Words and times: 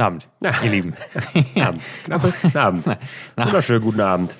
Guten 0.00 0.06
Abend, 0.06 0.28
ihr 0.64 0.70
Lieben. 0.70 0.94
Guten 1.34 1.60
Abend. 1.60 1.80
Knappes 2.04 2.40
Guten 2.40 2.56
Abend. 2.58 2.86
Wunderschönen 3.36 3.82
guten 3.82 4.00
Abend. 4.00 4.34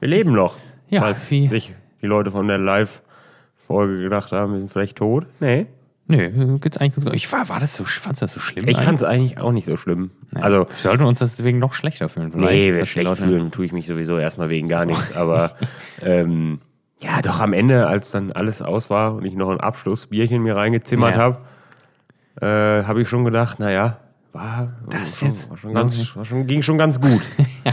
Wir 0.00 0.08
leben 0.08 0.32
noch. 0.32 0.56
Ja, 0.90 1.00
Falls 1.00 1.30
wie- 1.30 1.48
sich 1.48 1.72
die 2.02 2.06
Leute 2.06 2.30
von 2.30 2.46
der 2.46 2.58
Live-Folge 2.58 4.02
gedacht 4.02 4.32
haben, 4.32 4.52
wir 4.52 4.58
sind 4.60 4.70
vielleicht 4.70 4.98
tot. 4.98 5.24
Nee. 5.40 5.66
Nö, 6.08 6.58
geht's 6.58 6.76
eigentlich 6.76 6.94
ganz 6.96 7.04
gut. 7.06 7.14
Ich 7.14 7.32
war, 7.32 7.48
war 7.48 7.58
das 7.58 7.74
so, 7.74 7.84
fandst 7.84 8.20
du 8.20 8.24
das 8.24 8.32
so 8.32 8.40
schlimm? 8.40 8.64
Ich 8.68 8.76
eigentlich? 8.76 8.84
fand 8.84 8.98
es 8.98 9.04
eigentlich 9.04 9.38
auch 9.38 9.50
nicht 9.50 9.64
so 9.66 9.78
schlimm. 9.78 10.10
Also, 10.34 10.66
Wir 10.68 10.76
sollten 10.76 11.04
uns 11.04 11.20
deswegen 11.20 11.58
noch 11.58 11.72
schlechter 11.72 12.10
fühlen. 12.10 12.32
nee, 12.34 12.74
wir 12.74 12.84
schlecht 12.84 13.08
Leute- 13.08 13.22
fühlen, 13.22 13.50
tue 13.50 13.64
ich 13.64 13.72
mich 13.72 13.86
sowieso 13.86 14.18
erstmal 14.18 14.50
wegen 14.50 14.68
gar 14.68 14.84
nichts. 14.84 15.16
Aber 15.16 15.52
ähm, 16.02 16.60
ja, 16.98 17.22
doch 17.22 17.40
am 17.40 17.54
Ende, 17.54 17.86
als 17.86 18.10
dann 18.10 18.30
alles 18.30 18.60
aus 18.60 18.90
war 18.90 19.14
und 19.14 19.24
ich 19.24 19.34
noch 19.36 19.48
ein 19.48 19.58
Abschlussbierchen 19.58 20.42
mir 20.42 20.54
reingezimmert 20.54 21.16
Ja. 21.16 21.22
habe, 21.22 21.38
äh, 22.46 22.84
habe 22.86 23.00
ich 23.00 23.08
schon 23.08 23.24
gedacht, 23.24 23.58
naja, 23.58 24.00
war, 24.36 24.72
Das 24.88 25.20
war, 25.22 25.28
jetzt- 25.28 25.50
war 25.50 25.56
schon 25.56 25.74
ganz, 25.74 26.16
war 26.16 26.24
schon, 26.24 26.46
ging 26.46 26.62
schon 26.62 26.78
ganz 26.78 27.00
gut. 27.00 27.20
Ja. 27.64 27.72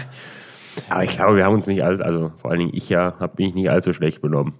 Aber 0.89 1.03
ich 1.03 1.11
glaube, 1.11 1.35
wir 1.35 1.45
haben 1.45 1.53
uns 1.53 1.67
nicht 1.67 1.83
all, 1.83 2.01
also 2.01 2.31
vor 2.39 2.49
allen 2.49 2.61
Dingen 2.61 2.71
ich 2.73 2.89
ja, 2.89 3.13
habe 3.19 3.33
mich 3.37 3.53
nicht 3.53 3.69
allzu 3.69 3.93
schlecht 3.93 4.21
benommen. 4.21 4.53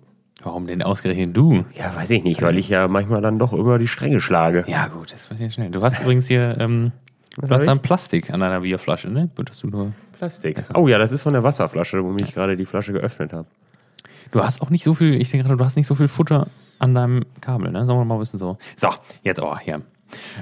Warum 0.44 0.68
denn 0.68 0.84
ausgerechnet 0.84 1.36
du? 1.36 1.66
Ja, 1.74 1.96
weiß 1.96 2.12
ich 2.12 2.24
nicht, 2.24 2.44
weil 2.44 2.58
ich 2.60 2.70
ja 2.70 2.88
manchmal 2.88 3.22
dann 3.22 3.40
doch 3.40 3.52
über 3.52 3.80
die 3.80 3.88
Stränge 3.88 4.20
schlage. 4.22 4.64
Ja, 4.68 4.88
gut, 4.90 5.12
das 5.12 5.26
passiert 5.26 5.54
schnell. 5.54 5.72
Du 5.72 5.82
hast 5.82 6.00
übrigens 6.02 6.28
hier, 6.28 6.56
ähm, 6.60 6.92
du 7.38 7.50
hast 7.50 7.66
dann 7.66 7.80
Plastik 7.80 8.30
an 8.30 8.42
deiner 8.42 8.60
Bierflasche, 8.60 9.10
ne? 9.10 9.32
Dass 9.44 9.58
du 9.60 9.68
nur. 9.70 9.92
Plastik. 10.20 10.62
Oh 10.76 10.88
ja, 10.88 11.00
das 11.00 11.12
ist 11.12 11.24
von 11.24 11.34
der 11.34 11.44
Wasserflasche, 11.44 12.04
womit 12.04 12.22
ich 12.28 12.34
gerade 12.36 12.56
die 12.58 12.66
Flasche 12.66 12.94
geöffnet 12.94 13.34
habe. 13.34 13.48
Du 14.30 14.44
hast 14.44 14.62
auch 14.62 14.70
nicht 14.70 14.84
so 14.84 14.94
viel, 14.94 15.20
ich 15.20 15.30
sehe 15.30 15.42
gerade, 15.42 15.58
du 15.58 15.66
hast 15.66 15.76
nicht 15.78 15.88
so 15.88 15.96
viel 15.96 16.08
Futter 16.08 16.46
an 16.78 16.94
deinem 16.94 17.26
Kabel, 17.42 17.72
ne? 17.72 17.88
Sagen 17.88 17.98
wir 18.00 18.06
mal 18.06 18.16
ein 18.16 18.20
bisschen 18.20 18.38
so. 18.38 18.58
So, 18.76 18.90
jetzt 19.24 19.40
aber 19.42 19.58
hier. 19.60 19.82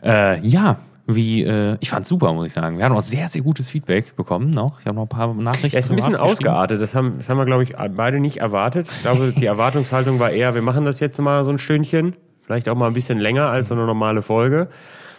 Äh, 0.03 0.45
ja, 0.45 0.79
wie, 1.15 1.43
äh, 1.43 1.77
ich 1.79 1.89
fand's 1.89 2.09
super, 2.09 2.33
muss 2.33 2.47
ich 2.47 2.53
sagen. 2.53 2.77
Wir 2.77 2.85
haben 2.85 2.95
auch 2.95 3.01
sehr, 3.01 3.27
sehr 3.29 3.41
gutes 3.41 3.69
Feedback 3.69 4.15
bekommen 4.15 4.49
noch. 4.49 4.79
Ich 4.79 4.85
habe 4.85 4.95
noch 4.95 5.03
ein 5.03 5.09
paar 5.09 5.33
Nachrichten. 5.33 5.75
Er 5.75 5.79
ist 5.79 5.89
ein 5.89 5.95
bisschen 5.95 6.15
ausgeartet. 6.15 6.81
Das 6.81 6.95
haben, 6.95 7.15
das 7.17 7.29
haben 7.29 7.37
wir, 7.37 7.45
glaube 7.45 7.63
ich, 7.63 7.75
beide 7.95 8.19
nicht 8.19 8.37
erwartet. 8.37 8.87
Ich 8.91 9.01
glaube, 9.01 9.33
die 9.35 9.45
Erwartungshaltung 9.45 10.19
war 10.19 10.31
eher, 10.31 10.55
wir 10.55 10.61
machen 10.61 10.85
das 10.85 10.99
jetzt 10.99 11.19
mal 11.19 11.43
so 11.43 11.51
ein 11.51 11.59
Stündchen. 11.59 12.15
Vielleicht 12.41 12.67
auch 12.69 12.75
mal 12.75 12.87
ein 12.87 12.93
bisschen 12.93 13.19
länger 13.19 13.47
als 13.49 13.69
so 13.69 13.75
eine 13.75 13.85
normale 13.85 14.21
Folge. 14.21 14.67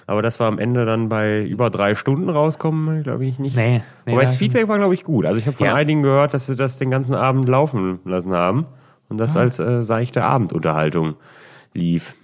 Aber 0.06 0.20
das 0.20 0.40
war 0.40 0.48
am 0.48 0.58
Ende 0.58 0.84
dann 0.84 1.08
bei 1.08 1.42
über 1.44 1.70
drei 1.70 1.94
Stunden 1.94 2.28
rauskommen, 2.28 3.04
glaube 3.04 3.24
ich 3.24 3.38
nicht. 3.38 3.56
Nee, 3.56 3.82
nee, 4.04 4.12
Wobei 4.12 4.22
das 4.22 4.32
da- 4.32 4.38
Feedback 4.38 4.66
war, 4.68 4.76
glaube 4.78 4.94
ich, 4.94 5.04
gut. 5.04 5.24
Also 5.24 5.38
ich 5.38 5.46
habe 5.46 5.56
von 5.56 5.66
Ja. 5.66 5.74
einigen 5.74 6.02
gehört, 6.02 6.34
dass 6.34 6.46
sie 6.46 6.56
das 6.56 6.76
den 6.78 6.90
ganzen 6.90 7.14
Abend 7.14 7.48
laufen 7.48 8.00
lassen 8.04 8.32
haben 8.32 8.66
und 9.08 9.20
Ah. 9.20 9.24
das 9.24 9.36
als 9.36 9.58
äh, 9.60 9.82
seichte 9.82 10.24
Abendunterhaltung 10.24 11.14
lief. 11.72 12.14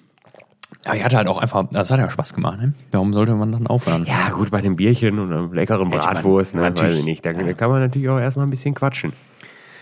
Ja, 0.89 0.95
ich 0.95 1.05
hatte 1.05 1.17
halt 1.19 1.29
auch 1.29 1.39
einfach, 1.39 1.67
das 1.71 1.91
hat 1.91 1.99
ja 1.99 2.09
Spaß 2.09 2.33
gemacht, 2.35 2.59
ne? 2.61 2.73
Warum 2.93 3.13
sollte 3.13 3.35
man 3.35 3.53
dann 3.53 3.67
aufhören? 3.67 4.07
Ja, 4.07 4.31
gut, 4.31 4.51
bei 4.51 4.63
dem 4.63 4.77
Bierchen 4.77 5.19
und 5.19 5.31
einem 5.33 5.53
leckeren 5.53 5.91
Hätte 5.91 6.05
man 6.07 6.15
Bratwurst, 6.15 6.55
ne, 6.55 6.63
natürlich- 6.63 6.93
weiß 6.93 6.99
ich 7.01 7.05
nicht. 7.05 7.27
Da, 7.27 7.33
da 7.35 7.53
kann 7.53 7.71
man 7.71 7.81
natürlich 7.81 8.09
auch 8.09 8.19
erstmal 8.19 8.47
ein 8.47 8.51
bisschen 8.51 8.75
quatschen. 8.75 9.13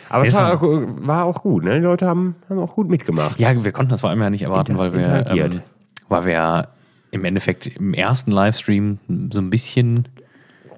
Aber 0.08 0.26
es 0.26 0.34
war 0.34 0.54
auch, 0.54 0.62
war 0.62 1.24
auch 1.24 1.42
gut, 1.42 1.64
ne? 1.64 1.74
Die 1.76 1.84
Leute 1.84 2.06
haben, 2.06 2.36
haben 2.48 2.58
auch 2.58 2.74
gut 2.74 2.88
mitgemacht. 2.88 3.38
Ja, 3.40 3.64
wir 3.64 3.72
konnten 3.72 3.90
das 3.90 4.00
vor 4.00 4.10
allem 4.10 4.20
ja 4.20 4.30
nicht 4.30 4.42
erwarten, 4.42 4.76
weil 4.76 4.92
wir, 4.92 5.26
ähm, 5.30 5.60
weil 6.08 6.24
wir 6.26 6.68
im 7.12 7.24
Endeffekt 7.24 7.66
im 7.66 7.94
ersten 7.94 8.30
Livestream 8.30 8.98
so 9.32 9.40
ein 9.40 9.50
bisschen 9.50 10.08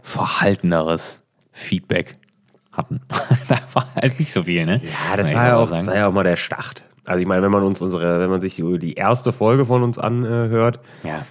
verhalteneres 0.02 1.20
Feedback 1.52 2.14
hatten. 2.72 3.00
da 3.48 3.56
war 3.74 3.86
halt 3.94 4.18
nicht 4.18 4.32
so 4.32 4.44
viel, 4.44 4.64
ne? 4.66 4.80
Ja, 4.82 5.16
das 5.16 5.32
war 5.34 5.46
ja 5.46 5.56
auch, 5.56 5.70
das 5.70 5.86
war 5.86 5.94
ja 5.96 6.06
auch 6.08 6.12
mal 6.12 6.24
der 6.24 6.36
Start. 6.36 6.82
Also 7.08 7.20
ich 7.20 7.26
meine, 7.26 7.42
wenn 7.42 7.50
man 7.50 7.62
uns 7.64 7.80
unsere, 7.80 8.20
wenn 8.20 8.30
man 8.30 8.40
sich 8.40 8.56
die, 8.56 8.78
die 8.78 8.94
erste 8.94 9.32
Folge 9.32 9.64
von 9.64 9.82
uns 9.82 9.98
anhört, 9.98 10.80
Ja. 11.02 11.24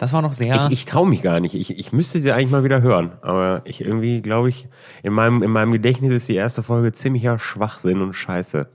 Das 0.00 0.12
war 0.12 0.22
noch 0.22 0.32
sehr. 0.32 0.54
ich, 0.54 0.70
ich 0.70 0.84
traue 0.84 1.08
mich 1.08 1.22
gar 1.22 1.40
nicht. 1.40 1.56
Ich, 1.56 1.76
ich 1.76 1.92
müsste 1.92 2.20
sie 2.20 2.30
eigentlich 2.30 2.52
mal 2.52 2.62
wieder 2.62 2.82
hören. 2.82 3.14
Aber 3.20 3.62
ich 3.64 3.80
irgendwie, 3.80 4.22
glaube 4.22 4.48
ich, 4.48 4.68
in 5.02 5.12
meinem, 5.12 5.42
in 5.42 5.50
meinem 5.50 5.72
Gedächtnis 5.72 6.12
ist 6.12 6.28
die 6.28 6.36
erste 6.36 6.62
Folge 6.62 6.92
ziemlicher 6.92 7.40
Schwachsinn 7.40 8.00
und 8.00 8.12
Scheiße. 8.14 8.68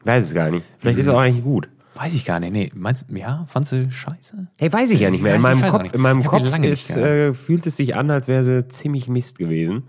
Ich 0.00 0.04
weiß 0.06 0.24
es 0.24 0.34
gar 0.34 0.50
nicht. 0.50 0.64
Vielleicht 0.78 0.98
ist 0.98 1.06
es 1.06 1.12
auch 1.12 1.20
eigentlich 1.20 1.44
gut. 1.44 1.68
weiß 1.94 2.12
ich 2.14 2.24
gar 2.24 2.40
nicht. 2.40 2.50
Nee, 2.52 2.72
meinst 2.74 3.06
du, 3.08 3.16
ja, 3.16 3.44
fandst 3.46 3.70
du 3.70 3.88
scheiße? 3.88 4.48
Hey, 4.58 4.72
weiß 4.72 4.90
ich 4.90 4.98
ja 4.98 5.10
nicht 5.10 5.22
mehr. 5.22 5.36
In 5.36 5.42
meinem 5.42 5.62
Kopf, 5.62 5.94
in 5.94 6.00
meinem 6.00 6.24
Kopf 6.24 6.58
ist, 6.58 6.96
äh, 6.96 7.32
fühlt 7.34 7.64
es 7.66 7.76
sich 7.76 7.94
an, 7.94 8.10
als 8.10 8.26
wäre 8.26 8.42
sie 8.42 8.66
ziemlich 8.66 9.06
Mist 9.08 9.38
gewesen. 9.38 9.84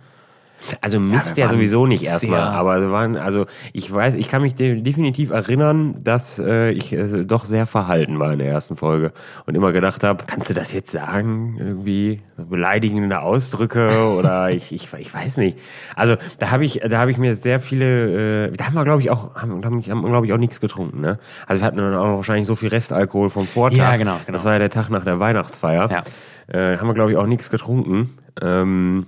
Also 0.81 0.99
Mist 0.99 1.37
ja, 1.37 1.45
waren 1.45 1.55
sowieso 1.55 1.85
nicht 1.85 2.03
erstmal, 2.03 2.41
aber 2.41 2.81
sie 2.81 2.91
waren, 2.91 3.17
also 3.17 3.45
ich 3.73 3.91
weiß, 3.91 4.15
ich 4.15 4.29
kann 4.29 4.41
mich 4.41 4.55
de 4.55 4.81
definitiv 4.81 5.29
erinnern, 5.29 5.95
dass 6.03 6.39
äh, 6.39 6.71
ich 6.71 6.91
äh, 6.93 7.23
doch 7.23 7.45
sehr 7.45 7.65
verhalten 7.65 8.19
war 8.19 8.33
in 8.33 8.39
der 8.39 8.49
ersten 8.49 8.75
Folge 8.75 9.11
und 9.45 9.55
immer 9.55 9.71
gedacht 9.71 10.03
habe, 10.03 10.23
kannst 10.25 10.49
du 10.49 10.53
das 10.53 10.71
jetzt 10.71 10.91
sagen, 10.91 11.55
irgendwie 11.59 12.21
beleidigende 12.37 13.21
Ausdrücke 13.21 14.15
oder 14.17 14.49
ich, 14.51 14.71
ich, 14.71 14.91
ich 14.93 15.13
weiß 15.13 15.37
nicht. 15.37 15.57
Also 15.95 16.15
da 16.39 16.51
habe 16.51 16.65
ich, 16.65 16.81
da 16.87 16.99
habe 16.99 17.11
ich 17.11 17.17
mir 17.17 17.35
sehr 17.35 17.59
viele, 17.59 18.47
äh, 18.47 18.51
da 18.51 18.65
haben 18.65 18.73
wir 18.73 18.83
glaube 18.83 19.01
ich 19.01 19.11
auch, 19.11 19.35
haben, 19.35 19.63
haben, 19.63 19.81
glaube 19.81 20.25
ich 20.25 20.33
auch 20.33 20.37
nichts 20.37 20.59
getrunken, 20.59 21.01
ne? 21.01 21.19
Also 21.47 21.61
wir 21.61 21.67
hatten 21.67 21.77
dann 21.77 21.95
auch 21.95 22.17
wahrscheinlich 22.17 22.47
so 22.47 22.55
viel 22.55 22.69
Restalkohol 22.69 23.29
vom 23.29 23.45
Vortag. 23.45 23.77
Ja, 23.77 23.97
genau, 23.97 24.17
genau. 24.25 24.33
Das 24.33 24.45
war 24.45 24.53
ja 24.53 24.59
der 24.59 24.69
Tag 24.69 24.89
nach 24.89 25.03
der 25.03 25.19
Weihnachtsfeier. 25.19 25.87
Ja. 25.91 26.03
Äh, 26.47 26.77
haben 26.77 26.87
wir, 26.87 26.93
glaube 26.93 27.11
ich, 27.11 27.17
auch 27.17 27.25
nichts 27.25 27.49
getrunken. 27.49 28.17
Ähm, 28.41 29.07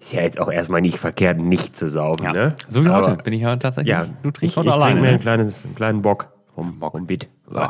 ist 0.00 0.12
ja 0.12 0.22
jetzt 0.22 0.40
auch 0.40 0.50
erstmal 0.50 0.80
nicht 0.80 0.98
verkehrt, 0.98 1.38
nicht 1.38 1.76
zu 1.76 1.88
saugen, 1.88 2.24
Ja. 2.24 2.32
ne? 2.32 2.54
So 2.68 2.84
wie 2.84 2.88
heute 2.88 3.12
Aber, 3.12 3.22
bin 3.22 3.32
ich 3.34 3.42
ja 3.42 3.56
tatsächlich. 3.56 3.90
Ja, 3.90 4.04
du 4.22 4.28
ich, 4.28 4.34
trinkst 4.34 4.42
ich 4.42 4.56
heute 4.56 4.68
trinke 4.70 4.84
alleine. 4.84 5.00
mir 5.00 5.08
ein 5.08 5.14
ne? 5.14 5.18
kleines, 5.20 5.64
einen 5.64 5.74
kleinen 5.74 6.02
Bock 6.02 6.28
vom, 6.54 6.78
vom 6.78 7.06
Bit. 7.06 7.28
So. 7.50 7.60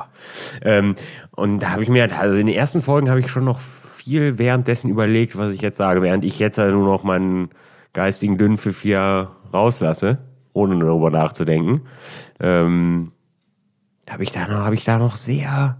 Ähm, 0.62 0.94
und 1.33 1.61
da 1.61 1.71
habe 1.71 1.83
ich 1.83 1.88
mir, 1.88 2.11
also 2.19 2.38
in 2.38 2.47
den 2.47 2.55
ersten 2.55 2.83
Folgen 2.83 3.09
habe 3.09 3.21
ich 3.21 3.31
schon 3.31 3.44
noch 3.44 3.59
viel 3.61 4.38
währenddessen 4.38 4.91
überlegt, 4.91 5.37
was 5.38 5.53
ich 5.53 5.61
jetzt 5.61 5.77
sage, 5.78 6.03
während 6.03 6.25
ich 6.25 6.38
jetzt 6.38 6.59
ja 6.59 6.71
nur 6.71 6.84
noch 6.84 7.03
meinen 7.03 7.50
geistigen 7.93 8.37
Dünnpfiff 8.38 8.83
hier 8.83 9.31
rauslasse, 9.53 10.19
ohne 10.53 10.78
darüber 10.78 11.11
nachzudenken. 11.11 11.83
Ähm, 12.41 13.12
habe 14.09 14.22
ich 14.22 14.33
da 14.33 14.49
noch, 14.49 14.65
habe 14.65 14.75
ich 14.75 14.84
da 14.84 14.99
noch 14.99 15.17
sehr, 15.17 15.78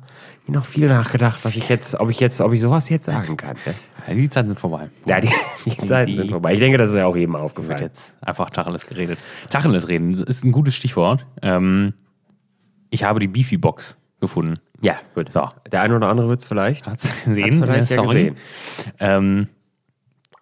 noch 0.53 0.65
viel 0.65 0.89
nachgedacht, 0.89 1.45
was 1.45 1.57
ich 1.57 1.69
jetzt, 1.69 1.95
ob 2.01 2.11
ich 2.11 2.21
jetzt, 2.21 2.41
ob 2.41 2.53
ich 2.53 2.61
sowas 2.61 2.89
jetzt 2.89 3.07
sagen 3.07 3.37
kann. 3.37 3.57
Ne? 3.67 3.75
Ja, 4.07 4.15
die 4.15 4.29
Zeiten 4.29 4.49
sind 4.49 4.61
vorbei. 4.61 4.89
Ja, 5.07 5.21
die, 5.21 5.29
die 5.65 5.77
Zeiten 5.79 6.11
die- 6.11 6.17
sind 6.17 6.31
vorbei. 6.31 6.55
Ich 6.55 6.59
denke, 6.61 6.79
das 6.79 6.91
ist 6.91 6.97
ja 6.97 7.07
auch 7.07 7.17
jedem 7.17 7.33
wird 7.35 7.43
aufgefallen. 7.43 7.79
jetzt 7.81 8.17
einfach 8.23 8.51
Tacheles 8.51 8.87
geredet. 8.87 9.19
Tacheles 9.51 9.89
reden 9.89 10.13
ist 10.15 10.45
ein 10.45 10.53
gutes 10.53 10.75
Stichwort. 10.75 11.27
Ähm, 11.43 11.95
ich 12.91 13.05
habe 13.05 13.21
die 13.21 13.29
Beefy-Box 13.29 13.99
gefunden. 14.21 14.55
Ja, 14.81 14.97
gut. 15.15 15.31
So. 15.33 15.49
Der 15.71 15.83
eine 15.83 15.97
oder 15.97 16.09
andere 16.09 16.29
wird 16.29 16.41
es 16.41 16.47
vielleicht. 16.47 16.85
Gesehen 17.25 17.45
Hat's 17.45 17.57
vielleicht 17.59 17.91
ja 17.91 18.03
gesehen. 18.03 18.37
Ähm, 18.99 19.49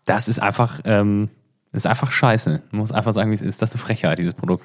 das 0.05 0.29
ist 0.29 0.39
einfach, 0.41 0.81
ähm, 0.85 1.31
das 1.77 1.85
ist 1.85 1.91
einfach 1.91 2.11
scheiße. 2.11 2.63
Man 2.71 2.79
muss 2.79 2.91
einfach 2.91 3.13
sagen, 3.13 3.31
wie 3.31 3.35
es 3.35 3.43
ist. 3.43 3.61
Das 3.61 3.69
ist 3.69 3.75
eine 3.75 3.83
Frechheit, 3.85 4.19
dieses 4.19 4.33
Produkt. 4.33 4.65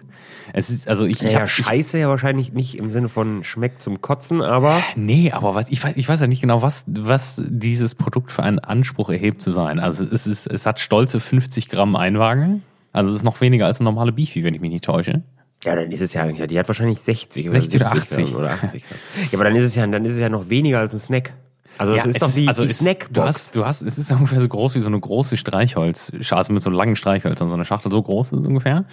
Es 0.53 0.69
ist, 0.69 0.87
also 0.87 1.03
ich, 1.03 1.21
ich 1.21 1.33
ja, 1.33 1.39
habe 1.39 1.49
scheiße 1.49 1.99
ja 1.99 2.07
wahrscheinlich 2.07 2.53
nicht 2.53 2.77
im 2.77 2.89
Sinne 2.89 3.09
von 3.09 3.43
schmeckt 3.43 3.81
zum 3.81 3.99
Kotzen, 3.99 4.41
aber 4.41 4.81
Nee, 4.95 5.33
aber 5.33 5.53
was, 5.53 5.69
ich, 5.71 5.83
weiß, 5.83 5.97
ich 5.97 6.07
weiß 6.07 6.21
ja 6.21 6.27
nicht 6.27 6.39
genau, 6.39 6.61
was, 6.61 6.85
was 6.87 7.43
dieses 7.45 7.95
Produkt 7.95 8.31
für 8.31 8.43
einen 8.43 8.59
Anspruch 8.59 9.09
erhebt 9.09 9.41
zu 9.41 9.51
sein. 9.51 9.77
Also 9.77 10.05
es, 10.05 10.25
ist, 10.25 10.47
es 10.47 10.65
hat 10.65 10.79
stolze 10.79 11.19
50 11.19 11.67
Gramm 11.67 11.97
Einwaage. 11.97 12.61
Also 12.93 13.09
es 13.09 13.17
ist 13.17 13.25
noch 13.25 13.41
weniger 13.41 13.65
als 13.65 13.81
eine 13.81 13.89
normale 13.89 14.13
Beefy, 14.13 14.45
wenn 14.45 14.53
ich 14.53 14.61
mich 14.61 14.71
nicht 14.71 14.85
täusche. 14.85 15.21
ja, 15.65 15.75
dann 15.75 15.91
ist 15.91 15.99
es 15.99 16.13
ja, 16.13 16.25
die 16.31 16.57
hat 16.57 16.69
wahrscheinlich 16.69 17.01
60 17.01 17.49
oder 17.49 17.61
60 17.61 17.81
oder 17.81 17.89
70 17.89 18.19
80. 18.19 18.25
Gramm 18.31 18.39
oder 18.39 18.51
80 18.51 18.85
Gramm. 18.87 18.99
Ja, 19.31 19.37
aber 19.37 19.43
dann 19.43 19.55
ist 19.57 19.65
es 19.65 19.75
ja, 19.75 19.85
dann 19.85 20.05
ist 20.05 20.13
es 20.13 20.19
ja 20.21 20.29
noch 20.29 20.49
weniger 20.49 20.79
als 20.79 20.93
ein 20.93 20.99
Snack. 20.99 21.33
Also 21.77 21.93
es 21.95 22.05
ist 22.05 22.21
doch 22.21 22.31
die, 22.31 22.47
also 22.47 22.63
die 22.63 22.71
es- 22.71 22.79
Snackbox. 22.79 23.13
Du 23.13 23.23
hast, 23.23 23.55
du 23.55 23.65
hast, 23.65 23.81
es 23.81 23.97
ist 23.97 24.11
ungefähr 24.11 24.39
so 24.39 24.47
groß 24.47 24.75
wie 24.75 24.81
so 24.81 24.87
eine 24.87 24.99
große 24.99 25.37
Streichholz, 25.37 26.11
also 26.29 26.53
mit 26.53 26.61
so 26.61 26.69
langen 26.69 26.95
Streichhölzern, 26.95 27.49
so 27.49 27.55
eine 27.55 27.65
Schachtel 27.65 27.91
so 27.91 28.01
groß 28.01 28.33
ist 28.33 28.45
ungefähr. 28.45 28.85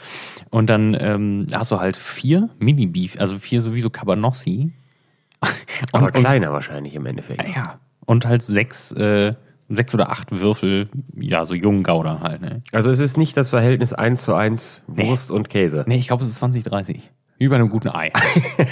Und 0.50 0.70
dann 0.70 0.96
ähm, 0.98 1.46
hast 1.54 1.70
du 1.70 1.80
halt 1.80 1.96
vier 1.96 2.50
Mini-Beef, 2.58 3.18
also 3.20 3.38
vier 3.38 3.60
sowieso 3.60 3.90
Cabanossi. 3.90 4.72
aber 5.92 6.06
und, 6.06 6.12
kleiner 6.14 6.52
wahrscheinlich 6.52 6.94
im 6.94 7.06
Endeffekt. 7.06 7.44
Und, 7.44 7.54
ja. 7.54 7.78
Und 8.06 8.26
halt 8.26 8.42
sechs, 8.42 8.90
äh, 8.92 9.32
sechs 9.68 9.94
oder 9.94 10.10
acht 10.10 10.30
Würfel, 10.32 10.88
ja, 11.14 11.44
so 11.44 11.54
jungen 11.54 11.82
Gouda 11.82 12.20
halt, 12.20 12.40
ne? 12.40 12.62
Also 12.72 12.90
es 12.90 13.00
ist 13.00 13.18
nicht 13.18 13.36
das 13.36 13.50
Verhältnis 13.50 13.92
1 13.92 14.22
zu 14.22 14.34
1 14.34 14.80
Wurst 14.86 15.30
und 15.30 15.50
Käse. 15.50 15.84
Nee, 15.86 15.98
ich 15.98 16.08
glaube, 16.08 16.24
es 16.24 16.30
ist 16.30 16.36
20, 16.36 16.62
30. 16.64 17.10
Wie 17.38 17.46
bei 17.46 17.54
einem 17.54 17.68
guten 17.68 17.88
Ei. 17.88 18.10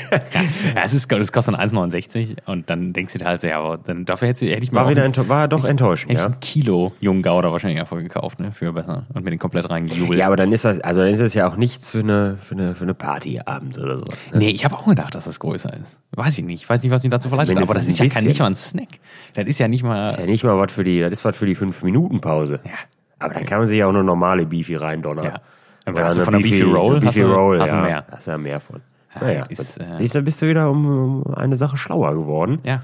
es, 0.75 0.93
ist, 0.93 1.13
es 1.13 1.33
kostet 1.33 1.57
dann 1.57 1.69
1,69 1.71 2.37
und 2.47 2.69
dann 2.69 2.93
denkst 2.93 3.13
du 3.13 3.21
dir 3.21 3.27
halt 3.27 3.41
so, 3.41 3.47
ja, 3.47 3.61
aber 3.61 3.79
dann, 3.79 4.05
dafür 4.05 4.27
hätte, 4.27 4.45
hätte 4.47 4.65
ich 4.65 4.73
mir 4.73 4.81
War 4.81 4.89
wieder 4.89 5.05
ein, 5.05 5.29
war 5.29 5.47
doch 5.47 5.65
enttäuschend, 5.65 6.11
hätte 6.11 6.21
ich 6.21 6.27
ja. 6.27 6.35
ein 6.35 6.41
Kilo 6.41 6.93
jungen 7.01 7.23
Gouda 7.23 7.53
wahrscheinlich 7.53 7.79
einfach 7.79 7.99
gekauft, 7.99 8.41
ne, 8.41 8.51
für 8.51 8.73
besser 8.73 9.07
und 9.15 9.23
mir 9.25 9.31
den 9.31 9.39
komplett 9.39 9.71
reingejubelt. 9.71 10.19
Ja, 10.19 10.27
aber 10.27 10.35
dann 10.35 10.51
ist 10.51 10.65
das, 10.65 10.81
also 10.81 11.01
dann 11.01 11.11
ist 11.11 11.21
es 11.21 11.33
ja 11.35 11.49
auch 11.49 11.57
nichts 11.57 11.89
für 11.89 12.01
eine, 12.01 12.39
für 12.41 12.57
eine, 12.57 12.75
für 12.75 12.83
eine 12.83 12.95
Partyabend 12.95 13.79
oder 13.79 13.99
sowas. 13.99 14.33
Ne? 14.33 14.39
Nee, 14.39 14.51
ich 14.51 14.65
habe 14.65 14.77
auch 14.77 14.87
gedacht, 14.87 15.15
dass 15.15 15.27
das 15.27 15.39
größer 15.39 15.73
ist. 15.75 15.97
Weiß 16.11 16.37
ich 16.37 16.45
nicht. 16.45 16.63
Ich 16.63 16.69
weiß 16.69 16.83
nicht, 16.83 16.91
was 16.91 17.05
mich 17.05 17.11
dazu 17.11 17.29
verleitet, 17.29 17.57
aber 17.57 17.75
das 17.75 17.87
ist 17.87 18.01
ja 18.01 18.07
ein 18.07 18.11
kein, 18.11 18.25
nicht 18.25 18.41
mal 18.41 18.47
ein 18.47 18.57
Snack. 18.57 18.99
Das 19.35 19.47
ist 19.47 19.61
ja 19.61 19.69
nicht 19.69 19.85
mal. 19.85 20.09
ist 20.09 20.19
ja 20.19 20.27
nicht 20.27 20.43
mal 20.43 20.59
was 20.59 20.73
für 20.73 20.83
die, 20.83 20.99
das 20.99 21.13
ist 21.13 21.25
was 21.25 21.37
für 21.37 21.47
die 21.47 21.57
5-Minuten-Pause. 21.57 22.59
Ja. 22.65 22.73
Aber 23.21 23.35
dann 23.35 23.47
kann 23.47 23.61
man 23.61 23.69
sich 23.69 23.79
ja 23.79 23.87
auch 23.87 23.91
eine 23.91 24.03
normale 24.03 24.45
Beefy 24.45 24.75
reindonnern. 24.75 25.25
Ja. 25.25 25.41
Dann 25.87 25.95
Oder 25.95 26.05
hast 26.05 26.17
du 26.19 26.23
von 26.23 26.33
der 26.35 26.41
Beefy 26.41 26.63
Roll, 26.63 26.97
eine 26.97 27.07
hast 27.07 27.15
Beefy 27.15 27.27
du- 27.27 27.33
Roll, 27.35 27.61
hast 27.61 27.71
du 27.73 27.77
ja. 27.77 27.83
mehr. 27.83 28.05
Hast 28.11 28.27
du 28.27 28.31
ja 28.33 28.39
mehr 28.39 28.61
von. 28.61 28.83
Ja, 29.15 29.21
Naja, 29.23 29.45
ist, 29.49 29.79
äh, 29.79 29.85
du, 30.13 30.23
bist 30.23 30.43
du 30.43 30.49
wieder 30.49 30.69
um, 30.71 31.23
um 31.25 31.35
eine 31.35 31.57
Sache 31.57 31.77
schlauer 31.79 32.15
geworden. 32.15 32.59
Ja. 32.65 32.83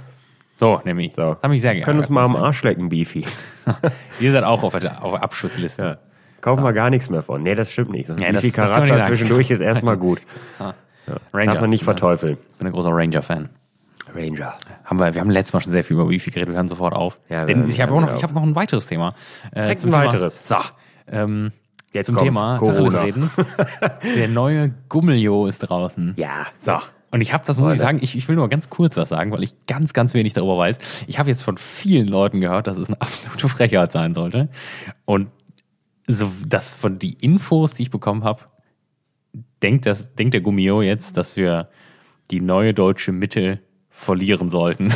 So, 0.55 0.81
nämlich. 0.85 1.13
So. 1.15 1.37
Hat 1.43 1.49
mich 1.51 1.61
sehr 1.61 1.73
geärgert. 1.73 1.87
Können 1.87 1.99
uns 2.01 2.09
mal 2.09 2.25
am 2.25 2.37
Arsch 2.37 2.63
lecken, 2.63 2.89
Beefy. 2.89 3.27
Ihr 4.21 4.33
seid 4.33 4.45
auch 4.45 4.63
auf 4.63 4.79
der, 4.79 5.03
auf 5.05 5.13
der 5.13 5.23
Abschussliste. 5.23 5.83
Ja. 5.83 5.99
Kaufen 6.41 6.63
wir 6.65 6.73
gar 6.73 6.91
nichts 6.91 7.11
mehr 7.11 7.23
von. 7.23 7.43
Nee, 7.43 7.55
das 7.55 7.71
stimmt 7.73 7.91
nicht. 7.91 8.07
So 8.07 8.15
Ja, 8.15 8.29
Wie 8.29 8.33
das- 8.51 9.07
zwischendurch 9.09 9.51
ist 9.51 9.61
erstmal 9.61 9.97
gut. 9.97 10.21
So. 11.05 11.15
Darf 11.37 11.61
man 11.61 11.71
nicht 11.71 11.83
verteufeln. 11.83 12.35
Ich 12.53 12.57
bin 12.59 12.69
ein 12.69 12.73
großer 12.73 12.91
Ranger-Fan. 12.93 13.49
Ranger. 14.15 14.55
Haben 14.85 15.01
wir, 15.01 15.13
wir 15.15 15.21
haben 15.21 15.31
letztes 15.31 15.53
Mal 15.53 15.61
schon 15.61 15.73
sehr 15.73 15.83
viel 15.83 15.97
über 15.97 16.09
Wifi 16.09 16.31
geredet, 16.31 16.51
wir 16.51 16.57
hören 16.57 16.69
sofort 16.69 16.95
auf. 16.95 17.19
Ja, 17.29 17.45
Denn 17.45 17.67
ich 17.69 17.81
habe 17.81 17.93
auch 17.93 18.01
noch, 18.01 18.15
ich 18.15 18.23
habe 18.23 18.33
noch 18.35 18.43
ein 18.45 18.55
weiteres 18.55 18.87
Thema. 18.87 19.15
Äh, 19.53 19.63
ein 19.63 19.77
Thema- 19.77 19.97
weiteres. 19.97 20.43
So, 20.45 20.57
ähm, 21.11 21.51
Jetzt 21.93 22.07
zum. 22.07 22.17
Thema. 22.17 22.59
Tacheles 22.59 22.95
reden. 22.95 23.31
Der 24.15 24.29
neue 24.29 24.73
Gummeljo 24.89 25.47
ist 25.47 25.59
draußen. 25.59 26.15
Ja. 26.17 26.47
So. 26.59 26.79
Und 27.11 27.21
ich 27.21 27.35
habe 27.35 27.45
das, 27.47 27.61
muss 27.61 27.75
ich 27.75 27.79
sagen, 27.79 27.99
ich, 28.01 28.17
ich 28.17 28.27
will 28.27 28.37
nur 28.37 28.49
ganz 28.49 28.71
kurz 28.71 28.97
was 28.97 29.11
sagen, 29.11 29.33
weil 29.33 29.43
ich 29.43 29.67
ganz, 29.67 29.93
ganz 29.93 30.15
wenig 30.15 30.33
darüber 30.33 30.57
weiß. 30.57 30.79
Ich 31.07 31.19
habe 31.19 31.29
jetzt 31.29 31.43
von 31.43 31.59
vielen 31.59 32.09
Leuten 32.09 32.41
gehört, 32.41 32.67
dass 32.67 32.79
es 32.79 32.89
eine 32.89 32.99
absolute 33.01 33.49
Frechheit 33.49 33.93
sein 33.93 34.15
sollte. 34.15 34.49
Und 35.05 35.29
so, 36.07 36.31
das 36.47 36.73
von 36.73 36.99
die 36.99 37.13
Infos, 37.15 37.75
die 37.75 37.83
ich 37.83 37.91
bekommen 37.91 38.25
habe, 38.25 38.45
denkt, 39.63 39.85
das, 39.85 40.15
denkt 40.15 40.33
der 40.35 40.41
Gummio 40.41 40.81
jetzt, 40.81 41.17
dass 41.19 41.37
wir 41.37 41.69
die 42.31 42.41
neue 42.41 42.73
deutsche 42.73 43.13
Mitte 43.13 43.61
verlieren 43.91 44.49
sollten. 44.49 44.89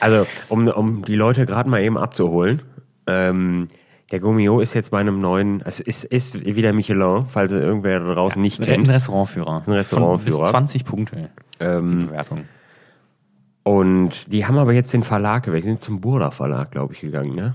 Also, 0.00 0.26
um, 0.50 0.68
um 0.68 1.04
die 1.04 1.14
Leute 1.14 1.46
gerade 1.46 1.68
mal 1.68 1.80
eben 1.80 1.96
abzuholen, 1.96 2.60
ähm, 3.06 3.68
der 4.10 4.20
Gummio 4.20 4.60
ist 4.60 4.74
jetzt 4.74 4.90
bei 4.90 5.00
einem 5.00 5.20
neuen, 5.20 5.62
es 5.64 5.80
ist, 5.80 6.04
ist 6.04 6.44
wieder 6.44 6.72
Michelin, 6.72 7.24
falls 7.26 7.52
irgendwer 7.52 8.00
da 8.00 8.14
draußen 8.14 8.40
nicht 8.40 8.60
Ein 8.60 8.66
kennt. 8.66 8.88
Restaurantführer. 8.88 9.62
Ein 9.66 9.72
Restaurantführer. 9.72 10.36
Von 10.36 10.42
Bis 10.44 10.50
20 10.50 10.84
Punkte. 10.84 11.30
Ähm, 11.60 12.00
Bewertung. 12.00 12.40
und 13.62 14.32
die 14.32 14.46
haben 14.46 14.58
aber 14.58 14.72
jetzt 14.72 14.92
den 14.92 15.02
Verlag 15.02 15.44
gewechselt, 15.44 15.64
sind 15.78 15.82
zum 15.82 16.00
Burda 16.00 16.30
Verlag, 16.30 16.70
glaube 16.70 16.92
ich, 16.94 17.00
gegangen, 17.00 17.34
ne? 17.34 17.54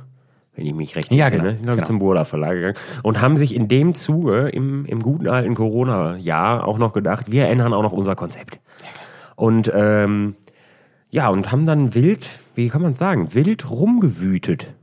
Wenn 0.56 0.66
ich 0.66 0.74
mich 0.74 0.96
recht 0.96 1.12
Ja, 1.14 1.26
entsinne. 1.28 1.56
genau, 1.56 1.58
Sind, 1.58 1.76
genau. 1.76 1.86
zum 1.86 2.00
Burda 2.00 2.26
Verlag 2.26 2.54
gegangen 2.56 2.76
und 3.04 3.22
haben 3.22 3.38
sich 3.38 3.56
in 3.56 3.68
dem 3.68 3.94
Zuge, 3.96 4.50
im, 4.50 4.86
im 4.86 5.02
guten 5.02 5.28
alten 5.28 5.54
Corona-Jahr, 5.56 6.68
auch 6.68 6.78
noch 6.78 6.92
gedacht, 6.94 7.32
wir 7.32 7.48
ändern 7.48 7.74
auch 7.74 7.84
noch 7.84 7.94
unser 7.94 8.16
Konzept. 8.16 8.60
Und 9.36 9.72
ähm, 9.74 10.36
ja, 11.12 11.30
und 11.30 11.52
haben 11.52 11.66
dann 11.66 11.94
wild, 11.96 12.28
wie 12.56 12.68
kann 12.70 12.82
man 12.82 12.96
sagen, 12.96 13.34
wild 13.36 13.70
rumgewütet, 13.70 14.74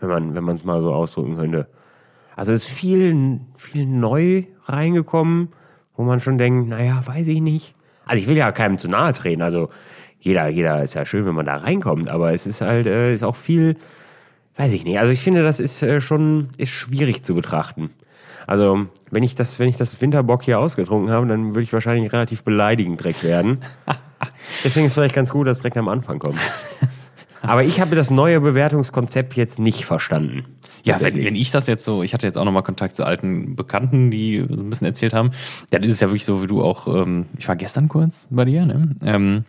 wenn 0.00 0.08
man 0.08 0.34
wenn 0.34 0.44
man 0.44 0.56
es 0.56 0.64
mal 0.64 0.80
so 0.80 0.92
ausdrücken 0.92 1.36
könnte. 1.36 1.68
Also 2.36 2.52
es 2.52 2.64
ist 2.64 2.70
viel, 2.70 3.40
viel 3.56 3.86
neu 3.86 4.44
reingekommen, 4.64 5.48
wo 5.94 6.02
man 6.02 6.20
schon 6.20 6.38
denkt, 6.38 6.68
naja, 6.68 7.02
weiß 7.04 7.28
ich 7.28 7.40
nicht. 7.40 7.74
Also 8.06 8.22
ich 8.22 8.28
will 8.28 8.36
ja 8.36 8.50
keinem 8.52 8.78
zu 8.78 8.88
nahe 8.88 9.12
treten. 9.12 9.42
Also 9.42 9.68
jeder, 10.20 10.48
jeder 10.48 10.82
ist 10.82 10.94
ja 10.94 11.04
schön, 11.04 11.26
wenn 11.26 11.34
man 11.34 11.46
da 11.46 11.56
reinkommt, 11.56 12.08
aber 12.08 12.32
es 12.32 12.46
ist 12.46 12.60
halt, 12.60 12.86
äh, 12.86 13.12
ist 13.12 13.22
auch 13.22 13.36
viel, 13.36 13.76
weiß 14.56 14.72
ich 14.72 14.84
nicht. 14.84 14.98
Also 14.98 15.12
ich 15.12 15.20
finde, 15.20 15.42
das 15.42 15.60
ist 15.60 15.82
äh, 15.82 16.00
schon, 16.00 16.48
ist 16.56 16.70
schwierig 16.70 17.24
zu 17.24 17.34
betrachten. 17.34 17.90
Also 18.46 18.86
wenn 19.10 19.22
ich 19.22 19.34
das, 19.34 19.58
wenn 19.58 19.68
ich 19.68 19.76
das 19.76 20.00
Winterbock 20.00 20.42
hier 20.42 20.58
ausgetrunken 20.58 21.10
habe, 21.10 21.26
dann 21.26 21.50
würde 21.50 21.62
ich 21.62 21.72
wahrscheinlich 21.72 22.12
relativ 22.12 22.42
beleidigend 22.42 23.00
direkt 23.00 23.22
werden. 23.22 23.60
Deswegen 24.64 24.86
ist 24.86 24.92
es 24.92 24.94
vielleicht 24.94 25.14
ganz 25.14 25.30
gut, 25.30 25.46
dass 25.46 25.58
es 25.58 25.62
direkt 25.62 25.76
am 25.76 25.88
Anfang 25.88 26.18
kommt. 26.18 26.38
Aber 27.42 27.64
ich 27.64 27.80
habe 27.80 27.96
das 27.96 28.10
neue 28.10 28.40
Bewertungskonzept 28.40 29.34
jetzt 29.34 29.58
nicht 29.58 29.84
verstanden. 29.84 30.44
Ja, 30.82 31.00
wenn, 31.00 31.16
wenn 31.16 31.36
ich 31.36 31.50
das 31.50 31.66
jetzt 31.66 31.84
so, 31.84 32.02
ich 32.02 32.14
hatte 32.14 32.26
jetzt 32.26 32.36
auch 32.36 32.44
nochmal 32.44 32.62
Kontakt 32.62 32.96
zu 32.96 33.04
alten 33.04 33.56
Bekannten, 33.56 34.10
die 34.10 34.44
so 34.48 34.62
ein 34.62 34.70
bisschen 34.70 34.86
erzählt 34.86 35.12
haben, 35.12 35.30
dann 35.70 35.82
ist 35.82 35.92
es 35.92 36.00
ja 36.00 36.08
wirklich 36.08 36.24
so, 36.24 36.42
wie 36.42 36.46
du 36.46 36.62
auch, 36.62 36.86
ähm, 36.86 37.26
ich 37.38 37.48
war 37.48 37.56
gestern 37.56 37.88
kurz 37.88 38.28
bei 38.30 38.44
dir, 38.44 38.64
ne? 38.64 38.96
Ähm, 39.04 39.44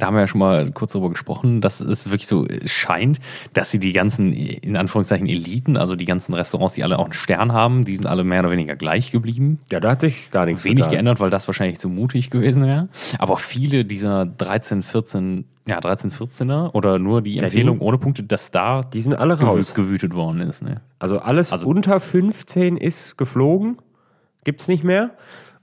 da 0.00 0.06
haben 0.06 0.14
wir 0.14 0.20
ja 0.22 0.26
schon 0.26 0.40
mal 0.40 0.70
kurz 0.72 0.92
darüber 0.92 1.10
gesprochen, 1.10 1.60
dass 1.60 1.80
es 1.80 2.06
wirklich 2.10 2.26
so 2.26 2.46
scheint, 2.64 3.20
dass 3.52 3.70
sie 3.70 3.78
die 3.78 3.92
ganzen, 3.92 4.32
in 4.32 4.76
Anführungszeichen, 4.76 5.28
Eliten, 5.28 5.76
also 5.76 5.94
die 5.94 6.04
ganzen 6.06 6.34
Restaurants, 6.34 6.74
die 6.74 6.82
alle 6.82 6.98
auch 6.98 7.04
einen 7.04 7.12
Stern 7.12 7.52
haben, 7.52 7.84
die 7.84 7.94
sind 7.94 8.06
alle 8.06 8.24
mehr 8.24 8.40
oder 8.40 8.50
weniger 8.50 8.74
gleich 8.76 9.12
geblieben. 9.12 9.60
Ja, 9.70 9.78
da 9.78 9.90
hat 9.92 10.00
sich 10.00 10.30
gar 10.32 10.46
nichts 10.46 10.64
Wenig 10.64 10.78
getan. 10.78 10.90
geändert, 10.90 11.20
weil 11.20 11.30
das 11.30 11.46
wahrscheinlich 11.46 11.78
zu 11.78 11.88
mutig 11.88 12.30
gewesen 12.30 12.64
wäre. 12.66 12.88
Aber 13.18 13.36
viele 13.36 13.84
dieser 13.84 14.26
13, 14.26 14.82
14, 14.82 15.44
ja, 15.68 15.78
13, 15.80 16.10
14er 16.10 16.74
oder 16.74 16.98
nur 16.98 17.22
die 17.22 17.36
die 17.36 17.38
Empfehlung 17.44 17.76
sind- 17.78 17.86
ohne 17.86 17.98
Punkte, 17.98 18.22
dass 18.24 18.50
da 18.50 18.82
Die 18.82 19.02
sind 19.02 19.14
alle 19.14 19.38
raus. 19.40 19.74
gewütet 19.74 20.14
worden 20.14 20.40
ist. 20.40 20.62
Ne? 20.62 20.80
Also 20.98 21.18
alles 21.18 21.52
unter 21.64 22.00
15 22.00 22.76
ist 22.76 23.16
geflogen, 23.18 23.76
gibt's 24.44 24.66
nicht 24.68 24.82
mehr. 24.84 25.10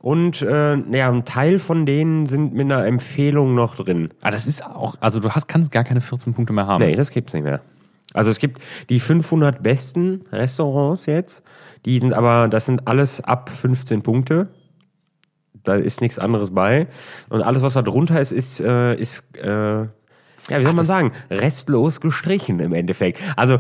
Und 0.08 0.42
äh, 0.42 0.78
ja, 0.78 1.12
ein 1.12 1.26
Teil 1.26 1.60
von 1.60 1.86
denen 1.86 2.28
sind 2.28 2.54
mit 2.54 2.72
einer 2.72 2.86
Empfehlung 2.86 3.56
noch 3.56 3.76
drin. 3.76 4.12
Ah, 4.22 4.32
das 4.32 4.46
ist 4.46 4.66
auch, 4.66 4.96
also 5.02 5.20
du 5.20 5.32
hast, 5.32 5.50
kannst 5.50 5.70
gar 5.70 5.84
keine 5.84 6.00
14 6.00 6.34
Punkte 6.34 6.54
mehr 6.54 6.66
haben. 6.66 6.82
Nee, 6.82 6.96
das 6.96 7.12
gibt's 7.12 7.34
nicht 7.34 7.44
mehr. 7.44 7.60
Also 8.14 8.32
es 8.32 8.40
gibt 8.40 8.62
die 8.90 9.02
500 9.02 9.62
besten 9.62 10.22
Restaurants 10.32 11.08
jetzt. 11.08 11.44
Die 11.84 12.00
sind 12.00 12.14
aber, 12.14 12.48
das 12.48 12.68
sind 12.68 12.88
alles 12.88 13.20
ab 13.20 13.50
15 13.50 14.02
Punkte. 14.02 14.48
Da 15.66 15.76
ist 15.76 16.00
nichts 16.00 16.20
anderes 16.20 16.56
bei. 16.56 16.88
Und 17.28 17.42
alles, 17.42 17.62
was 17.62 17.74
da 17.74 17.82
drunter 17.82 18.22
ist, 18.22 18.32
ist, 18.32 18.62
äh, 18.62 18.96
ist 18.96 19.36
äh, 19.36 19.88
ja, 20.50 20.60
wie 20.60 20.64
soll 20.64 20.74
man 20.74 20.86
sagen, 20.86 21.12
restlos 21.30 22.00
gestrichen 22.00 22.60
im 22.60 22.74
Endeffekt. 22.74 23.20
Also 23.36 23.60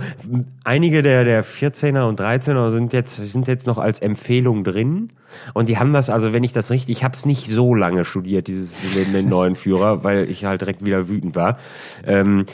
einige 0.63 1.01
der, 1.01 1.24
der 1.24 1.44
14er 1.44 2.07
und 2.07 2.19
13er 2.19 2.69
sind 2.69 2.94
jetzt, 2.94 3.16
sind 3.16 3.48
jetzt 3.48 3.68
noch 3.68 3.78
als 3.78 4.00
Empfehlung 4.00 4.63
drin. 4.63 5.12
Und 5.54 5.69
die 5.69 5.78
haben 5.78 5.92
das, 5.94 6.10
also 6.10 6.31
wenn 6.34 6.44
ich 6.44 6.54
das 6.54 6.72
richtig, 6.72 6.98
ich 6.98 7.04
habe 7.04 7.16
es 7.16 7.25
nicht 7.25 7.48
so 7.48 7.75
lange 7.75 8.06
studiert, 8.06 8.48
dieses 8.48 8.74
den, 8.95 9.12
den 9.12 9.28
neuen 9.28 9.56
Führer, 9.68 10.04
weil 10.04 10.30
ich 10.30 10.45
halt 10.45 10.62
direkt 10.62 10.86
wieder 10.86 11.10
wütend 11.10 11.36
war. 11.36 11.57
Ähm, 12.06 12.45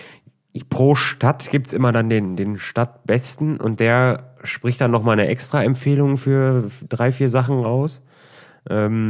pro 0.69 0.95
Stadt 0.95 1.49
gibt's 1.49 1.73
immer 1.73 1.91
dann 1.91 2.09
den, 2.09 2.35
den 2.35 2.57
Stadtbesten 2.57 3.59
und 3.59 3.79
der 3.79 4.33
spricht 4.43 4.81
dann 4.81 4.91
nochmal 4.91 5.13
eine 5.19 5.27
extra 5.27 5.63
Empfehlung 5.63 6.17
für 6.17 6.69
drei, 6.89 7.11
vier 7.11 7.29
Sachen 7.29 7.59
raus. 7.59 8.01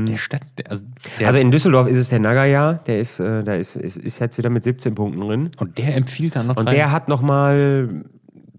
Der 0.05 0.17
Stadt, 0.17 0.41
der, 0.57 0.71
also, 0.71 0.85
der, 1.19 1.27
Also 1.27 1.39
in 1.39 1.51
Düsseldorf 1.51 1.87
ist 1.87 1.97
es 1.97 2.09
der 2.09 2.19
Nagaya, 2.19 2.73
der 2.73 2.99
ist, 2.99 3.19
äh, 3.19 3.43
da 3.43 3.55
ist, 3.55 3.75
ist, 3.75 3.97
ist 3.97 4.19
jetzt 4.19 4.37
wieder 4.37 4.49
mit 4.49 4.63
17 4.63 4.95
Punkten 4.95 5.21
drin. 5.21 5.51
und 5.59 5.77
der 5.77 5.95
empfiehlt 5.95 6.35
dann 6.35 6.47
noch 6.47 6.57
Und 6.57 6.71
der 6.71 6.91
hat 6.91 7.07
noch 7.07 7.21
mal 7.21 8.03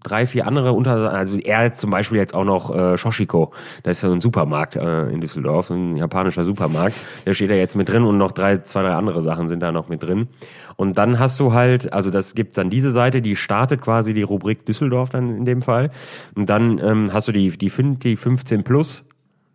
drei, 0.05 0.25
vier 0.25 0.47
andere 0.47 0.71
unter, 0.71 1.11
also 1.11 1.37
er 1.37 1.63
jetzt 1.63 1.81
zum 1.81 1.89
Beispiel 1.89 2.17
jetzt 2.17 2.33
auch 2.33 2.45
noch 2.45 2.73
äh, 2.73 2.97
Shoshiko. 2.97 3.51
Das 3.83 3.97
ist 3.97 4.01
so 4.01 4.11
ein 4.11 4.21
Supermarkt 4.21 4.75
äh, 4.75 5.09
in 5.09 5.19
Düsseldorf, 5.19 5.69
ein 5.69 5.97
japanischer 5.97 6.43
Supermarkt. 6.43 6.95
Der 7.25 7.33
steht 7.33 7.49
da 7.49 7.55
jetzt 7.55 7.75
mit 7.75 7.89
drin 7.89 8.03
und 8.03 8.17
noch 8.17 8.31
drei, 8.31 8.57
zwei, 8.57 8.83
drei 8.83 8.93
andere 8.93 9.21
Sachen 9.21 9.47
sind 9.47 9.61
da 9.61 9.71
noch 9.71 9.89
mit 9.89 10.03
drin. 10.03 10.27
Und 10.75 10.97
dann 10.97 11.19
hast 11.19 11.39
du 11.39 11.53
halt, 11.53 11.91
also 11.91 12.11
das 12.11 12.35
gibt 12.35 12.57
dann 12.57 12.69
diese 12.69 12.91
Seite, 12.91 13.21
die 13.21 13.35
startet 13.35 13.81
quasi 13.81 14.13
die 14.13 14.23
Rubrik 14.23 14.65
Düsseldorf 14.65 15.09
dann 15.09 15.37
in 15.37 15.45
dem 15.45 15.61
Fall. 15.61 15.89
Und 16.35 16.49
dann 16.49 16.79
ähm, 16.79 17.09
hast 17.11 17.27
du 17.27 17.31
die, 17.31 17.49
die, 17.49 17.71
die 17.97 18.15
15 18.15 18.63
plus 18.63 19.04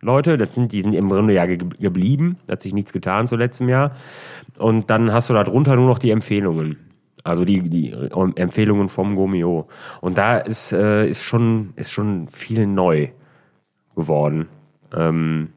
Leute, 0.01 0.37
das 0.37 0.55
sind, 0.55 0.71
die 0.71 0.81
sind 0.81 0.93
im 0.93 1.09
Grunde 1.09 1.33
ja 1.33 1.45
ge 1.45 1.57
geblieben, 1.57 2.37
da 2.47 2.53
hat 2.53 2.61
sich 2.61 2.73
nichts 2.73 2.91
getan 2.91 3.27
zu 3.27 3.35
letztem 3.35 3.69
Jahr. 3.69 3.91
Und 4.57 4.89
dann 4.89 5.13
hast 5.13 5.29
du 5.29 5.33
da 5.33 5.43
drunter 5.43 5.75
nur 5.75 5.87
noch 5.87 5.99
die 5.99 6.11
Empfehlungen. 6.11 6.77
Also 7.23 7.45
die, 7.45 7.69
die 7.69 7.91
Empfehlungen 8.35 8.89
vom 8.89 9.15
Gomeo. 9.15 9.67
Und 10.01 10.17
da 10.17 10.37
ist, 10.37 10.71
äh, 10.71 11.07
ist, 11.07 11.21
schon, 11.21 11.73
ist 11.75 11.91
schon 11.91 12.27
viel 12.27 12.65
neu 12.65 13.09
geworden. 13.95 14.47
Ähm, 14.95 15.49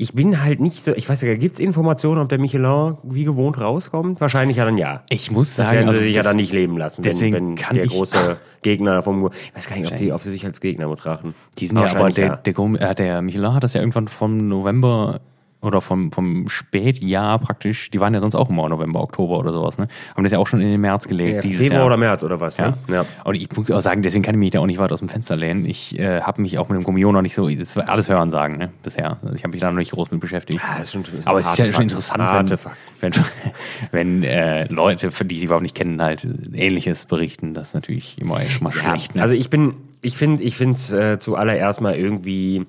ich 0.00 0.12
bin 0.14 0.40
halt 0.44 0.60
nicht 0.60 0.84
so, 0.84 0.92
ich 0.94 1.08
weiß 1.08 1.22
ja, 1.22 1.34
gibt 1.34 1.54
es 1.54 1.58
Informationen, 1.60 2.20
ob 2.22 2.28
der 2.28 2.38
Michelin 2.38 2.98
wie 3.02 3.24
gewohnt 3.24 3.58
rauskommt? 3.60 4.20
Wahrscheinlich 4.20 4.56
ja 4.56 4.64
dann 4.64 4.78
ja. 4.78 5.02
ich 5.10 5.32
muss 5.32 5.56
Das 5.56 5.66
sagen, 5.66 5.78
werden 5.78 5.88
also 5.88 5.98
sie 5.98 6.06
sich 6.06 6.14
ja 6.14 6.20
das- 6.20 6.26
dann 6.30 6.36
nicht 6.36 6.52
leben 6.52 6.78
lassen, 6.78 7.02
deswegen 7.02 7.34
wenn, 7.34 7.46
wenn 7.48 7.54
kann 7.56 7.74
der 7.74 7.86
ich- 7.86 7.90
große 7.92 8.36
Gegner 8.62 9.02
vom 9.02 9.28
Ich 9.48 9.56
weiß 9.56 9.68
gar 9.68 9.76
nicht, 9.76 9.90
ob, 9.90 9.98
die, 9.98 10.12
ob 10.12 10.22
sie 10.22 10.30
sich 10.30 10.44
als 10.46 10.60
Gegner 10.60 10.88
betrachten. 10.88 11.34
Die 11.58 11.66
sind 11.66 11.78
ja, 11.78 11.86
aber 11.96 12.10
der, 12.10 12.36
der, 12.36 12.52
Gom- 12.54 12.76
äh, 12.76 12.94
der 12.94 13.22
Michelin 13.22 13.52
hat 13.54 13.64
das 13.64 13.74
ja 13.74 13.80
irgendwann 13.80 14.06
vom 14.06 14.36
November 14.48 15.20
oder 15.60 15.80
vom, 15.80 16.12
vom 16.12 16.48
Spätjahr 16.48 17.38
praktisch, 17.40 17.90
die 17.90 17.98
waren 18.00 18.14
ja 18.14 18.20
sonst 18.20 18.34
auch 18.36 18.48
immer 18.48 18.68
November, 18.68 19.00
Oktober 19.00 19.38
oder 19.38 19.52
sowas, 19.52 19.76
ne? 19.78 19.88
Haben 20.14 20.22
das 20.22 20.32
ja 20.32 20.38
auch 20.38 20.46
schon 20.46 20.60
in 20.60 20.68
den 20.70 20.80
März 20.80 21.08
gelegt. 21.08 21.34
Ja, 21.36 21.40
dieses 21.40 21.62
Februar 21.62 21.78
Jahr. 21.80 21.86
oder 21.86 21.96
März 21.96 22.22
oder 22.22 22.40
was, 22.40 22.56
Ja. 22.58 22.70
ne? 22.70 22.76
Ja. 22.88 23.04
Und 23.24 23.34
ich 23.34 23.48
muss 23.56 23.70
auch 23.70 23.80
sagen, 23.80 24.02
deswegen 24.02 24.22
kann 24.22 24.34
ich 24.36 24.38
mich 24.38 24.50
da 24.52 24.60
auch 24.60 24.66
nicht 24.66 24.78
weit 24.78 24.92
aus 24.92 25.00
dem 25.00 25.08
Fenster 25.08 25.34
lehnen. 25.36 25.64
Ich 25.64 25.98
äh, 25.98 26.20
habe 26.20 26.42
mich 26.42 26.58
auch 26.58 26.68
mit 26.68 26.76
dem 26.80 26.84
Gummio 26.84 27.10
noch 27.10 27.22
nicht 27.22 27.34
so, 27.34 27.48
das 27.48 27.74
war 27.76 27.88
alles 27.88 28.08
hören 28.08 28.30
sagen, 28.30 28.56
ne, 28.58 28.70
bisher. 28.82 29.18
Also 29.22 29.34
ich 29.34 29.42
habe 29.42 29.50
mich 29.52 29.60
da 29.60 29.70
noch 29.70 29.78
nicht 29.78 29.90
groß 29.92 30.10
mit 30.12 30.20
beschäftigt. 30.20 30.62
Ja, 30.62 30.80
ist 30.80 30.92
schon- 30.92 31.02
ist 31.02 31.26
Aber 31.26 31.38
es 31.40 31.46
ist 31.50 31.58
ja 31.58 31.72
schon 31.72 31.82
interessant, 31.82 32.22
Harte 32.22 32.58
wenn, 33.00 33.12
wenn, 33.14 33.24
wenn 33.90 34.22
äh, 34.22 34.64
Leute, 34.72 35.10
für 35.10 35.24
die 35.24 35.38
sie 35.38 35.46
überhaupt 35.46 35.62
nicht 35.62 35.74
kennen, 35.74 36.00
halt 36.00 36.26
Ähnliches 36.52 37.06
berichten. 37.06 37.54
Das 37.54 37.68
ist 37.68 37.74
natürlich 37.74 38.20
immer 38.20 38.40
schon 38.48 38.64
mal 38.64 38.72
schlecht. 38.72 39.14
Ne? 39.16 39.22
Also 39.22 39.34
ich 39.34 39.50
bin, 39.50 39.74
ich 40.02 40.16
finde, 40.16 40.42
ich 40.42 40.56
finde 40.56 40.74
es 40.76 40.92
äh, 40.92 41.18
zuallererst 41.18 41.80
mal 41.80 41.96
irgendwie 41.96 42.66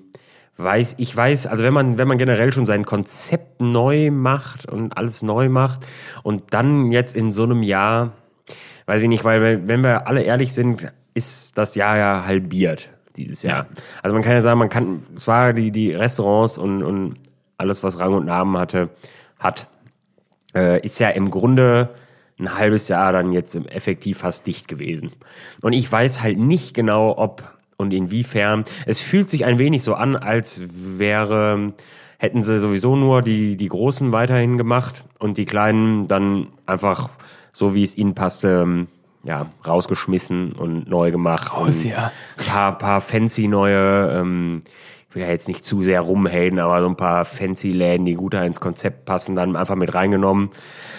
weiß, 0.60 0.96
ich 0.98 1.16
weiß, 1.16 1.48
also 1.48 1.64
wenn 1.64 1.74
man, 1.74 1.98
wenn 1.98 2.08
man 2.08 2.18
generell 2.18 2.52
schon 2.52 2.66
sein 2.66 2.86
Konzept 2.86 3.62
neu 3.62 4.12
macht 4.12 4.70
und 4.70 4.96
alles 4.98 5.22
neu 5.24 5.50
macht 5.50 5.88
und 6.24 6.54
dann 6.54 6.92
jetzt 6.92 7.16
in 7.16 7.32
so 7.32 7.44
einem 7.44 7.64
Jahr, 7.64 8.12
weiß 8.86 9.02
ich 9.02 9.08
nicht, 9.08 9.24
weil 9.24 9.68
wenn- 9.68 9.84
wir 9.84 10.08
alle 10.08 10.22
ehrlich 10.24 10.54
sind, 10.54 10.92
ist 11.14 11.58
das 11.58 11.76
Jahr 11.76 11.98
ja 11.98 12.26
halbiert 12.26 12.90
dieses 13.16 13.42
Jahr. 13.42 13.68
Also 14.04 14.14
man 14.14 14.24
kann 14.24 14.34
ja 14.34 14.42
sagen, 14.42 14.60
man 14.60 14.70
kann, 14.70 15.04
es 15.16 15.28
war 15.28 15.54
die, 15.54 15.72
die 15.72 15.94
Restaurants 15.94 16.58
und, 16.58 16.84
und 16.84 17.16
alles, 17.58 17.84
was 17.84 17.98
Rang 18.00 18.14
und 18.14 18.26
Namen 18.26 18.58
hatte, 18.58 18.90
hat, 19.38 19.68
äh, 20.56 20.86
ist 20.86 21.00
ja 21.00 21.10
im 21.10 21.30
Grunde 21.32 21.90
ein 22.40 22.56
halbes 22.58 22.88
Jahr 22.88 23.12
dann 23.12 23.32
jetzt 23.32 23.56
effektiv 23.56 24.20
fast 24.20 24.48
dicht 24.48 24.68
gewesen. 24.68 25.12
Und 25.62 25.74
ich 25.74 25.92
weiß 25.92 26.22
halt 26.22 26.38
nicht 26.38 26.74
genau, 26.74 27.18
ob 27.18 27.44
und 27.80 27.94
inwiefern. 27.94 28.66
Es 28.86 29.00
fühlt 29.00 29.30
sich 29.30 29.46
ein 29.46 29.58
wenig 29.58 29.84
so 29.84 29.96
an, 29.96 30.16
als 30.16 30.62
wäre, 30.70 31.74
hätten 32.18 32.44
sie 32.44 32.60
sowieso 32.60 32.96
nur 32.96 33.22
die, 33.22 33.56
die 33.56 33.70
Großen 33.70 34.12
weiterhin 34.12 34.58
gemacht 34.58 35.06
und 35.18 35.38
die 35.38 35.46
Kleinen 35.46 36.08
dann 36.08 36.48
einfach 36.66 37.10
so, 37.54 37.74
wie 37.74 37.84
es 37.84 37.98
ihnen 37.98 38.14
passte, 38.14 38.62
ähm, 38.62 38.88
ja, 39.24 39.50
rausgeschmissen 39.66 40.52
und 40.54 40.90
neu 40.90 41.12
gemacht. 41.12 41.54
Raus, 41.54 41.86
und 41.86 41.92
ja. 41.92 42.12
Paar, 42.48 42.78
paar 42.78 43.02
fancy 43.02 43.48
neue, 43.48 44.12
ähm, 44.20 44.62
ich 45.10 45.16
will 45.16 45.24
ja 45.24 45.30
jetzt 45.30 45.48
nicht 45.48 45.66
zu 45.66 45.82
sehr 45.82 46.02
rumhaten, 46.02 46.60
aber 46.60 46.82
so 46.82 46.88
ein 46.88 46.96
paar 46.96 47.26
fancy 47.26 47.72
Läden, 47.72 48.06
die 48.06 48.14
gut 48.14 48.36
da 48.36 48.44
ins 48.44 48.60
Konzept 48.60 49.06
passen, 49.06 49.36
dann 49.36 49.56
einfach 49.56 49.76
mit 49.76 49.96
reingenommen. 49.96 50.50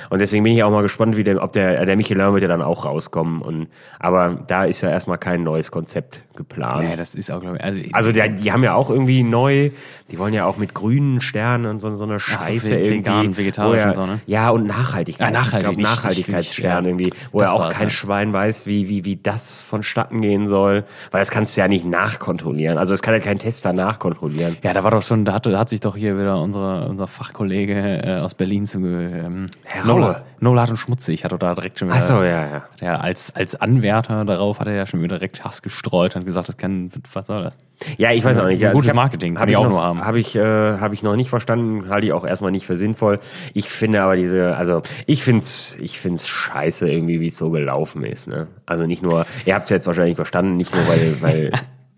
Und 0.08 0.18
deswegen 0.18 0.42
bin 0.42 0.52
ich 0.52 0.64
auch 0.64 0.70
mal 0.72 0.82
gespannt, 0.82 1.16
wie 1.16 1.22
der, 1.22 1.40
ob 1.40 1.52
der, 1.52 1.86
der 1.86 1.94
Michelin 1.96 2.32
wird 2.32 2.42
ja 2.42 2.48
dann 2.48 2.62
auch 2.62 2.84
rauskommen. 2.84 3.40
Und, 3.40 3.68
aber 4.00 4.42
da 4.48 4.64
ist 4.64 4.80
ja 4.80 4.90
erstmal 4.90 5.18
kein 5.18 5.44
neues 5.44 5.70
Konzept 5.70 6.22
geplant. 6.34 6.88
Nee, 6.88 6.96
das 6.96 7.14
ist 7.14 7.30
auch, 7.30 7.40
glaube 7.40 7.58
ich. 7.58 7.62
Also, 7.62 7.80
Also 7.92 8.10
die, 8.12 8.28
die 8.42 8.50
haben 8.50 8.64
ja 8.64 8.74
auch 8.74 8.90
irgendwie 8.90 9.22
neu, 9.22 9.70
die 10.10 10.18
wollen 10.18 10.34
ja 10.34 10.44
auch 10.46 10.56
mit 10.56 10.74
grünen 10.74 11.20
Sternen 11.20 11.66
und 11.66 11.78
so, 11.80 11.94
so 11.94 12.02
eine 12.02 12.18
Scheiße 12.18 12.70
ve- 12.70 12.80
irgendwie. 12.80 12.96
vegan, 13.10 13.36
vegetarisch 13.36 13.78
ja, 13.78 13.88
und 13.90 13.94
so, 13.94 14.06
ne? 14.06 14.20
Ja, 14.26 14.50
und 14.50 14.66
Nachhaltigkeit. 14.66 15.28
Ah, 15.28 15.30
nachhaltig, 15.30 15.58
Ich 15.58 15.62
glaub, 15.62 15.76
nicht- 15.76 15.84
Nachhaltigkeitsstern 15.88 16.84
irgendwie, 16.86 17.12
wo 17.30 17.38
Das 17.38 17.52
ja 17.52 17.56
auch 17.56 17.70
kein 17.70 17.84
ja. 17.88 17.90
Schwein 17.90 18.32
weiß, 18.32 18.66
wie, 18.66 18.88
wie, 18.88 19.04
wie 19.04 19.14
das 19.16 19.60
vonstatten 19.60 20.20
gehen 20.22 20.48
soll. 20.48 20.84
Weil 21.12 21.20
das 21.20 21.30
kannst 21.30 21.56
du 21.56 21.60
ja 21.60 21.68
nicht 21.68 21.84
nachkontrollieren. 21.84 22.78
Also 22.78 22.94
das 22.94 23.02
kann 23.02 23.14
ja 23.14 23.20
kein 23.20 23.38
Tester 23.38 23.72
nachkontrollieren. 24.00 24.56
ja, 24.62 24.72
da 24.72 24.82
war 24.82 24.90
doch 24.90 25.02
schon, 25.02 25.24
da 25.24 25.34
hat, 25.34 25.46
da 25.46 25.58
hat 25.58 25.68
sich 25.68 25.80
doch 25.80 25.96
hier 25.96 26.18
wieder 26.18 26.40
unser, 26.40 26.88
unser 26.88 27.06
Fachkollege 27.06 28.02
äh, 28.02 28.20
aus 28.20 28.34
Berlin 28.34 28.66
zu 28.66 28.78
ähm, 28.78 29.46
Herr 29.64 29.84
Nola. 29.84 30.22
Nola 30.40 30.64
und 30.64 30.76
schmutzig, 30.76 31.24
hat 31.24 31.32
doch 31.32 31.38
da 31.38 31.54
direkt 31.54 31.78
schon 31.78 31.88
wieder. 31.88 31.98
Ach 31.98 32.02
so, 32.02 32.22
ja, 32.22 32.46
ja. 32.46 32.64
Der 32.80 33.04
als, 33.04 33.34
als 33.36 33.54
Anwärter 33.54 34.24
darauf 34.24 34.58
hat 34.58 34.68
er 34.68 34.74
ja 34.74 34.86
schon 34.86 35.02
wieder 35.02 35.16
direkt 35.16 35.44
Hass 35.44 35.62
gestreut 35.62 36.16
und 36.16 36.24
gesagt, 36.24 36.48
das 36.48 36.56
kann, 36.56 36.90
was 37.12 37.26
soll 37.26 37.44
das? 37.44 37.58
Ja, 37.96 38.10
ich 38.12 38.24
weiß 38.24 38.38
auch 38.38 38.46
nicht. 38.46 38.64
Also 38.64 38.76
gutes 38.76 38.94
Marketing, 38.94 39.34
kann 39.34 39.42
hab 39.42 39.48
ich 39.48 39.56
auch 39.56 39.64
noch, 39.64 39.70
nur 39.70 39.82
haben. 39.82 40.04
Habe 40.04 40.20
ich, 40.20 40.34
äh, 40.34 40.78
hab 40.78 40.92
ich 40.92 41.02
noch 41.02 41.16
nicht 41.16 41.30
verstanden, 41.30 41.88
halte 41.90 42.06
ich 42.06 42.12
auch 42.12 42.26
erstmal 42.26 42.50
nicht 42.50 42.66
für 42.66 42.76
sinnvoll. 42.76 43.20
Ich 43.54 43.70
finde 43.70 44.02
aber 44.02 44.16
diese, 44.16 44.56
also 44.56 44.82
ich 45.06 45.22
find's, 45.22 45.76
ich 45.80 45.98
find's 45.98 46.26
scheiße 46.26 46.90
irgendwie, 46.90 47.20
wie 47.20 47.28
es 47.28 47.38
so 47.38 47.50
gelaufen 47.50 48.04
ist. 48.04 48.28
Ne? 48.28 48.48
Also 48.66 48.86
nicht 48.86 49.02
nur, 49.02 49.26
ihr 49.44 49.54
habt 49.54 49.64
es 49.64 49.70
jetzt 49.70 49.86
wahrscheinlich 49.86 50.16
verstanden, 50.16 50.56
nicht 50.56 50.74
nur 50.74 50.86
weil, 50.88 51.16
weil 51.20 51.52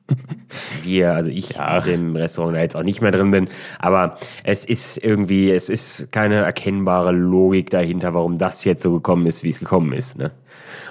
wir, 0.83 1.13
also 1.15 1.31
ich 1.31 1.57
im 1.87 2.17
Restaurant 2.17 2.57
da 2.57 2.61
jetzt 2.61 2.77
auch 2.77 2.83
nicht 2.83 3.01
mehr 3.01 3.11
drin 3.13 3.31
bin, 3.31 3.49
aber 3.79 4.19
es 4.45 4.65
ist 4.65 4.99
irgendwie, 5.03 5.51
es 5.51 5.69
ist 5.69 6.11
keine 6.13 6.37
erkennbare 6.37 7.13
Logik 7.13 7.71
dahinter, 7.71 8.13
warum 8.15 8.39
das 8.39 8.65
jetzt 8.65 8.83
so 8.83 8.93
gekommen 8.93 9.27
ist, 9.27 9.43
wie 9.43 9.51
es 9.51 9.59
gekommen 9.59 9.93
ist. 9.93 10.19
Ne? 10.19 10.31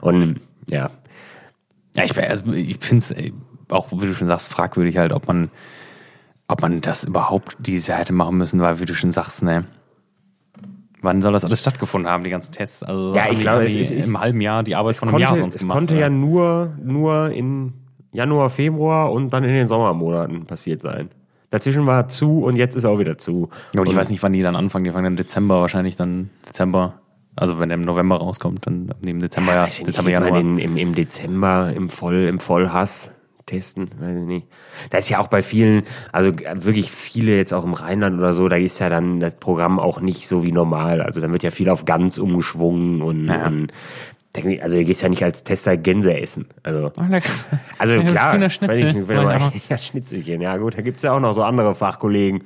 Und 0.01 0.39
ja, 0.69 0.89
Ja, 1.95 2.03
ich, 2.03 2.17
also 2.17 2.51
ich 2.53 2.77
finde 2.79 2.97
es 3.03 3.15
auch, 3.69 3.91
wie 3.91 4.05
du 4.05 4.13
schon 4.13 4.27
sagst, 4.27 4.47
fragwürdig 4.49 4.97
halt, 4.97 5.11
ob 5.11 5.27
man, 5.27 5.49
ob 6.47 6.61
man 6.61 6.81
das 6.81 7.03
überhaupt 7.03 7.57
dieses 7.59 7.87
Jahr 7.87 7.99
hätte 7.99 8.13
machen 8.13 8.37
müssen, 8.37 8.59
weil, 8.61 8.79
wie 8.79 8.85
du 8.85 8.93
schon 8.95 9.11
sagst, 9.11 9.43
ne, 9.43 9.65
wann 11.01 11.21
soll 11.21 11.33
das 11.33 11.43
alles 11.45 11.61
stattgefunden 11.61 12.09
haben, 12.09 12.23
die 12.23 12.29
ganzen 12.29 12.51
Tests? 12.51 12.81
Also 12.83 13.13
Ja, 13.13 13.29
ich 13.31 13.39
glaube, 13.41 13.65
es 13.65 13.75
ist- 13.75 14.07
im 14.07 14.19
halben 14.19 14.41
Jahr 14.41 14.63
die 14.63 14.75
Arbeit 14.75 14.95
von 14.95 15.09
einem 15.09 15.13
konnte, 15.13 15.25
Jahr 15.27 15.37
sonst 15.37 15.55
es 15.55 15.61
gemacht. 15.61 15.77
konnte 15.77 15.93
oder? 15.95 16.01
ja 16.01 16.09
nur, 16.09 16.77
nur 16.83 17.31
in 17.31 17.73
Januar, 18.13 18.49
Februar 18.49 19.11
und 19.11 19.31
dann 19.31 19.43
in 19.43 19.53
den 19.53 19.67
Sommermonaten 19.67 20.45
passiert 20.45 20.81
sein. 20.81 21.09
Dazwischen 21.49 21.85
war 21.85 22.07
zu 22.07 22.43
und 22.43 22.55
jetzt 22.55 22.75
ist 22.75 22.85
auch 22.85 22.99
wieder 22.99 23.17
zu. 23.17 23.49
Ja, 23.73 23.81
und 23.81 23.87
ich 23.87 23.93
Und- 23.93 23.99
weiß 23.99 24.09
nicht, 24.09 24.23
wann 24.23 24.33
die 24.33 24.41
dann 24.41 24.55
anfangen. 24.55 24.85
Die 24.85 24.91
fangen 24.91 25.03
dann 25.03 25.13
im 25.13 25.17
Dezember 25.17 25.59
wahrscheinlich 25.61 25.95
dann 25.95 26.29
Dezember. 26.47 26.95
Also 27.35 27.59
wenn 27.59 27.69
der 27.69 27.77
im 27.77 27.83
November 27.83 28.17
rauskommt, 28.17 28.67
dann 28.67 28.93
im 29.05 29.19
Dezember 29.19 29.53
ja, 29.53 29.65
nicht, 29.65 29.85
Dezember, 29.87 30.11
Januar. 30.11 30.39
in, 30.39 30.57
im, 30.57 30.77
im 30.77 30.95
Dezember 30.95 31.71
im 31.73 31.89
Voll, 31.89 32.25
im 32.27 32.39
Vollhass 32.41 33.11
testen, 33.45 33.89
weiß 33.99 34.17
ich 34.17 34.27
nicht. 34.27 34.47
Da 34.91 34.97
ist 34.99 35.09
ja 35.09 35.19
auch 35.19 35.27
bei 35.27 35.41
vielen, 35.41 35.83
also 36.11 36.31
wirklich 36.37 36.91
viele 36.91 37.35
jetzt 37.35 37.53
auch 37.53 37.63
im 37.65 37.73
Rheinland 37.73 38.17
oder 38.17 38.33
so, 38.33 38.47
da 38.47 38.55
ist 38.57 38.79
ja 38.79 38.89
dann 38.89 39.19
das 39.19 39.35
Programm 39.35 39.79
auch 39.79 39.99
nicht 39.99 40.27
so 40.27 40.43
wie 40.43 40.51
normal. 40.51 41.01
Also 41.01 41.19
dann 41.21 41.31
wird 41.33 41.43
ja 41.43 41.51
viel 41.51 41.69
auf 41.69 41.83
ganz 41.85 42.17
umgeschwungen 42.17 43.01
und, 43.01 43.27
Ja. 43.27 43.47
und 43.47 43.71
also 44.61 44.77
du 44.77 44.85
gehst 44.85 45.01
ja 45.01 45.09
nicht 45.09 45.23
als 45.23 45.43
Tester 45.43 45.77
Gänse 45.77 46.17
essen. 46.17 46.47
Also 46.63 46.91
Oh. 46.95 47.03
Also 47.77 47.95
Ja, 47.95 48.03
klar, 48.03 48.33
wenn 48.33 48.43
ich, 48.43 48.61
wenn 48.61 49.07
wir 49.07 49.51
ja, 49.69 49.77
Schnitzelchen, 49.77 50.41
ja 50.41 50.57
gut, 50.57 50.77
da 50.77 50.81
gibt's 50.81 51.03
ja 51.03 51.13
auch 51.13 51.19
noch 51.19 51.33
so 51.33 51.43
andere 51.43 51.73
Fachkollegen, 51.75 52.43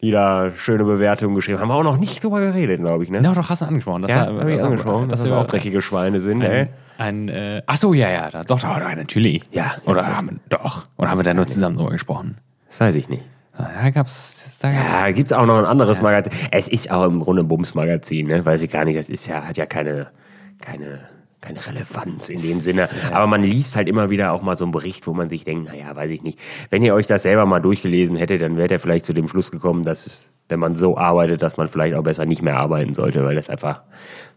die 0.00 0.10
da 0.10 0.52
schöne 0.54 0.84
Bewertungen 0.84 1.34
geschrieben 1.34 1.58
haben. 1.58 1.68
Haben 1.70 1.76
wir 1.76 1.80
auch 1.80 1.92
noch 1.94 1.98
nicht 1.98 2.22
drüber 2.22 2.40
geredet, 2.40 2.80
glaube 2.80 3.04
ich, 3.04 3.10
ne? 3.10 3.20
Ja, 3.22 3.32
doch, 3.34 3.50
hast 3.50 3.62
du 3.62 3.66
angesprochen. 3.66 4.02
Das 4.02 4.10
ja, 4.10 4.32
war- 4.32 4.40
habe 4.40 4.52
ich 4.52 4.62
angesprochen, 4.62 5.08
dass 5.08 5.20
das 5.20 5.28
das 5.28 5.30
war 5.36 5.42
auch 5.42 5.46
dreckige 5.46 5.82
Schweine 5.82 6.20
sind, 6.20 6.42
ey. 6.42 6.68
Ein, 6.98 7.28
ein 7.28 7.28
äh, 7.28 7.62
ach 7.66 7.76
so, 7.76 7.92
ja, 7.94 8.08
ja, 8.08 8.30
da, 8.30 8.44
doch, 8.44 8.60
doch, 8.60 8.78
natürlich. 8.78 9.42
Ja, 9.50 9.74
Oder 9.84 10.02
ja. 10.02 10.16
haben 10.16 10.30
wir, 10.30 10.36
doch. 10.48 10.84
Oder 10.96 11.10
haben 11.10 11.18
wir 11.18 11.24
da 11.24 11.34
nur 11.34 11.46
zusammen 11.46 11.76
drüber 11.76 11.90
gesprochen? 11.90 12.38
Das 12.68 12.80
weiß 12.80 12.96
ich 12.96 13.08
nicht. 13.08 13.22
Da 13.56 13.90
gab's, 13.90 14.58
da 14.62 14.70
gab's. 14.70 14.92
Ja, 14.92 15.10
gibt's 15.10 15.32
auch 15.32 15.44
noch 15.46 15.58
ein 15.58 15.64
anderes 15.64 16.00
Magazin. 16.00 16.32
Es 16.52 16.68
ist 16.68 16.92
auch 16.92 17.04
im 17.04 17.18
Grunde 17.20 17.42
ein 17.42 17.48
Bums-Magazin, 17.48 18.28
ne? 18.28 18.44
Weiß 18.46 18.62
ich 18.62 18.70
gar 18.70 18.84
nicht. 18.84 18.96
Das 18.98 19.08
ist 19.08 19.26
ja, 19.26 19.42
hat 19.42 19.56
ja 19.56 19.66
keine, 19.66 20.08
keine, 20.60 21.00
keine 21.40 21.64
Relevanz 21.64 22.28
in 22.28 22.40
dem 22.40 22.60
Sinne. 22.60 22.88
Aber 23.12 23.26
man 23.26 23.42
liest 23.42 23.76
halt 23.76 23.88
immer 23.88 24.10
wieder 24.10 24.32
auch 24.32 24.42
mal 24.42 24.56
so 24.56 24.64
einen 24.64 24.72
Bericht, 24.72 25.06
wo 25.06 25.14
man 25.14 25.30
sich 25.30 25.44
denkt, 25.44 25.68
naja, 25.68 25.94
weiß 25.94 26.10
ich 26.10 26.22
nicht. 26.22 26.38
Wenn 26.70 26.82
ihr 26.82 26.94
euch 26.94 27.06
das 27.06 27.22
selber 27.22 27.46
mal 27.46 27.60
durchgelesen 27.60 28.16
hättet, 28.16 28.42
dann 28.42 28.56
wärt 28.56 28.70
ihr 28.70 28.80
vielleicht 28.80 29.04
zu 29.04 29.12
dem 29.12 29.28
Schluss 29.28 29.50
gekommen, 29.50 29.84
dass 29.84 30.06
es, 30.06 30.30
wenn 30.48 30.58
man 30.58 30.74
so 30.74 30.96
arbeitet, 30.96 31.42
dass 31.42 31.56
man 31.56 31.68
vielleicht 31.68 31.94
auch 31.94 32.02
besser 32.02 32.24
nicht 32.24 32.42
mehr 32.42 32.56
arbeiten 32.56 32.94
sollte, 32.94 33.24
weil 33.24 33.36
das 33.36 33.48
einfach 33.48 33.82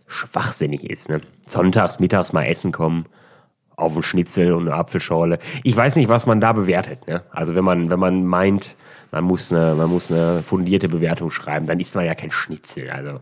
schwachsinnig 0.07 0.83
ist, 0.83 1.09
ne? 1.09 1.21
Sonntags, 1.47 1.99
mittags 1.99 2.33
mal 2.33 2.43
essen 2.43 2.71
kommen. 2.71 3.05
Auf 3.77 3.93
einen 3.93 4.03
Schnitzel 4.03 4.53
und 4.53 4.67
eine 4.67 4.75
Apfelschorle. 4.75 5.39
Ich 5.63 5.75
weiß 5.75 5.95
nicht, 5.95 6.07
was 6.07 6.27
man 6.27 6.39
da 6.39 6.53
bewertet. 6.53 7.07
Ne? 7.07 7.23
Also 7.31 7.55
wenn 7.55 7.63
man, 7.63 7.89
wenn 7.89 7.99
man 7.99 8.25
meint, 8.25 8.75
man 9.11 9.23
muss, 9.23 9.51
eine, 9.51 9.73
man 9.73 9.89
muss 9.89 10.11
eine 10.11 10.43
fundierte 10.43 10.87
Bewertung 10.87 11.31
schreiben, 11.31 11.65
dann 11.65 11.79
isst 11.79 11.95
man 11.95 12.05
ja 12.05 12.13
kein 12.13 12.29
Schnitzel. 12.29 12.91
Also 12.91 13.21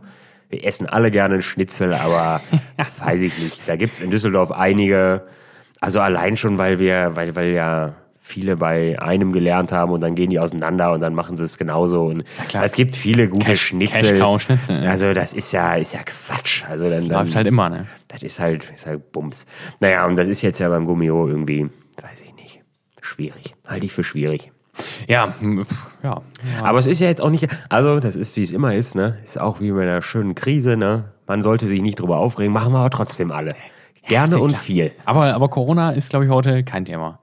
wir 0.49 0.65
essen 0.65 0.87
alle 0.87 1.11
gerne 1.11 1.35
einen 1.35 1.43
Schnitzel, 1.43 1.93
aber 1.93 2.41
weiß 3.05 3.21
ich 3.21 3.37
nicht. 3.37 3.67
Da 3.67 3.75
gibt's 3.75 4.01
in 4.01 4.11
Düsseldorf 4.11 4.51
einige, 4.51 5.27
also 5.79 5.99
allein 6.01 6.37
schon, 6.37 6.57
weil 6.57 6.79
wir, 6.79 7.15
weil, 7.15 7.35
weil 7.35 7.51
ja 7.53 7.95
viele 8.29 8.57
bei 8.57 8.99
einem 9.01 9.31
gelernt 9.31 9.71
haben 9.71 9.91
und 9.91 10.01
dann 10.01 10.13
gehen 10.13 10.29
die 10.29 10.39
auseinander 10.39 10.91
und 10.91 11.01
dann 11.01 11.15
machen 11.15 11.35
sie 11.35 11.43
es 11.43 11.57
genauso. 11.57 12.03
Und 12.03 12.23
klar. 12.47 12.63
es 12.63 12.73
gibt 12.73 12.95
viele 12.95 13.27
gute 13.27 13.45
Cash- 13.45 13.67
Schnitzel. 13.67 14.01
Cash-Cow-Schnitzel, 14.01 14.83
ja. 14.83 14.91
Also 14.91 15.13
das 15.13 15.33
ist 15.33 15.51
ja, 15.51 15.75
ist 15.75 15.93
ja 15.93 16.01
Quatsch. 16.03 16.63
Also 16.69 16.85
dann, 16.85 17.07
dann 17.09 17.25
Läuft 17.25 17.35
halt 17.35 17.47
immer, 17.47 17.69
ne? 17.69 17.87
das 18.07 18.21
ist 18.21 18.39
halt, 18.39 18.71
ist 18.73 18.85
halt 18.85 19.11
Bums. 19.11 19.47
Naja, 19.79 20.05
und 20.05 20.15
das 20.15 20.27
ist 20.27 20.41
jetzt 20.43 20.59
ja 20.59 20.69
beim 20.69 20.85
Gummio 20.85 21.27
irgendwie, 21.27 21.69
weiß 22.01 22.21
ich 22.23 22.33
nicht, 22.35 22.61
schwierig. 23.01 23.55
Halte 23.67 23.85
ich 23.87 23.93
für 23.93 24.03
schwierig. 24.03 24.51
Ja, 25.07 25.33
hm, 25.39 25.65
ja. 26.03 26.21
Aber 26.61 26.79
es 26.79 26.85
ist 26.85 26.99
ja 26.99 27.07
jetzt 27.07 27.21
auch 27.21 27.29
nicht, 27.29 27.47
also 27.69 27.99
das 27.99 28.15
ist, 28.15 28.35
wie 28.37 28.43
es 28.43 28.51
immer 28.51 28.75
ist, 28.75 28.95
ne? 28.95 29.17
Ist 29.23 29.39
auch 29.39 29.59
wie 29.59 29.71
bei 29.71 29.83
einer 29.83 30.01
schönen 30.01 30.35
Krise, 30.35 30.77
ne? 30.77 31.05
Man 31.27 31.43
sollte 31.43 31.67
sich 31.67 31.81
nicht 31.81 31.99
drüber 31.99 32.17
aufregen, 32.17 32.53
machen 32.53 32.73
wir 32.73 32.79
aber 32.79 32.89
trotzdem 32.89 33.31
alle. 33.31 33.55
Gerne 34.07 34.31
Sehr 34.31 34.41
und 34.41 34.49
klar. 34.49 34.61
viel. 34.61 34.91
Aber, 35.05 35.33
aber 35.33 35.49
Corona 35.49 35.91
ist, 35.91 36.09
glaube 36.09 36.25
ich, 36.25 36.31
heute 36.31 36.63
kein 36.63 36.85
Thema. 36.85 37.19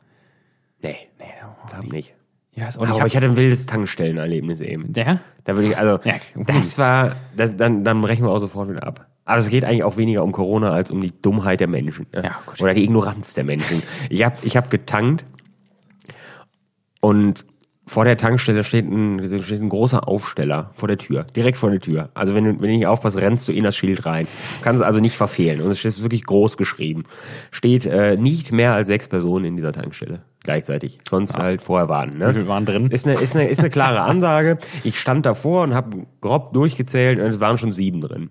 Nee, 0.82 0.96
Nee, 1.18 1.25
glaub 1.70 1.92
nicht. 1.92 2.14
ich 2.52 2.62
weiß 2.62 2.76
auch 2.78 2.82
Aber 2.82 2.90
nicht. 2.98 3.06
ich, 3.06 3.16
hatte 3.16 3.26
ein 3.26 3.36
wildes 3.36 3.66
Tankstellenerlebnis 3.66 4.60
eben. 4.60 4.92
der? 4.92 5.20
Da 5.44 5.54
würde 5.56 5.68
ich, 5.68 5.76
also, 5.78 5.98
Ja, 6.04 6.14
das 6.36 6.78
war, 6.78 7.16
das, 7.36 7.56
dann, 7.56 7.82
dann 7.84 8.00
brechen 8.00 8.25
wir 8.25 8.30
auch 8.30 8.38
sofort 8.38 8.68
wieder 8.68 8.86
ab. 8.86 9.06
Aber 9.25 9.38
es 9.38 9.48
geht 9.48 9.64
eigentlich 9.64 9.82
auch 9.82 9.96
weniger 9.96 10.22
um 10.22 10.30
Corona 10.30 10.70
als 10.70 10.92
um 10.92 11.00
die 11.00 11.12
Dummheit 11.20 11.58
der 11.58 11.66
Menschen. 11.66 12.06
Ne? 12.12 12.22
Ja. 12.25 12.38
Oder 12.60 12.75
die 12.75 12.84
Ignoranz 12.84 13.34
der 13.34 13.42
Menschen. 13.42 13.82
Ich 14.08 14.22
habe 14.25 14.36
ich 14.42 14.56
hab 14.56 14.70
getankt 14.70 15.25
und 17.06 17.46
vor 17.86 18.04
der 18.04 18.16
Tankstelle 18.16 18.64
steht 18.64 18.84
ein, 18.84 19.20
steht 19.40 19.60
ein 19.60 19.68
großer 19.68 20.08
Aufsteller 20.08 20.70
vor 20.75 20.88
der 20.88 20.98
Tür, 20.98 21.22
direkt 21.36 21.56
vor 21.56 21.70
der 21.70 21.78
Tür. 21.78 22.10
Also 22.14 22.34
wenn 22.34 22.42
du, 22.42 22.50
wenn 22.54 22.68
du 22.68 22.76
nicht 22.78 22.88
aufpasst, 22.88 23.16
rennst 23.16 23.46
du 23.46 23.52
in 23.52 23.62
das 23.62 23.76
Schild 23.76 24.04
rein. 24.06 24.26
Kannst 24.62 24.82
also 24.82 24.98
nicht 24.98 25.16
verfehlen. 25.16 25.60
Und 25.60 25.70
es 25.70 25.78
steht 25.78 26.02
wirklich 26.02 26.25
groß 26.25 26.56
geschrieben. 26.56 27.04
Steht 27.52 27.86
äh, 27.86 28.16
nicht 28.16 28.50
mehr 28.50 28.72
als 28.72 28.88
sechs 28.88 29.06
Personen 29.06 29.44
in 29.44 29.54
dieser 29.54 29.70
Tankstelle 29.70 30.22
gleichzeitig. 30.42 30.98
Sonst 31.08 31.38
halt 31.38 31.62
vorher 31.62 31.88
waren. 31.88 32.18
Ne? 32.18 32.30
Wie 32.30 32.32
viel 32.32 32.48
waren 32.48 32.66
drin? 32.66 32.86
Ist 32.86 33.06
eine, 33.06 33.20
ist 33.20 33.36
eine, 33.36 33.48
ist 33.48 33.60
eine 33.60 33.70
klare 33.70 34.00
Ansage. 34.10 34.58
Ich 34.82 34.98
stand 34.98 35.25
davor 35.25 35.62
und 35.62 35.75
habe 35.75 36.06
grob 36.20 36.54
durchgezählt 36.54 37.20
und 37.20 37.26
es 37.26 37.38
waren 37.38 37.56
schon 37.56 37.70
sieben 37.70 38.00
drin. 38.00 38.30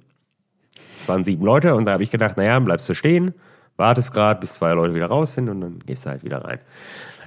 Es 1.01 1.07
waren 1.07 1.23
sieben 1.23 1.45
Leute 1.45 1.75
und 1.75 1.85
da 1.85 1.93
habe 1.93 2.03
ich 2.03 2.11
gedacht, 2.11 2.35
naja, 2.35 2.59
bleibst 2.59 2.89
du 2.89 2.93
stehen, 2.93 3.35
wartest 3.77 4.11
gerade, 4.11 4.41
bis 4.41 4.55
zwei 4.55 4.73
Leute 4.73 4.93
wieder 4.95 5.07
raus 5.07 5.33
sind 5.33 5.47
und 5.47 5.61
dann 5.61 5.79
gehst 5.85 6.05
du 6.05 6.09
halt 6.09 6.25
wieder 6.25 6.43
rein. 6.43 6.59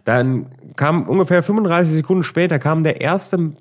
Dann 0.05 0.47
kam 0.77 1.09
ungefähr 1.09 1.43
35 1.43 1.95
Sekunden 1.95 2.23
später 2.23 2.59
kam 2.59 2.85
der 2.85 3.01
erste 3.01 3.53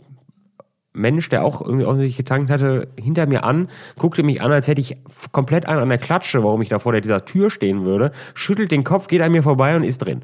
Mensch, 0.93 1.29
der 1.29 1.43
auch 1.43 1.61
irgendwie 1.61 1.85
offensichtlich 1.85 2.17
getankt 2.17 2.49
hatte, 2.49 2.87
hinter 2.99 3.27
mir 3.27 3.43
an, 3.43 3.69
guckte 3.99 4.23
mich 4.23 4.41
an, 4.41 4.51
als 4.51 4.67
hätte 4.67 4.81
ich 4.81 4.97
komplett 5.31 5.67
einen 5.67 5.81
an 5.81 5.89
der 5.89 5.99
Klatsche, 5.99 6.43
warum 6.43 6.61
ich 6.61 6.69
da 6.69 6.79
vor 6.79 6.91
der- 6.91 7.01
dieser 7.01 7.23
Tür 7.25 7.49
stehen 7.51 7.85
würde, 7.85 8.11
schüttelt 8.33 8.71
den 8.71 8.83
Kopf, 8.83 9.07
geht 9.07 9.21
an 9.21 9.31
mir 9.31 9.43
vorbei 9.43 9.75
und 9.75 9.83
ist 9.83 9.99
drin. 9.99 10.23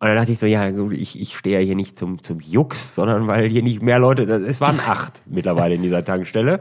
Und 0.00 0.06
dann 0.06 0.14
dachte 0.16 0.30
ich 0.30 0.38
so, 0.38 0.46
ja, 0.46 0.70
gut, 0.70 0.92
ich, 0.92 1.20
ich 1.20 1.36
stehe 1.36 1.58
ja 1.58 1.64
hier 1.64 1.74
nicht 1.74 1.98
zum, 1.98 2.22
zum 2.22 2.38
Jux, 2.38 2.94
sondern 2.94 3.26
weil 3.26 3.48
hier 3.48 3.64
nicht 3.64 3.82
mehr 3.82 3.98
Leute, 3.98 4.22
es 4.22 4.60
waren 4.60 4.78
acht 4.86 5.22
mittlerweile 5.26 5.74
in 5.74 5.82
dieser 5.82 6.04
Tankstelle. 6.04 6.60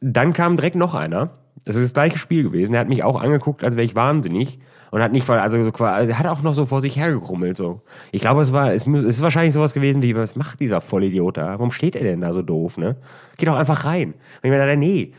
Dann 0.00 0.32
kam 0.32 0.56
direkt 0.56 0.74
noch 0.74 0.94
einer, 0.94 1.30
Das 1.64 1.76
ist 1.76 1.84
das 1.84 1.94
gleiche 1.94 2.18
Spiel 2.18 2.42
gewesen. 2.42 2.74
Er 2.74 2.80
hat 2.80 2.88
mich 2.88 3.04
auch 3.04 3.20
angeguckt, 3.22 3.62
als 3.62 3.76
wäre 3.76 3.84
ich 3.84 3.94
wahnsinnig. 3.94 4.58
Und 4.92 5.02
hat 5.02 5.10
nicht, 5.10 5.28
also 5.28 5.62
so 5.62 5.72
quasi, 5.72 6.10
er 6.10 6.18
hat 6.18 6.26
auch 6.26 6.42
noch 6.42 6.52
so 6.52 6.66
vor 6.66 6.82
sich 6.82 6.96
hergekrummelt, 6.96 7.56
so. 7.56 7.80
Ich 8.10 8.20
glaube, 8.20 8.42
es 8.42 8.52
war, 8.52 8.74
es 8.74 8.86
es 8.86 9.04
ist 9.04 9.22
wahrscheinlich 9.22 9.54
sowas 9.54 9.72
gewesen 9.72 10.02
wie, 10.02 10.14
was 10.14 10.36
macht 10.36 10.60
dieser 10.60 10.82
Vollidiot 10.82 11.38
da? 11.38 11.52
Warum 11.52 11.70
steht 11.70 11.96
er 11.96 12.02
denn 12.02 12.20
da 12.20 12.34
so 12.34 12.42
doof, 12.42 12.76
ne? 12.76 12.96
Geh 13.38 13.46
doch 13.46 13.56
einfach 13.56 13.86
rein. 13.86 14.08
Und 14.08 14.16
ich 14.42 14.50
mir 14.50 14.58
dachte, 14.58 14.76
nee. 14.76 15.14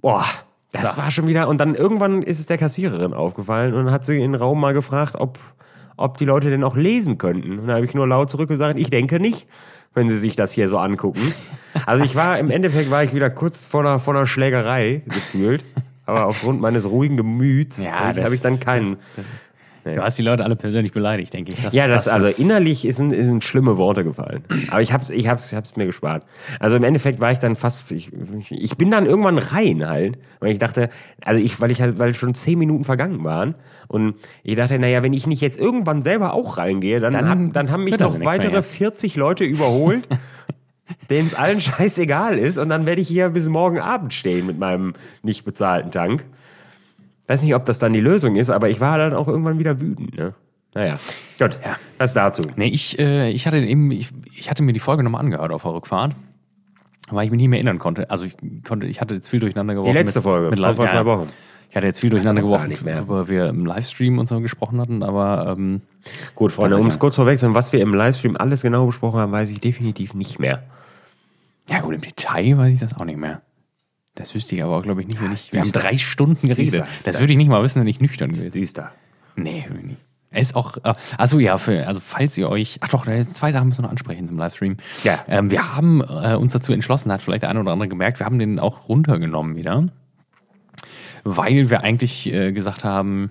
Boah, 0.00 0.24
das 0.70 0.96
war 0.96 1.10
schon 1.10 1.26
wieder, 1.26 1.48
und 1.48 1.58
dann 1.58 1.74
irgendwann 1.74 2.22
ist 2.22 2.38
es 2.38 2.46
der 2.46 2.56
Kassiererin 2.56 3.14
aufgefallen 3.14 3.74
und 3.74 3.90
hat 3.90 4.04
sie 4.04 4.14
in 4.14 4.30
den 4.30 4.34
Raum 4.36 4.60
mal 4.60 4.74
gefragt, 4.74 5.16
ob, 5.18 5.40
ob 5.96 6.18
die 6.18 6.24
Leute 6.24 6.48
denn 6.50 6.62
auch 6.62 6.76
lesen 6.76 7.18
könnten. 7.18 7.58
Und 7.58 7.66
da 7.66 7.74
habe 7.74 7.84
ich 7.84 7.94
nur 7.94 8.06
laut 8.06 8.30
zurückgesagt, 8.30 8.78
ich 8.78 8.90
denke 8.90 9.18
nicht, 9.18 9.48
wenn 9.92 10.08
sie 10.08 10.18
sich 10.18 10.36
das 10.36 10.52
hier 10.52 10.68
so 10.68 10.78
angucken. 10.78 11.34
Also 11.84 12.04
ich 12.04 12.14
war, 12.14 12.38
im 12.38 12.48
Endeffekt 12.48 12.92
war 12.92 13.02
ich 13.02 13.12
wieder 13.12 13.30
kurz 13.30 13.64
vor 13.64 13.80
einer, 13.80 13.98
vor 13.98 14.14
einer 14.14 14.28
Schlägerei 14.28 15.02
gefühlt. 15.06 15.64
Aber 16.06 16.26
aufgrund 16.26 16.60
meines 16.60 16.84
ruhigen 16.88 17.16
Gemüts 17.16 17.82
Ja, 17.84 17.92
habe 18.14 18.20
ich- 18.20 18.24
das- 18.26 18.42
dann 18.42 18.60
keinen. 18.60 18.96
Du 19.86 20.02
hast 20.02 20.18
die 20.18 20.22
Leute 20.22 20.42
alle 20.44 20.56
persönlich 20.56 20.92
beleidigt, 20.92 21.34
denke 21.34 21.52
ich. 21.52 21.62
Das, 21.62 21.74
Ja, 21.74 21.86
das, 21.86 22.08
also 22.08 22.26
innerlich 22.42 22.86
ist, 22.86 22.98
ein, 23.00 23.10
sind 23.10 23.44
schlimme 23.44 23.76
Worte 23.76 24.02
gefallen. 24.02 24.42
Aber 24.70 24.80
ich 24.80 24.94
hab's, 24.94 25.10
ich 25.10 25.28
hab's, 25.28 25.48
ich 25.52 25.54
hab's 25.54 25.76
mir 25.76 25.84
gespart. 25.84 26.24
Also 26.58 26.76
im 26.76 26.84
Endeffekt 26.84 27.20
war 27.20 27.32
ich 27.32 27.38
dann 27.38 27.54
fast, 27.54 27.92
ich, 27.92 28.10
ich 28.48 28.76
bin 28.78 28.90
dann 28.90 29.04
irgendwann 29.04 29.36
rein 29.36 29.86
halt, 29.86 30.16
weil 30.40 30.52
ich 30.52 30.58
dachte, 30.58 30.88
also 31.22 31.38
ich, 31.38 31.60
weil 31.60 31.70
ich 31.70 31.82
halt, 31.82 31.98
weil 31.98 32.14
schon 32.14 32.32
zehn 32.34 32.58
Minuten 32.58 32.84
vergangen 32.84 33.24
waren 33.24 33.56
und 33.86 34.14
ich 34.42 34.54
dachte, 34.54 34.78
naja, 34.78 35.02
wenn 35.02 35.12
ich 35.12 35.26
nicht 35.26 35.42
jetzt 35.42 35.58
irgendwann 35.58 36.00
selber 36.00 36.32
auch 36.32 36.56
reingehe, 36.56 37.00
dann, 37.00 37.12
Dann 37.12 37.28
hab, 37.28 37.52
dann 37.52 37.70
haben 37.70 37.84
mich 37.84 37.94
das 37.98 38.10
noch 38.10 38.18
mehr, 38.18 38.26
weitere 38.26 38.54
ja. 38.54 38.62
40 38.62 39.16
Leute 39.16 39.44
überholt, 39.44 40.08
denen 41.10 41.26
es 41.26 41.34
allen 41.34 41.60
scheißegal 41.60 42.38
ist 42.38 42.58
und 42.58 42.68
dann 42.68 42.86
werde 42.86 43.00
ich 43.00 43.08
hier 43.08 43.30
bis 43.30 43.48
morgen 43.48 43.78
Abend 43.78 44.14
stehen 44.14 44.46
mit 44.46 44.58
meinem 44.58 44.94
nicht 45.22 45.44
bezahlten 45.44 45.90
Tank. 45.90 46.24
Weiß 47.26 47.42
nicht, 47.42 47.54
ob 47.54 47.64
das 47.64 47.78
dann 47.78 47.92
die 47.92 48.00
Lösung 48.00 48.36
ist, 48.36 48.50
aber 48.50 48.68
ich 48.68 48.80
war 48.80 48.98
dann 48.98 49.14
auch 49.14 49.28
irgendwann 49.28 49.58
wieder 49.58 49.80
wütend, 49.80 50.16
ne? 50.16 50.34
Naja, 50.74 50.98
gut, 51.38 51.56
Ja. 51.64 51.76
was 51.98 52.14
dazu. 52.14 52.42
Nee, 52.56 52.66
ich, 52.66 52.98
äh, 52.98 53.30
ich 53.30 53.46
hatte 53.46 53.58
eben, 53.58 53.90
ich, 53.92 54.10
ich 54.36 54.50
hatte 54.50 54.62
mir 54.62 54.72
die 54.72 54.80
Folge 54.80 55.04
nochmal 55.04 55.20
angehört 55.20 55.52
auf 55.52 55.62
der 55.62 55.72
Rückfahrt, 55.72 56.16
weil 57.10 57.24
ich 57.24 57.30
mich 57.30 57.38
nicht 57.38 57.48
mehr 57.48 57.58
erinnern 57.58 57.78
konnte. 57.78 58.10
Also 58.10 58.24
ich 58.24 58.34
konnte, 58.64 58.86
ich 58.86 59.00
hatte 59.00 59.14
jetzt 59.14 59.28
viel 59.28 59.40
durcheinander 59.40 59.74
geworfen. 59.74 59.92
Die 59.92 59.98
letzte 59.98 60.20
Folge, 60.20 60.50
mit 60.50 60.58
vor 60.58 60.88
zwei 60.88 61.04
Wochen. 61.06 61.28
Ich 61.74 61.76
hatte 61.76 61.88
jetzt 61.88 61.98
viel 61.98 62.10
durcheinander 62.10 62.40
auch 62.44 62.62
geworfen, 62.62 62.86
worüber 62.86 63.26
wir 63.26 63.48
im 63.48 63.66
Livestream 63.66 64.20
und 64.20 64.28
so 64.28 64.40
gesprochen 64.40 64.80
hatten, 64.80 65.02
aber 65.02 65.56
ähm, 65.58 65.82
Gut, 66.36 66.52
Freunde, 66.52 66.76
um 66.76 66.86
es 66.86 67.00
kurz 67.00 67.16
vorwegzunehmen, 67.16 67.56
was 67.56 67.72
wir 67.72 67.80
im 67.80 67.92
Livestream 67.92 68.36
alles 68.36 68.62
genau 68.62 68.86
besprochen 68.86 69.18
haben, 69.18 69.32
weiß 69.32 69.50
ich 69.50 69.58
definitiv 69.58 70.14
nicht 70.14 70.38
mehr. 70.38 70.62
ja 71.68 71.80
gut, 71.80 71.96
im 71.96 72.00
Detail 72.00 72.56
weiß 72.56 72.74
ich 72.74 72.78
das 72.78 72.96
auch 72.96 73.04
nicht 73.04 73.18
mehr. 73.18 73.42
Das 74.14 74.36
wüsste 74.36 74.54
ich 74.54 74.62
aber, 74.62 74.82
glaube 74.82 75.00
ich, 75.00 75.08
nicht, 75.08 75.20
wenn 75.20 75.32
ich. 75.32 75.52
Wir 75.52 75.62
haben 75.62 75.72
drei 75.72 75.96
Stunden 75.96 76.46
geredet. 76.46 76.84
Das 77.04 77.18
würde 77.18 77.32
ich 77.32 77.36
nicht 77.36 77.48
mal 77.48 77.60
wissen, 77.64 77.80
wenn 77.80 77.88
ich 77.88 78.00
nüchtern 78.00 78.30
gewesen 78.30 78.54
wäre. 78.54 78.60
düster. 78.60 78.92
Nee, 79.34 79.64
würde 79.66 79.80
ich 79.80 79.86
nicht. 79.86 80.00
Ist 80.30 80.54
auch, 80.54 80.76
äh, 80.84 80.94
also 81.18 81.40
ja, 81.40 81.58
für, 81.58 81.88
also 81.88 81.98
falls 81.98 82.38
ihr 82.38 82.50
euch, 82.50 82.78
ach 82.82 82.88
doch, 82.88 83.04
zwei 83.04 83.50
Sachen 83.50 83.66
müssen 83.66 83.80
wir 83.80 83.86
noch 83.86 83.90
ansprechen 83.90 84.28
zum 84.28 84.38
Livestream. 84.38 84.76
Ja. 85.02 85.24
Ähm, 85.26 85.50
wir 85.50 85.74
haben 85.74 86.02
äh, 86.02 86.36
uns 86.36 86.52
dazu 86.52 86.72
entschlossen, 86.72 87.10
hat 87.10 87.20
vielleicht 87.20 87.42
der 87.42 87.50
eine 87.50 87.58
oder 87.58 87.72
andere 87.72 87.88
gemerkt, 87.88 88.20
wir 88.20 88.26
haben 88.26 88.38
den 88.38 88.60
auch 88.60 88.88
runtergenommen 88.88 89.56
wieder, 89.56 89.88
weil 91.24 91.70
wir 91.70 91.82
eigentlich 91.82 92.32
äh, 92.32 92.52
gesagt 92.52 92.84
haben, 92.84 93.30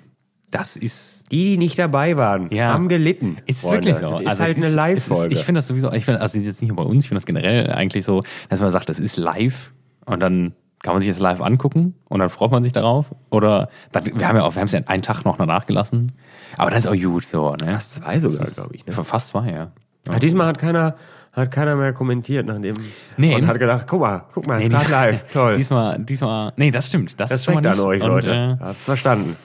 das 0.52 0.76
ist 0.76 1.26
Die, 1.32 1.52
die 1.52 1.58
nicht 1.58 1.80
dabei 1.80 2.16
waren, 2.18 2.52
Ja. 2.52 2.74
haben 2.74 2.88
gelitten. 2.88 3.38
ist 3.48 3.62
Freunde. 3.62 3.88
wirklich 3.88 3.96
so. 3.98 4.12
Das 4.12 4.22
ist 4.22 4.28
Also 4.28 4.44
halt 4.44 4.58
es 4.58 4.66
eine 4.66 4.76
Live-Folge. 4.76 5.32
ist- 5.34 5.40
Ich 5.40 5.46
finde 5.46 5.58
das 5.60 5.68
sowieso, 5.68 5.92
ich 5.94 6.06
finde, 6.06 6.22
also 6.22 6.38
jetzt 6.38 6.62
nicht 6.62 6.70
nur 6.70 6.78
bei 6.78 6.84
uns, 6.84 7.06
ich 7.06 7.10
finde 7.10 7.18
das 7.20 7.26
generell 7.26 7.72
eigentlich 7.72 8.06
so, 8.06 8.24
dass 8.50 8.60
man 8.60 8.70
sagt, 8.70 8.90
das 8.90 9.00
ist 9.00 9.18
live 9.18 9.72
und 10.06 10.22
dann 10.22 10.54
kann 10.84 10.94
man 10.94 11.02
sich 11.02 11.10
das 11.10 11.20
live 11.20 11.42
angucken 11.42 11.96
und 12.10 12.20
dann 12.20 12.30
freut 12.30 12.52
man 12.52 12.62
sich 12.62 12.74
darauf. 12.74 13.16
Oder 13.32 13.70
dann, 13.94 14.06
wir 14.06 14.28
haben 14.28 14.36
ja 14.36 14.44
auch, 14.44 14.54
wir 14.56 14.60
haben 14.60 14.68
es 14.68 14.74
ja 14.74 14.82
einen 14.86 15.02
Tag 15.02 15.24
noch 15.26 15.38
danach 15.38 15.66
gelassen. 15.66 16.12
Aber 16.58 16.70
das 16.70 16.86
ist 16.86 16.88
auch 16.92 16.96
gut 17.02 17.26
so, 17.26 17.52
ne? 17.56 17.72
Fast 17.72 17.96
zwei 17.96 18.20
sogar, 18.20 18.46
ist- 18.46 18.56
glaube 18.56 18.76
ich. 18.76 18.86
Ne? 18.86 18.92
Fast 18.92 19.28
zwei, 19.30 19.50
ja. 19.50 19.72
Ja, 20.08 20.20
diesmal 20.20 20.48
hat 20.48 20.58
keiner, 20.60 20.98
hat 21.34 21.52
keiner 21.52 21.76
mehr 21.76 21.94
kommentiert 21.94 22.46
nach 22.46 22.60
dem 22.62 22.76
Nee. 23.18 23.36
und 23.36 23.48
hat 23.48 23.60
gedacht, 23.60 23.88
guck 23.88 24.02
mal, 24.02 24.26
guck 24.34 24.48
mal, 24.48 24.60
ist 24.62 24.70
Nee, 24.72 24.76
gerade 24.78 24.92
live. 24.92 25.32
Toll. 25.34 25.54
Diesmal, 25.54 26.00
diesmal, 26.00 26.54
nee, 26.58 26.72
das 26.72 26.88
stimmt. 26.90 27.20
Das, 27.20 27.32
ist 27.32 27.46
schon 27.46 27.56
mal 27.56 27.62
nicht. 27.62 27.74
an 27.74 27.80
euch, 27.80 28.02
Und, 28.02 28.08
Leute. 28.08 28.58
Habt's 28.62 28.86
verstanden. 28.86 29.36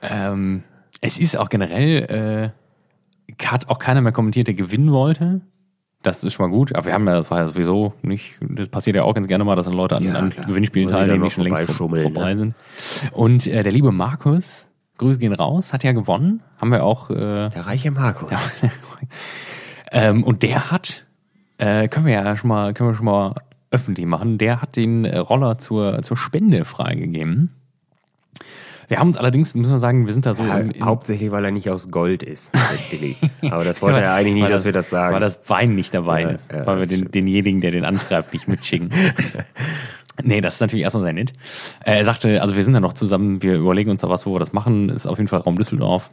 Äh, 0.00 0.08
ähm, 0.10 0.62
es 1.00 1.18
ist 1.18 1.36
auch 1.36 1.48
generell, 1.48 2.52
äh, 3.32 3.44
hat 3.46 3.68
auch 3.68 3.78
keiner 3.78 4.00
mehr 4.00 4.12
kommentiert, 4.12 4.48
der 4.48 4.54
gewinnen 4.54 4.92
wollte. 4.92 5.40
Das 6.02 6.22
ist 6.22 6.32
schon 6.34 6.48
mal 6.50 6.56
gut. 6.56 6.74
Aber 6.74 6.86
wir 6.86 6.92
haben 6.92 7.06
ja, 7.06 7.16
das 7.16 7.30
ja 7.30 7.46
sowieso 7.46 7.92
nicht, 8.02 8.38
das 8.40 8.68
passiert 8.68 8.96
ja 8.96 9.02
auch 9.02 9.14
ganz 9.14 9.26
gerne 9.26 9.44
mal, 9.44 9.56
dass 9.56 9.66
dann 9.66 9.74
Leute 9.74 9.96
an, 9.96 10.04
Ja, 10.04 10.14
an. 10.14 10.30
Gewinnspielen 10.30 10.88
teilnehmen, 10.88 11.24
die 11.24 11.30
schon 11.30 11.44
längst 11.44 11.62
vorbeischummeln, 11.64 12.02
vorbei 12.02 12.30
ne? 12.30 12.36
sind. 12.36 12.54
Und 13.12 13.46
äh, 13.46 13.62
der 13.62 13.72
liebe 13.72 13.90
Markus, 13.90 14.66
Grüße 14.98 15.18
gehen 15.18 15.32
raus, 15.32 15.72
hat 15.72 15.84
ja 15.84 15.92
gewonnen. 15.92 16.42
Haben 16.58 16.70
wir 16.70 16.84
auch, 16.84 17.10
äh, 17.10 17.48
Der 17.48 17.66
reiche 17.66 17.90
Markus. 17.90 18.30
ähm, 19.92 20.22
und 20.22 20.42
der 20.42 20.70
hat, 20.70 21.06
äh, 21.58 21.88
können 21.88 22.06
wir 22.06 22.14
ja 22.14 22.36
schon 22.36 22.48
mal, 22.48 22.72
können 22.74 22.90
wir 22.90 22.94
schon 22.94 23.06
mal 23.06 23.34
öffentlich 23.70 24.06
machen, 24.06 24.38
der 24.38 24.62
hat 24.62 24.76
den 24.76 25.04
äh, 25.04 25.18
Roller 25.18 25.58
zur, 25.58 26.00
zur 26.02 26.16
Spende 26.16 26.64
freigegeben. 26.64 27.50
Wir 28.88 28.98
haben 28.98 29.08
uns 29.08 29.18
allerdings, 29.18 29.54
müssen 29.54 29.72
wir 29.72 29.78
sagen, 29.78 30.06
wir 30.06 30.14
sind 30.14 30.24
da 30.24 30.32
so 30.32 30.44
Ja, 30.44 30.58
im, 30.60 30.70
im 30.70 30.82
hauptsächlich, 30.86 31.30
weil 31.30 31.44
er 31.44 31.50
nicht 31.50 31.68
aus 31.68 31.90
Gold 31.90 32.22
ist. 32.22 32.54
letztendlich. 32.72 33.18
Aber 33.50 33.62
das 33.62 33.82
wollte 33.82 34.00
er 34.00 34.14
eigentlich 34.14 34.32
nicht, 34.32 34.44
Weil 34.44 34.50
dass 34.50 34.64
wir 34.64 34.72
das 34.72 34.88
sagen. 34.88 35.12
Weil 35.12 35.20
das 35.20 35.38
Wein 35.46 35.74
nicht 35.74 35.92
dabei 35.92 36.22
Ja, 36.22 36.28
ist. 36.30 36.50
ja, 36.50 36.64
weil 36.66 36.76
wir 36.78 36.86
das 36.86 36.88
den, 36.98 37.10
denjenigen, 37.10 37.60
der 37.60 37.70
den 37.70 37.84
antreibt, 37.84 38.32
nicht 38.32 38.48
mitschicken. 38.48 38.90
nee, 40.22 40.40
das 40.40 40.54
ist 40.54 40.60
natürlich 40.62 40.84
erstmal 40.84 41.04
sehr 41.04 41.12
nett. 41.12 41.34
Äh, 41.84 41.98
Er 41.98 42.04
sagte, 42.04 42.40
also 42.40 42.56
wir 42.56 42.64
sind 42.64 42.72
da 42.72 42.80
noch 42.80 42.94
zusammen, 42.94 43.42
wir 43.42 43.56
überlegen 43.56 43.90
uns 43.90 44.00
da 44.00 44.08
was, 44.08 44.24
wo 44.24 44.34
wir 44.34 44.38
das 44.40 44.54
machen. 44.54 44.88
Ist 44.88 45.06
auf 45.06 45.18
jeden 45.18 45.28
Fall 45.28 45.40
Raum 45.40 45.56
Düsseldorf. 45.56 46.10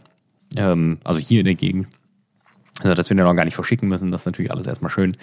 Ähm, 0.58 0.98
also 1.06 1.18
hier 1.22 1.40
in 1.40 1.46
der 1.46 1.56
Gegend. 1.56 1.88
Also, 2.82 2.94
dass 2.94 3.10
wir 3.10 3.16
den 3.16 3.26
noch 3.26 3.34
gar 3.36 3.46
nicht 3.46 3.56
verschicken 3.56 3.88
müssen, 3.88 4.12
das 4.12 4.22
ist 4.24 4.26
natürlich 4.26 4.52
alles 4.52 4.68
erstmal 4.68 4.92
schön. 4.92 5.16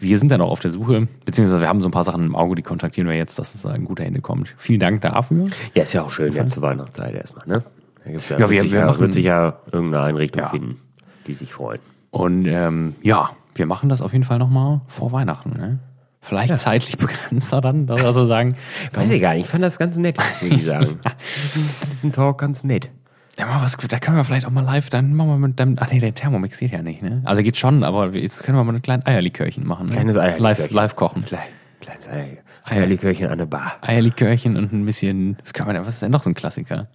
Wir 0.00 0.18
sind 0.18 0.30
dann 0.30 0.40
auch 0.40 0.50
auf 0.50 0.60
der 0.60 0.72
Suche, 0.72 1.06
beziehungsweise 1.24 1.60
wir 1.60 1.68
haben 1.68 1.80
so 1.80 1.86
ein 1.88 1.92
paar 1.92 2.02
Sachen 2.04 2.24
im 2.26 2.34
Auge, 2.34 2.56
die 2.56 2.62
kontaktieren 2.62 3.08
wir 3.08 3.14
jetzt, 3.16 3.38
dass 3.38 3.54
es 3.54 3.62
da 3.62 3.72
in 3.74 3.84
guter 3.84 4.02
Hände 4.04 4.20
kommt. 4.20 4.52
Vielen 4.58 4.80
Dank 4.80 5.02
dafür. 5.02 5.46
ja, 5.74 5.82
ist 5.84 5.92
ja 5.92 6.02
auch 6.02 6.10
schön, 6.10 6.32
jetzt 6.32 6.54
zur 6.54 6.62
Weihnachtszeit 6.62 7.14
erstmal, 7.14 7.46
ne? 7.46 7.62
Da 8.04 8.10
gibt's 8.10 8.28
ja, 8.28 8.36
Ja, 8.38 8.40
wird, 8.40 8.50
wir- 8.50 8.62
sich 8.62 8.72
wir 8.72 8.78
ja 8.80 8.86
machen- 8.86 9.00
wird 9.00 9.12
sich 9.12 9.24
ja 9.24 9.56
irgendeine 9.70 10.04
Einrichtung 10.04 10.42
Ja. 10.42 10.48
finden, 10.48 10.80
die 11.28 11.34
sich 11.34 11.52
freuen. 11.52 11.78
Und 12.10 12.46
ähm, 12.46 12.96
ja, 13.02 13.30
wir 13.54 13.66
machen 13.66 13.88
das 13.88 14.02
auf 14.02 14.12
jeden 14.12 14.24
Fall 14.24 14.38
nochmal 14.38 14.80
vor 14.88 15.12
Weihnachten. 15.12 15.50
Ne? 15.50 15.78
Vielleicht 16.20 16.58
zeitlich 16.58 16.96
begrenzter 16.98 17.60
dann, 17.60 17.86
dass 17.86 18.02
wir 18.02 18.12
so 18.12 18.24
sagen. 18.24 18.56
Weiß 18.92 19.12
ich 19.12 19.20
gar 19.20 19.34
nicht, 19.34 19.44
ich 19.44 19.48
fand 19.48 19.62
das 19.62 19.78
ganz 19.78 19.96
nett, 19.96 20.16
würde 20.40 20.56
ich 20.56 20.64
sagen. 20.64 20.98
Diesen 21.92 22.10
Talk 22.10 22.38
ganz 22.38 22.64
nett. 22.64 22.90
Ja, 23.38 23.44
mal 23.46 23.62
was, 23.62 23.76
da 23.76 23.98
können 23.98 24.16
wir 24.16 24.24
vielleicht 24.24 24.46
auch 24.46 24.50
mal 24.50 24.64
live, 24.64 24.88
dann 24.88 25.12
machen 25.12 25.28
wir 25.28 25.36
mit 25.38 25.58
dem, 25.58 25.76
ach 25.78 25.90
nee, 25.90 25.98
der 25.98 26.14
Thermomix 26.14 26.58
geht 26.58 26.72
ja 26.72 26.80
nicht, 26.80 27.02
ne? 27.02 27.20
Also 27.24 27.42
geht 27.42 27.58
schon, 27.58 27.84
aber 27.84 28.14
jetzt 28.14 28.42
können 28.42 28.56
wir 28.56 28.64
mal 28.64 28.74
ein 28.74 28.80
kleines 28.80 29.04
Eierlikörchen 29.06 29.66
machen. 29.66 29.86
Ne? 29.86 29.92
Kleines 29.92 30.16
Eierlikörchen. 30.16 30.64
Live, 30.64 30.70
live 30.70 30.96
kochen. 30.96 31.24
Klein, 31.26 31.48
kleines 31.80 32.08
Ei. 32.08 32.38
Eierlikörchen 32.64 33.28
an 33.28 33.36
der 33.38 33.46
Bar. 33.46 33.76
Eierlikörchen 33.82 34.56
und 34.56 34.72
ein 34.72 34.86
bisschen, 34.86 35.36
was 35.42 35.52
können 35.52 35.68
wir 35.68 35.74
denn, 35.74 35.82
was 35.82 35.94
ist 35.94 36.02
denn 36.02 36.12
noch 36.12 36.22
so 36.22 36.30
ein 36.30 36.34
Klassiker? 36.34 36.88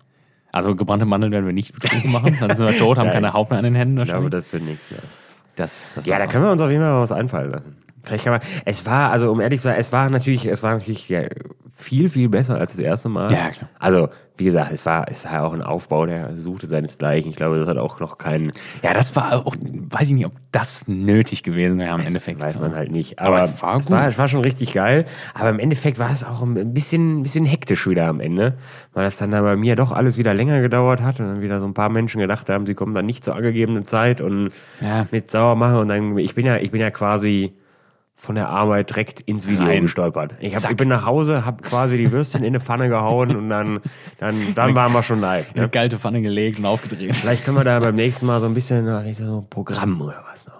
Also 0.51 0.75
gebrannte 0.75 1.05
Mandeln 1.05 1.31
werden 1.31 1.45
wir 1.45 1.53
nicht 1.53 1.73
betrunken 1.73 2.11
machen, 2.11 2.35
dann 2.39 2.55
sind 2.55 2.65
wir 2.65 2.77
tot, 2.77 2.97
haben 2.97 3.09
keine 3.11 3.33
Haut 3.33 3.51
mehr 3.51 3.59
an 3.59 3.65
den 3.65 3.75
Händen 3.75 3.99
Ich 3.99 4.05
glaube, 4.05 4.31
das 4.31 4.51
wird 4.51 4.63
nichts, 4.63 4.89
ja. 4.89 4.97
Das, 5.55 5.93
das 5.93 6.05
Ja, 6.07 6.17
da 6.17 6.25
können 6.25 6.43
wir 6.43 6.51
uns 6.51 6.61
auf 6.61 6.71
jeden 6.71 6.81
Fall 6.81 6.99
was 6.99 7.11
einfallen 7.11 7.51
lassen. 7.51 7.75
Vielleicht 8.03 8.23
kann 8.23 8.33
man, 8.33 8.41
es 8.65 8.85
war, 8.85 9.11
also 9.11 9.31
um 9.31 9.39
ehrlich 9.41 9.59
zu 9.61 9.65
sein, 9.65 9.79
es 9.79 9.91
war 9.91 10.09
natürlich, 10.09 10.45
es 10.45 10.63
war 10.63 10.73
natürlich 10.73 11.07
ja, 11.09 11.23
viel, 11.71 12.09
viel 12.09 12.29
besser 12.29 12.57
als 12.57 12.71
das 12.73 12.79
erste 12.79 13.09
Mal. 13.09 13.31
Ja, 13.31 13.49
klar. 13.49 13.69
Also, 13.79 14.09
wie 14.37 14.45
gesagt, 14.45 14.71
es 14.71 14.83
war, 14.87 15.05
es 15.07 15.23
war 15.23 15.43
auch 15.43 15.53
ein 15.53 15.61
Aufbau, 15.61 16.07
der 16.07 16.35
suchte 16.35 16.67
seinesgleichen. 16.67 17.29
Ich 17.29 17.35
glaube, 17.35 17.59
das 17.59 17.67
hat 17.67 17.77
auch 17.77 17.99
noch 17.99 18.17
keinen, 18.17 18.51
Ja, 18.81 18.91
das 18.93 19.15
war 19.15 19.45
auch, 19.45 19.55
weiß 19.61 20.07
ich 20.07 20.13
nicht, 20.15 20.25
ob 20.25 20.31
das 20.51 20.87
nötig 20.87 21.43
gewesen 21.43 21.77
wäre 21.79 21.93
im 21.99 22.05
Endeffekt. 22.05 22.41
weiß 22.41 22.59
man 22.59 22.73
halt 22.75 22.91
nicht. 22.91 23.19
Aber 23.19 23.35
Aber, 23.35 23.45
es 23.45 23.61
war 23.61 23.77
es, 23.77 23.85
gut. 23.85 23.95
war, 23.95 24.07
es 24.07 24.17
war 24.17 24.27
schon 24.27 24.41
richtig 24.41 24.73
geil. 24.73 25.05
Aber 25.35 25.49
im 25.49 25.59
Endeffekt 25.59 25.99
war 25.99 26.11
es 26.11 26.23
auch 26.23 26.41
ein 26.41 26.73
bisschen, 26.73 27.19
ein 27.19 27.23
bisschen 27.23 27.45
hektisch 27.45 27.87
wieder 27.87 28.07
am 28.07 28.19
Ende, 28.19 28.57
weil 28.93 29.03
das 29.03 29.17
dann 29.17 29.29
da 29.31 29.41
bei 29.41 29.55
mir 29.55 29.75
doch 29.75 29.91
alles 29.91 30.17
wieder 30.17 30.33
länger 30.33 30.59
gedauert 30.61 31.01
hat 31.01 31.19
und 31.19 31.27
dann 31.27 31.41
wieder 31.41 31.59
so 31.59 31.67
ein 31.67 31.75
paar 31.75 31.89
Menschen 31.89 32.19
gedacht 32.19 32.49
haben, 32.49 32.65
sie 32.65 32.73
kommen 32.73 32.95
dann 32.95 33.05
nicht 33.05 33.23
zur 33.23 33.35
angegebenen 33.35 33.85
Zeit 33.85 34.21
und 34.21 34.49
Ja. 34.81 35.05
mit 35.11 35.29
sauer 35.29 35.55
machen 35.55 35.77
und 35.77 35.87
dann, 35.89 36.17
ich 36.17 36.33
bin 36.33 36.45
ja, 36.47 36.57
ich 36.57 36.71
bin 36.71 36.81
ja 36.81 36.89
quasi 36.89 37.53
von 38.21 38.35
der 38.35 38.49
Arbeit 38.49 38.91
direkt 38.91 39.19
ins 39.21 39.47
Video 39.47 39.65
Rein. 39.65 39.81
gestolpert. 39.81 40.35
Ich, 40.41 40.55
hab, 40.55 40.69
ich 40.69 40.77
bin 40.77 40.89
nach 40.89 41.07
Hause, 41.07 41.43
hab 41.43 41.63
quasi 41.63 41.97
die 41.97 42.11
Würstchen 42.11 42.41
in 42.43 42.49
eine 42.49 42.59
Pfanne 42.59 42.87
gehauen 42.87 43.35
und 43.35 43.49
dann, 43.49 43.79
dann, 44.19 44.35
dann 44.53 44.75
waren 44.75 44.93
wir 44.93 45.01
schon 45.01 45.19
live. 45.19 45.51
Eine 45.53 45.63
Ne? 45.63 45.69
kalte 45.69 45.97
Pfanne 45.97 46.21
gelegt 46.21 46.59
und 46.59 46.65
aufgedreht. 46.67 47.15
Vielleicht 47.15 47.43
können 47.45 47.57
wir 47.57 47.63
da 47.63 47.79
beim 47.79 47.95
nächsten 47.95 48.27
Mal 48.27 48.39
so 48.39 48.45
ein 48.45 48.53
bisschen 48.53 48.85
nicht 49.03 49.17
so 49.17 49.39
ein 49.39 49.49
Programm 49.49 49.99
oder 49.99 50.23
was 50.29 50.45
noch. 50.45 50.53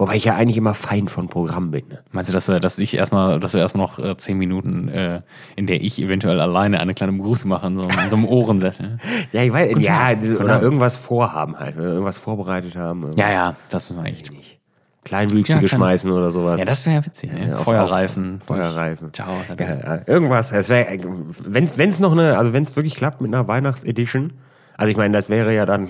Wobei 0.00 0.16
ich 0.16 0.24
ja 0.24 0.34
eigentlich 0.34 0.56
immer 0.56 0.74
Feind 0.74 1.12
von 1.12 1.28
Programm 1.28 1.70
bin. 1.70 1.86
Ne? 1.88 2.00
Meinst 2.10 2.28
du, 2.28 2.32
dass 2.32 2.48
wir, 2.48 2.58
dass 2.58 2.78
ich 2.78 2.96
erstmal, 2.96 3.38
dass 3.38 3.54
wir 3.54 3.60
erstmal 3.60 3.86
noch 3.86 4.00
äh, 4.00 4.16
zehn 4.16 4.36
Minuten, 4.36 4.88
äh, 4.88 5.22
in 5.54 5.66
der 5.66 5.80
ich 5.80 6.00
eventuell 6.02 6.40
alleine 6.40 6.80
eine 6.80 6.94
kleine 6.94 7.12
Begrüßung 7.12 7.48
mache, 7.50 7.66
in 7.68 7.76
so, 7.76 7.82
in 7.82 8.10
so 8.10 8.16
einem 8.16 8.24
Ohrensessel? 8.24 8.98
Ja, 9.32 9.42
ich 9.44 9.52
weiß, 9.52 9.76
ja, 9.78 9.98
Tag. 10.14 10.20
Guten 10.22 10.36
oder 10.36 10.60
irgendwas 10.60 10.96
vorhaben 10.96 11.56
halt, 11.58 11.76
wenn 11.76 11.84
wir 11.84 11.90
irgendwas 11.92 12.18
vorbereitet 12.18 12.74
haben. 12.76 13.10
Ja, 13.16 13.30
ja, 13.30 13.56
das 13.70 13.90
müssen 13.90 14.02
wir 14.04 14.08
echt. 14.10 14.30
nicht. 14.32 14.57
Kleinwüchsige 15.04 15.62
Ja, 15.62 15.68
schmeißen 15.68 16.10
oder 16.10 16.30
sowas. 16.30 16.60
Ja, 16.60 16.66
das 16.66 16.84
wäre 16.84 16.96
ja 16.96 17.06
witzig. 17.06 17.32
Ne? 17.32 17.54
auf- 17.56 17.62
Feuerreifen. 17.64 18.40
Feuerreifen. 18.44 19.12
Ciao. 19.14 19.28
Ja, 19.58 19.64
ja, 19.96 20.00
irgendwas. 20.06 20.52
Es 20.52 20.68
wäre, 20.68 20.98
wenn 21.44 21.64
es 21.64 22.00
noch 22.00 22.12
eine, 22.12 22.36
also 22.36 22.52
wenn 22.52 22.64
es 22.64 22.76
wirklich 22.76 22.94
klappt 22.96 23.20
mit 23.20 23.32
einer 23.34 23.48
Weihnachtsedition, 23.48 24.32
also 24.76 24.90
ich 24.90 24.96
meine, 24.96 25.16
das 25.16 25.28
wäre 25.30 25.54
ja 25.54 25.64
dann, 25.66 25.88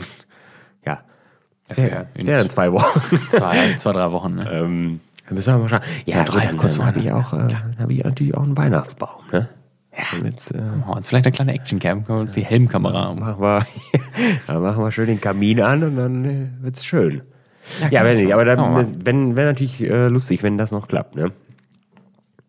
ja, 0.87 0.99
wäre 1.75 2.07
in- 2.15 2.27
wär 2.27 2.43
in 2.43 2.49
zwei 2.49 2.73
Wochen. 2.73 3.17
Zwei, 3.31 3.75
zwei, 3.77 3.93
drei 3.93 4.13
Wochen. 4.13 4.37
Ne? 4.37 4.51
ähm, 4.53 5.01
dann 5.27 5.35
müssen 5.35 5.55
wir 5.55 5.59
mal 5.59 5.69
schauen. 5.69 5.81
Ja, 6.07 6.17
Ja, 6.19 6.25
gut, 6.25 6.35
drei, 6.35 6.47
dann, 6.47 6.57
dann 6.59 6.87
habe 6.87 6.99
ich 7.01 7.13
auch, 7.13 7.33
äh, 7.35 7.49
habe 7.79 7.93
ich 7.93 8.05
natürlich 8.05 8.35
auch 8.35 8.43
einen 8.43 8.57
Weihnachtsbaum. 8.57 9.23
Ne? 9.33 9.49
Ja. 9.93 10.19
Und 10.19 10.27
jetzt 10.27 10.55
äh, 10.55 10.61
Oh, 10.89 10.95
jetzt 10.97 11.09
vielleicht 11.09 11.27
eine 11.27 11.33
kleine 11.33 11.53
Actioncam, 11.55 12.05
können 12.05 12.19
wir 12.19 12.23
uns 12.23 12.33
die 12.35 12.45
Helmkamera 12.45 13.13
machen 13.15 13.41
wir, 13.43 13.67
dann 14.47 14.63
machen 14.63 14.83
wir 14.85 14.93
schön 14.93 15.07
den 15.09 15.21
Kamin 15.21 15.61
an 15.61 15.83
und 15.83 15.97
dann 15.97 16.25
äh, 16.25 16.47
wird's 16.63 16.85
schön. 16.85 17.23
Ja, 17.91 18.05
wenn 18.05 18.17
nicht, 18.23 18.33
aber 18.33 18.45
dann, 18.45 19.05
wenn, 19.05 19.37
wäre 19.37 19.49
natürlich 19.49 19.81
äh, 19.81 20.09
lustig, 20.09 20.43
wenn 20.43 20.59
das 20.59 20.71
noch 20.71 20.89
klappt, 20.89 21.15
ne? 21.17 21.33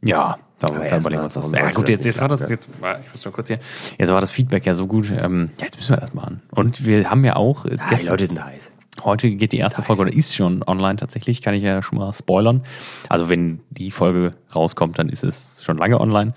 Ja, 0.02 0.38
da, 0.60 0.68
da 0.68 0.84
erst 0.84 1.02
überlegen 1.06 1.22
wir 1.22 1.26
uns 1.26 1.34
das. 1.34 1.52
Ja, 1.52 1.72
gut, 1.72 1.90
jetzt, 1.90 2.06
jetzt 2.06 2.22
war 2.22 2.28
das, 2.28 2.40
klappen, 2.48 2.54
jetzt, 2.54 2.82
war- 2.82 3.00
ich 3.00 3.12
muss 3.12 3.26
mal 3.26 3.32
kurz 3.32 3.48
hier, 3.50 3.60
jetzt 3.98 4.10
war 4.12 4.22
das 4.22 4.32
Feedback 4.32 4.66
ja 4.66 4.74
so 4.76 4.88
gut, 4.88 5.12
ähm, 5.12 5.50
ja, 5.60 5.66
jetzt 5.66 5.76
müssen 5.78 5.92
wir 5.94 5.98
das 6.02 6.14
machen. 6.14 6.42
Und 6.52 6.86
wir 6.86 7.10
haben 7.10 7.24
ja 7.26 7.36
auch, 7.36 7.66
jetzt 7.66 7.82
Ah, 7.82 7.84
die 7.86 7.90
gestern, 7.90 8.12
Leute 8.14 8.28
sind 8.28 8.44
heiß. 8.46 8.72
heute 9.04 9.30
geht 9.32 9.52
die 9.52 9.58
erste 9.58 9.82
Folge 9.82 10.02
oder 10.04 10.14
ist 10.14 10.36
schon 10.36 10.64
online 10.64 10.96
tatsächlich, 10.98 11.42
kann 11.42 11.54
ich 11.54 11.64
ja 11.64 11.82
schon 11.82 11.98
mal 11.98 12.12
spoilern. 12.14 12.64
Also 13.10 13.30
wenn 13.30 13.60
die 13.72 13.92
Folge 13.92 14.32
rauskommt, 14.56 14.98
dann 15.00 15.10
ist 15.10 15.24
es 15.24 15.62
schon 15.64 15.78
lange 15.78 16.00
online. 16.00 16.34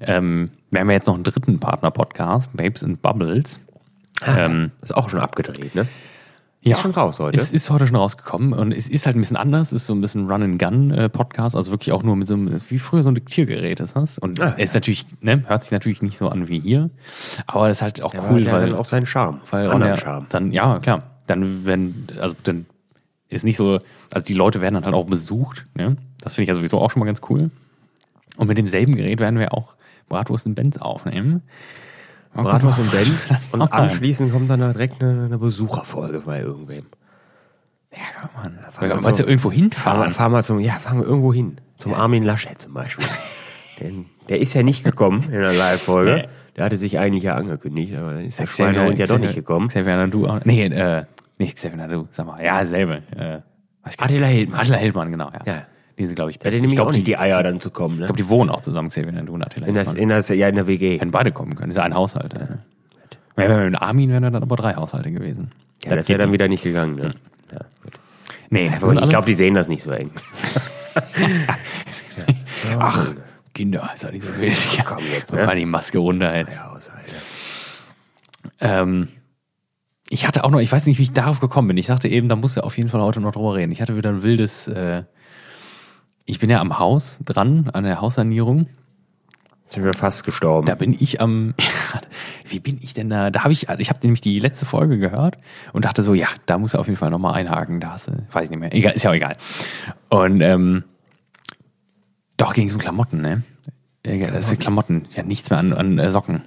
Ähm, 0.00 0.50
wir 0.70 0.80
haben 0.80 0.88
ja 0.90 0.94
jetzt 0.96 1.06
noch 1.06 1.14
einen 1.14 1.24
dritten 1.24 1.60
Partner-Podcast, 1.60 2.50
Babes 2.56 2.82
and 2.82 3.00
Bubbles. 3.00 3.60
Ähm, 4.24 4.70
Ist 4.82 4.94
auch 4.94 5.08
schon 5.10 5.18
abgedreht, 5.20 5.74
ne? 5.74 5.86
Ja, 6.64 6.72
Ist 6.76 6.80
schon 6.82 6.90
raus 6.92 7.18
heute. 7.20 7.36
Es 7.36 7.52
ist 7.52 7.68
heute 7.70 7.86
schon 7.86 7.96
rausgekommen 7.96 8.52
und 8.52 8.72
es 8.72 8.88
ist 8.88 9.06
halt 9.06 9.16
ein 9.16 9.20
bisschen 9.20 9.36
anders. 9.36 9.68
Es 9.72 9.82
ist 9.82 9.86
so 9.86 9.94
ein 9.94 10.00
bisschen 10.00 10.30
Run-and-Gun-Podcast, 10.30 11.56
also 11.56 11.70
wirklich 11.70 11.92
auch 11.92 12.02
nur 12.02 12.16
mit 12.16 12.26
so 12.26 12.34
einem, 12.34 12.60
wie 12.70 12.78
früher 12.78 13.02
so 13.02 13.10
ein 13.10 13.14
Diktiergerät 13.14 13.80
ist 13.80 13.96
das. 13.96 14.18
Und 14.18 14.40
Ah, 14.40 14.54
es 14.56 14.70
ist 14.70 14.74
natürlich, 14.74 15.06
ne, 15.20 15.44
hört 15.46 15.62
sich 15.62 15.72
natürlich 15.72 16.02
nicht 16.02 16.16
so 16.18 16.28
an 16.28 16.48
wie 16.48 16.60
hier, 16.60 16.90
aber 17.46 17.68
das 17.68 17.78
ist 17.78 17.82
halt 17.82 18.02
auch 18.02 18.12
Der 18.12 18.30
cool, 18.30 18.44
ja 18.44 18.52
weil, 18.52 18.66
dann 18.70 18.74
auch 18.78 18.84
seinen 18.86 19.06
Charme. 19.06 19.40
weil 19.50 19.70
anderen 19.70 19.96
Charme. 19.96 20.26
dann, 20.30 20.50
ja, 20.52 20.78
klar, 20.78 21.02
dann, 21.26 21.66
wenn, 21.66 22.06
also 22.20 22.34
dann 22.44 22.66
ist 23.28 23.44
nicht 23.44 23.56
so, 23.56 23.78
also 24.12 24.26
die 24.26 24.34
Leute 24.34 24.60
werden 24.60 24.74
dann 24.74 24.84
halt 24.84 24.94
auch 24.94 25.06
besucht, 25.06 25.66
ne? 25.74 25.96
Das 26.22 26.34
finde 26.34 26.44
ich 26.44 26.48
ja 26.48 26.54
sowieso 26.54 26.80
auch 26.80 26.90
schon 26.90 27.00
mal 27.00 27.06
ganz 27.06 27.20
cool. 27.28 27.50
Und 28.36 28.48
mit 28.48 28.56
demselben 28.58 28.96
Gerät 28.96 29.20
werden 29.20 29.38
wir 29.38 29.52
auch 29.52 29.74
Bratwurst 30.08 30.46
in 30.46 30.54
Benz 30.54 30.78
aufnehmen. 30.78 31.42
Gucken, 32.34 32.50
Bratwurst 32.50 32.78
und 32.80 32.90
Benz 32.90 33.48
und 33.52 33.62
anschließend 33.72 34.32
kommt 34.32 34.50
dann 34.50 34.60
da 34.60 34.72
direkt 34.72 35.02
eine, 35.02 35.24
eine 35.26 35.38
Besucherfolge 35.38 36.20
bei 36.20 36.40
irgendwem. 36.40 36.86
Ja, 37.92 38.28
Mann. 38.36 38.58
fahren 38.70 38.88
wir 38.88 38.94
Meinst 38.96 39.20
du 39.20 39.24
so- 39.24 39.28
irgendwo 39.28 39.50
Fahren 39.50 39.56
wir, 39.56 39.62
hinfahren? 39.62 40.10
fahren 40.10 40.32
wir 40.32 40.42
zum, 40.42 40.58
ja, 40.60 40.72
fahren 40.74 40.98
wir 40.98 41.06
irgendwo 41.06 41.32
hin. 41.32 41.60
Zum 41.78 41.94
Armin 41.94 42.24
Laschet 42.24 42.58
zum 42.60 42.74
Beispiel. 42.74 43.06
Denn 43.80 44.06
der 44.28 44.40
ist 44.40 44.54
ja 44.54 44.62
nicht 44.62 44.82
gekommen 44.84 45.22
in 45.24 45.30
der 45.40 45.52
Live-Folge. 45.52 46.12
Nee. 46.14 46.28
Der 46.56 46.64
hatte 46.64 46.76
sich 46.76 46.98
eigentlich 46.98 47.24
ja 47.24 47.34
angekündigt, 47.34 47.94
aber 47.96 48.20
ist 48.20 48.38
der 48.38 48.46
Xavier- 48.46 48.74
Schweinehund 48.74 48.98
ja 48.98 49.06
doch 49.06 49.18
nicht 49.18 49.34
gekommen. 49.34 49.68
Xavier 49.68 49.96
Nadu 49.96 50.26
auch. 50.26 50.44
Nee, 50.44 50.66
äh, 50.66 51.04
nicht 51.38 51.56
Xavier 51.56 51.76
Nadu, 51.76 52.06
sag 52.10 52.26
mal. 52.26 52.42
Ja, 52.44 52.64
selbe. 52.64 53.02
Äh. 53.16 53.40
Attila 53.82 54.26
Hildmann. 54.26 54.60
Attila 54.60 54.76
Hildmann, 54.78 55.10
genau, 55.10 55.30
ja. 55.32 55.40
Ja. 55.44 55.62
Die 55.98 56.06
sind, 56.06 56.16
glaube 56.16 56.30
ich, 56.30 56.38
hatte 56.38 56.48
ich 56.48 56.56
nämlich 56.56 56.74
glaub, 56.74 56.88
auch 56.88 56.92
nicht 56.92 57.06
die 57.06 57.16
Eier 57.16 57.42
dann 57.42 57.60
zu 57.60 57.70
kommen, 57.70 57.94
Ich 57.94 58.00
ne? 58.00 58.06
glaube, 58.06 58.20
die 58.20 58.28
wohnen 58.28 58.50
auch 58.50 58.60
zusammen, 58.60 58.88
Xavier 58.88 59.30
und 59.30 59.42
Attila 59.42 59.66
In 59.66 59.74
das, 59.74 59.94
in 59.94 60.08
das, 60.08 60.28
ja, 60.28 60.48
in 60.48 60.56
der 60.56 60.66
WG. 60.66 60.98
Hätten 60.98 61.12
beide 61.12 61.30
kommen 61.30 61.54
können. 61.54 61.70
Ist 61.70 61.76
ja 61.76 61.84
ein 61.84 61.94
Haushalt. 61.94 62.34
Ja. 62.34 62.58
Wenn 63.36 63.50
wir 63.50 63.70
mit 63.70 63.80
Armin 63.80 64.10
wären 64.10 64.22
dann 64.22 64.34
aber 64.36 64.56
drei 64.56 64.74
Haushalte 64.74 65.10
gewesen. 65.10 65.52
Ja, 65.84 65.96
das 65.96 66.08
wäre 66.08 66.18
dann 66.18 66.32
wieder 66.32 66.48
nicht 66.48 66.62
gegangen, 66.62 66.96
ne? 66.96 67.10
Ja, 67.52 67.58
gut. 67.82 67.92
Nee, 68.50 68.72
ich 69.02 69.08
glaube, 69.08 69.26
die 69.26 69.34
sehen 69.34 69.54
das 69.54 69.68
nicht 69.68 69.82
so 69.82 69.90
eng. 69.90 70.10
ach, 72.78 73.14
Kinder, 73.52 73.90
ist 73.94 74.04
doch 74.04 74.12
nicht 74.12 74.22
so 74.22 74.28
wild. 74.38 74.76
Ja, 74.76 74.84
komm 74.84 74.98
jetzt, 75.12 75.32
ne? 75.32 75.44
Mal 75.46 75.56
die 75.56 75.66
Maske 75.66 75.98
runter 75.98 76.36
jetzt. 76.36 76.56
Ja, 76.56 76.72
Haushalte. 76.72 77.12
Ähm, 78.60 79.08
ich 80.08 80.26
hatte 80.26 80.44
auch 80.44 80.50
noch, 80.50 80.60
ich 80.60 80.70
weiß 80.70 80.86
nicht, 80.86 80.98
wie 80.98 81.04
ich 81.04 81.12
darauf 81.12 81.40
gekommen 81.40 81.68
bin. 81.68 81.76
Ich 81.76 81.86
dachte 81.86 82.08
eben, 82.08 82.28
da 82.28 82.36
muss 82.36 82.54
ja 82.54 82.62
auf 82.62 82.76
jeden 82.76 82.90
Fall 82.90 83.00
heute 83.00 83.20
noch 83.20 83.32
drüber 83.32 83.54
reden. 83.54 83.72
Ich 83.72 83.80
hatte 83.80 83.96
wieder 83.96 84.10
ein 84.10 84.22
wildes, 84.22 84.68
äh, 84.68 85.04
ich 86.24 86.38
bin 86.38 86.50
ja 86.50 86.60
am 86.60 86.78
Haus 86.78 87.18
dran, 87.24 87.70
an 87.72 87.84
der 87.84 88.00
Haussanierung. 88.00 88.66
Sind 89.70 89.84
wir 89.84 89.94
fast 89.94 90.24
gestorben. 90.24 90.66
Da 90.66 90.74
bin 90.74 90.96
ich 90.98 91.20
am, 91.20 91.54
wie 92.46 92.60
bin 92.60 92.78
ich 92.80 92.94
denn 92.94 93.10
da? 93.10 93.30
Da 93.30 93.42
habe 93.42 93.52
ich, 93.52 93.68
ich 93.78 93.90
habe 93.90 93.98
nämlich 94.02 94.20
die 94.20 94.38
letzte 94.38 94.66
Folge 94.66 94.98
gehört 94.98 95.36
und 95.72 95.84
dachte 95.84 96.02
so, 96.02 96.14
ja, 96.14 96.28
da 96.46 96.58
muss 96.58 96.74
er 96.74 96.80
auf 96.80 96.86
jeden 96.86 96.98
Fall 96.98 97.10
nochmal 97.10 97.34
einhaken. 97.34 97.80
Da 97.80 97.92
hast 97.92 98.08
du, 98.08 98.12
weiß 98.30 98.44
ich 98.44 98.50
nicht 98.50 98.60
mehr. 98.60 98.72
Egal, 98.72 98.92
ist 98.92 99.02
ja 99.02 99.10
auch 99.10 99.14
egal. 99.14 99.36
Und 100.08 100.40
ähm, 100.40 100.84
doch 102.36 102.54
ging 102.54 102.68
es 102.68 102.74
um 102.74 102.80
Klamotten, 102.80 103.20
ne? 103.20 103.42
Egal, 104.02 104.32
das 104.32 104.48
sind 104.48 104.60
Klamotten. 104.60 105.08
Ja, 105.14 105.22
nichts 105.22 105.50
mehr 105.50 105.58
an, 105.58 105.72
an 105.72 105.98
äh, 105.98 106.10
Socken. 106.10 106.42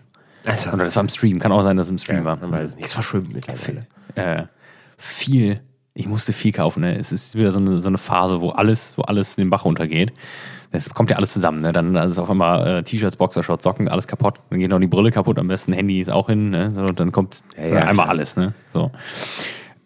Also, 0.45 0.71
Oder 0.71 0.85
das 0.85 0.95
war 0.95 1.03
im 1.03 1.09
Stream. 1.09 1.39
Kann 1.39 1.51
auch 1.51 1.63
sein, 1.63 1.75
dass 1.75 1.87
es 1.87 1.91
im 1.91 1.97
Stream 1.97 2.23
war. 2.23 2.37
man 2.37 2.51
weiß 2.51 2.69
es 2.69 2.75
nicht. 2.75 2.85
Es 2.85 2.93
verschwimmt 2.93 3.33
mittlerweile. 3.33 3.87
äh, 4.15 4.43
viel, 4.97 5.61
ich 5.97 6.07
musste 6.07 6.31
viel 6.31 6.51
kaufen. 6.51 6.81
Ne? 6.81 6.95
Es 6.95 7.11
ist 7.11 7.35
wieder 7.35 7.51
so 7.51 7.57
eine, 7.57 7.79
so 7.81 7.87
eine 7.89 7.97
Phase, 7.97 8.39
wo 8.39 8.51
alles, 8.51 8.97
wo 8.99 9.01
alles 9.01 9.35
den 9.35 9.49
Bach 9.49 9.65
runtergeht. 9.65 10.13
Es 10.71 10.93
kommt 10.93 11.09
ja 11.09 11.17
alles 11.17 11.33
zusammen. 11.33 11.61
Ne? 11.61 11.73
Dann 11.73 11.95
ist 11.95 12.19
auf 12.19 12.29
einmal 12.29 12.67
äh, 12.67 12.83
T-Shirts, 12.83 13.15
Boxershorts, 13.15 13.63
Socken, 13.63 13.87
alles 13.87 14.05
kaputt. 14.05 14.35
Dann 14.51 14.59
geht 14.59 14.69
noch 14.69 14.79
die 14.79 14.85
Brille 14.85 15.11
kaputt, 15.11 15.39
am 15.39 15.47
besten 15.47 15.73
Handy 15.73 15.99
ist 15.99 16.11
auch 16.11 16.27
hin. 16.27 16.51
Ne? 16.51 16.71
So, 16.71 16.81
und 16.81 16.99
dann 16.99 17.11
kommt 17.11 17.41
ja, 17.57 17.63
äh, 17.63 17.75
einmal 17.77 18.05
klar. 18.05 18.09
alles. 18.09 18.35
Ne? 18.35 18.53
So. 18.71 18.91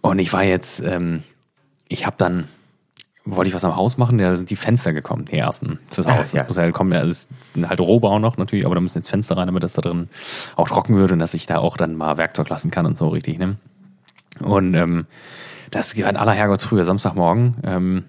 Und 0.01 0.19
ich 0.19 0.33
war 0.33 0.43
jetzt, 0.43 0.81
ähm, 0.83 1.23
ich 1.87 2.05
habe 2.05 2.17
dann, 2.17 2.49
wollte 3.23 3.47
ich 3.47 3.55
was 3.55 3.63
am 3.63 3.77
Haus 3.77 3.97
machen, 3.97 4.17
da 4.17 4.35
sind 4.35 4.49
die 4.49 4.57
Fenster 4.57 4.91
gekommen, 4.91 5.25
die 5.31 5.37
ersten 5.37 5.79
fürs 5.89 6.07
Ah, 6.07 6.17
Haus. 6.17 6.33
ja. 6.33 6.39
Das 6.41 6.49
muss 6.49 6.57
ja 6.57 6.69
kommen, 6.71 6.91
ja, 6.91 7.03
es 7.03 7.29
ist 7.55 7.69
halt 7.69 7.79
Rohbau 7.79 8.19
noch 8.19 8.35
natürlich, 8.35 8.65
aber 8.65 8.75
da 8.75 8.81
müssen 8.81 8.97
jetzt 8.97 9.09
Fenster 9.09 9.37
rein, 9.37 9.47
damit 9.47 9.63
das 9.63 9.73
da 9.73 9.81
drin 9.81 10.09
auch 10.57 10.67
trocken 10.67 10.97
wird 10.97 11.13
und 11.13 11.19
dass 11.19 11.33
ich 11.35 11.45
da 11.45 11.59
auch 11.59 11.77
dann 11.77 11.95
mal 11.95 12.17
Werkzeug 12.17 12.49
lassen 12.49 12.69
kann 12.69 12.85
und 12.85 12.97
so 12.97 13.07
richtig, 13.07 13.37
ne? 13.39 13.55
Und 14.39 14.73
ähm, 14.73 15.05
das 15.71 15.97
war 15.97 16.09
in 16.09 16.17
aller 16.17 16.33
Herrgottsfrühe, 16.33 16.83
Samstagmorgen, 16.83 17.55
ähm, 17.63 18.03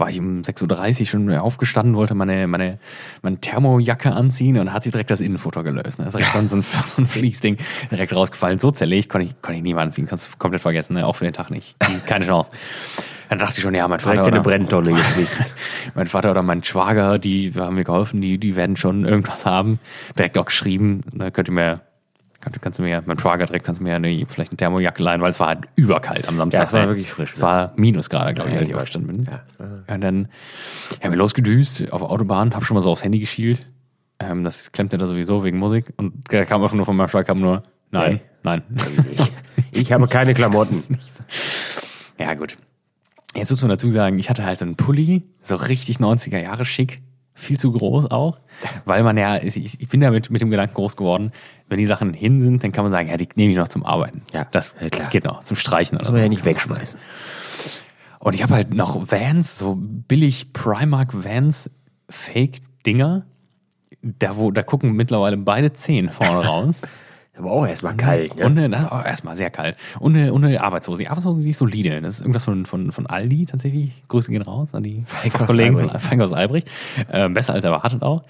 war 0.00 0.10
ich 0.10 0.18
um 0.18 0.40
6.30 0.40 1.00
Uhr 1.00 1.06
schon 1.06 1.36
aufgestanden, 1.36 1.94
wollte 1.94 2.14
meine, 2.14 2.46
meine, 2.46 2.78
meine 3.22 3.38
Thermojacke 3.38 4.12
anziehen 4.12 4.58
und 4.58 4.72
hat 4.72 4.82
sie 4.82 4.90
direkt 4.90 5.10
das 5.10 5.20
Innenfutter 5.20 5.62
gelöst. 5.62 5.98
Ne? 5.98 6.06
Da 6.06 6.08
ist 6.08 6.16
direkt 6.16 6.48
so 6.48 6.56
ein, 6.56 6.62
so 6.62 7.02
ein 7.02 7.06
Fließding 7.06 7.58
direkt 7.90 8.14
rausgefallen. 8.14 8.58
So 8.58 8.70
zerlegt, 8.70 9.10
konnte 9.10 9.26
ich, 9.26 9.42
konnte 9.42 9.58
ich 9.58 9.62
nie 9.62 9.74
mehr 9.74 9.82
anziehen. 9.82 10.06
Kannst 10.06 10.32
du 10.32 10.38
komplett 10.38 10.62
vergessen, 10.62 10.94
ne? 10.94 11.06
auch 11.06 11.16
für 11.16 11.24
den 11.24 11.34
Tag 11.34 11.50
nicht. 11.50 11.76
Keine 12.06 12.26
Chance. 12.26 12.50
Dann 13.28 13.38
dachte 13.38 13.58
ich 13.58 13.62
schon, 13.62 13.74
ja, 13.74 13.86
mein 13.86 14.00
Vater, 14.00 14.26
oder, 14.26 14.40
Brenntonne 14.40 14.92
geschmissen. 14.92 15.44
mein 15.94 16.08
Vater 16.08 16.32
oder 16.32 16.42
mein 16.42 16.64
Schwager, 16.64 17.16
die 17.18 17.52
haben 17.54 17.76
mir 17.76 17.84
geholfen, 17.84 18.20
die, 18.20 18.38
die 18.38 18.56
werden 18.56 18.76
schon 18.76 19.04
irgendwas 19.04 19.46
haben. 19.46 19.78
Direkt 20.18 20.36
auch 20.36 20.46
geschrieben, 20.46 21.02
ne, 21.12 21.30
könnt 21.30 21.48
ihr 21.48 21.52
mir, 21.52 21.80
kannst, 22.40 22.60
kannst 22.62 22.78
du 22.78 22.82
mir, 22.82 23.02
mein 23.06 23.18
Schwager 23.18 23.46
direkt 23.46 23.64
kannst 23.64 23.80
du 23.80 23.84
mir 23.84 23.96
eine, 23.96 24.26
vielleicht 24.26 24.52
eine 24.52 24.56
Thermojacke 24.56 25.02
leihen, 25.02 25.20
weil 25.20 25.30
es 25.30 25.40
war 25.40 25.48
halt 25.48 25.60
überkalt 25.76 26.26
am 26.28 26.36
Samstag. 26.36 26.58
Ja, 26.58 26.64
es 26.64 26.72
war 26.72 26.86
wirklich 26.88 27.10
frisch, 27.10 27.32
Es 27.34 27.40
war 27.40 27.72
Minusgrade, 27.76 28.34
glaube 28.34 28.50
ich, 28.50 28.54
Ja, 28.54 28.60
als 28.60 28.68
ich 28.68 28.74
aufgestanden 28.74 29.16
bin. 29.16 29.24
Ja, 29.26 29.94
Und 29.94 30.00
dann 30.00 30.28
haben 31.02 31.10
wir 31.10 31.18
losgedüst 31.18 31.92
auf 31.92 32.00
der 32.00 32.10
Autobahn, 32.10 32.54
hab 32.54 32.64
schon 32.64 32.74
mal 32.74 32.80
so 32.80 32.90
aufs 32.90 33.04
Handy 33.04 33.18
geschielt. 33.18 33.66
Ähm, 34.18 34.44
das 34.44 34.72
klemmte 34.72 34.98
da 34.98 35.06
sowieso 35.06 35.44
wegen 35.44 35.58
Musik. 35.58 35.92
Und 35.96 36.12
da 36.30 36.44
kam 36.44 36.62
einfach 36.62 36.76
nur 36.76 36.84
von 36.86 36.96
meinem 36.96 37.08
Schwager, 37.08 37.24
kam 37.24 37.40
nur, 37.40 37.62
nein, 37.90 38.20
nein. 38.42 38.62
Ich, 39.72 39.82
ich 39.82 39.92
habe 39.92 40.06
keine 40.08 40.34
Klamotten. 40.34 40.82
Ja, 42.18 42.34
gut. 42.34 42.58
Jetzt 43.34 43.50
muss 43.50 43.62
man 43.62 43.70
dazu 43.70 43.90
sagen, 43.90 44.18
ich 44.18 44.28
hatte 44.28 44.44
halt 44.44 44.58
so 44.58 44.66
einen 44.66 44.76
Pulli, 44.76 45.22
so 45.40 45.56
richtig 45.56 45.98
90er 45.98 46.38
Jahre 46.38 46.66
schick, 46.66 47.00
viel 47.34 47.58
zu 47.58 47.72
groß 47.72 48.10
auch, 48.10 48.38
weil 48.84 49.02
man 49.02 49.16
ja, 49.16 49.42
ich, 49.42 49.80
ich 49.80 49.88
bin 49.88 50.00
da 50.00 50.10
mit, 50.10 50.30
mit 50.30 50.40
dem 50.40 50.50
Gedanken 50.50 50.74
groß 50.74 50.96
geworden, 50.96 51.32
wenn 51.68 51.78
die 51.78 51.86
Sachen 51.86 52.12
hin 52.12 52.40
sind, 52.40 52.62
dann 52.62 52.72
kann 52.72 52.84
man 52.84 52.92
sagen, 52.92 53.08
ja, 53.08 53.16
die 53.16 53.28
nehme 53.34 53.52
ich 53.52 53.58
noch 53.58 53.68
zum 53.68 53.84
Arbeiten. 53.84 54.22
Ja, 54.32 54.46
das, 54.50 54.76
ja, 54.80 54.88
geht 54.88 55.24
noch, 55.24 55.44
zum 55.44 55.56
Streichen 55.56 55.96
oder 55.96 56.06
Muss 56.06 56.12
man 56.12 56.20
so. 56.20 56.24
ja 56.24 56.28
nicht 56.28 56.44
wegschmeißen. 56.44 57.00
Und 58.18 58.34
ich 58.34 58.42
habe 58.42 58.54
halt 58.54 58.74
noch 58.74 59.10
Vans, 59.10 59.58
so 59.58 59.76
billig 59.78 60.52
Primark 60.52 61.24
Vans 61.24 61.70
Fake-Dinger, 62.10 63.24
da, 64.02 64.36
wo, 64.36 64.50
da 64.50 64.62
gucken 64.62 64.92
mittlerweile 64.92 65.36
beide 65.36 65.72
Zehen 65.72 66.10
vorne 66.10 66.46
raus. 66.46 66.82
Aber 67.40 67.52
auch 67.52 67.66
erstmal 67.66 67.96
kalt, 67.96 68.36
ne? 68.36 68.44
Und 68.44 68.58
eine, 68.58 68.68
na, 68.68 68.90
oh, 68.92 69.06
erstmal 69.06 69.34
sehr 69.34 69.48
kalt. 69.50 69.76
Und 69.98 70.14
eine, 70.14 70.32
und 70.32 70.44
eine 70.44 70.62
Arbeitshose. 70.62 71.02
Die 71.02 71.08
Arbeitshose, 71.08 71.42
die 71.42 71.50
ist 71.50 71.58
solide. 71.58 72.00
Das 72.02 72.16
ist 72.16 72.20
irgendwas 72.20 72.44
von, 72.44 72.66
von, 72.66 72.92
von 72.92 73.06
Aldi 73.06 73.46
tatsächlich. 73.46 73.92
Grüße 74.08 74.30
gehen 74.30 74.42
raus 74.42 74.74
an 74.74 74.82
die 74.82 75.02
Feinkos 75.06 75.46
Kollegen 75.46 75.76
Albrecht. 75.76 75.90
von 75.92 76.00
Feinkos 76.00 76.32
Albrecht. 76.34 76.70
Ähm, 77.10 77.32
besser 77.32 77.54
als 77.54 77.64
erwartet 77.64 78.02
auch. 78.02 78.24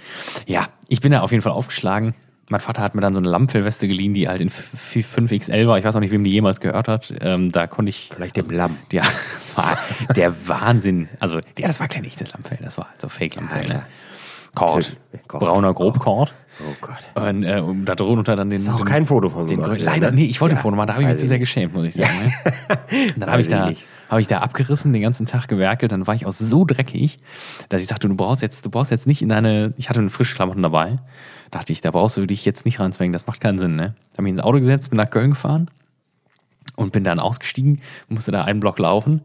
Ja, 0.47 0.69
ich 0.87 1.01
bin 1.01 1.11
da 1.11 1.23
auf 1.23 1.33
jeden 1.33 1.43
Fall 1.43 1.53
aufgeschlagen. 1.53 2.15
Mein 2.49 2.61
Vater 2.61 2.83
hat 2.83 2.95
mir 2.95 3.01
dann 3.01 3.15
so 3.15 3.21
eine 3.21 3.29
Lammfellweste 3.29 3.87
geliehen, 3.89 4.15
die 4.15 4.29
halt 4.29 4.41
in 4.41 4.51
5XL 4.51 5.67
war. 5.67 5.79
Ich 5.79 5.85
weiß 5.85 5.95
auch 5.97 6.01
nicht, 6.01 6.11
wem 6.11 6.25
die 6.25 6.31
jemals 6.31 6.61
gehört 6.61 6.89
hat. 6.89 7.13
Ähm, 7.21 7.51
da 7.51 7.67
konnte 7.67 7.91
ich. 7.91 8.11
Vielleicht 8.13 8.37
dem 8.37 8.51
Lamm. 8.51 8.77
Ja, 8.93 9.03
das 9.35 9.57
war 9.57 9.79
der 10.17 10.49
Wahnsinn. 10.49 11.09
Also, 11.21 11.37
ja, 11.37 11.67
das 11.67 11.81
war 11.81 11.89
kein 11.89 12.05
echtes 12.05 12.33
Lammfell. 12.33 12.59
Das 12.63 12.79
war 12.79 12.89
halt 12.89 13.01
so 13.01 13.09
Fake-Lammfell. 13.09 13.69
Ja, 13.69 13.75
ne? 13.75 13.87
Kord. 14.55 14.97
Kord. 15.29 15.43
Brauner 15.43 15.73
Grobkord. 15.73 16.35
Oh 16.61 16.75
Gott. 16.81 17.25
Und, 17.27 17.45
äh, 17.45 17.61
und 17.61 17.85
da 17.85 17.95
drunter 17.95 18.37
dann 18.37 18.51
den. 18.51 18.69
Auch 18.69 18.77
den, 18.79 18.87
kein 18.87 19.07
Foto 19.07 19.31
von 19.31 19.47
den 19.47 19.61
gemacht, 19.61 19.79
Leider, 19.81 20.11
ne? 20.11 20.17
nee, 20.17 20.25
ich 20.25 20.41
wollte 20.41 20.55
ein 20.55 20.59
Ja, 20.59 20.63
Foto 20.63 20.77
machen, 20.77 20.89
da 20.89 20.95
habe 20.95 21.03
ich 21.05 21.09
mich 21.09 21.17
zu 21.17 21.25
ich 21.25 21.29
sehr 21.29 21.39
geschämt, 21.39 21.73
muss 21.75 21.87
ich 21.87 21.95
sagen. 21.95 22.11
Ne? 22.23 22.33
Dann 23.17 23.31
habe 23.31 23.41
ich 23.41 23.49
da, 23.49 23.63
ich 23.63 23.79
nicht. 23.79 23.87
habe 24.09 24.21
ich 24.21 24.27
da 24.27 24.39
abgerissen, 24.41 24.93
den 24.93 25.03
ganzen 25.03 25.25
Tag 25.27 25.49
gewerkelt, 25.49 25.93
dann 25.93 26.07
war 26.07 26.15
ich 26.15 26.27
auch 26.27 26.33
so 26.33 26.65
dreckig, 26.65 27.19
dass 27.69 27.81
ich 27.81 27.89
sagte, 27.89 28.09
du 28.09 28.15
brauchst 28.17 28.43
jetzt, 28.43 28.67
du 28.67 28.71
brauchst 28.71 28.91
jetzt 28.91 29.07
nicht 29.07 29.23
in 29.23 29.29
deine, 29.29 29.73
ich 29.77 29.89
hatte 29.89 30.01
eine 30.01 30.11
frische 30.11 30.35
Klamotten 30.35 30.63
dabei, 30.63 30.99
dachte 31.51 31.73
ich, 31.73 31.81
da 31.81 31.91
brauchst 31.93 32.17
du 32.17 32.27
dich 32.27 32.45
jetzt 32.45 32.65
nicht 32.65 32.81
ranzwängen, 32.81 33.13
das 33.13 33.27
macht 33.27 33.41
keinen 33.41 33.59
Sinn, 33.59 33.77
ne? 33.77 33.95
Habe 34.13 34.23
mich 34.25 34.33
ins 34.33 34.41
Auto 34.41 34.59
gesetzt, 34.59 34.91
bin 34.91 34.97
nach 34.99 35.11
Köln 35.11 35.31
gefahren 35.31 35.71
und 36.77 36.93
bin 36.93 37.05
dann 37.05 37.21
ausgestiegen, 37.21 37.81
musste 38.09 38.33
da 38.33 38.45
einen 38.45 38.61
Block 38.61 38.79
laufen 38.79 39.23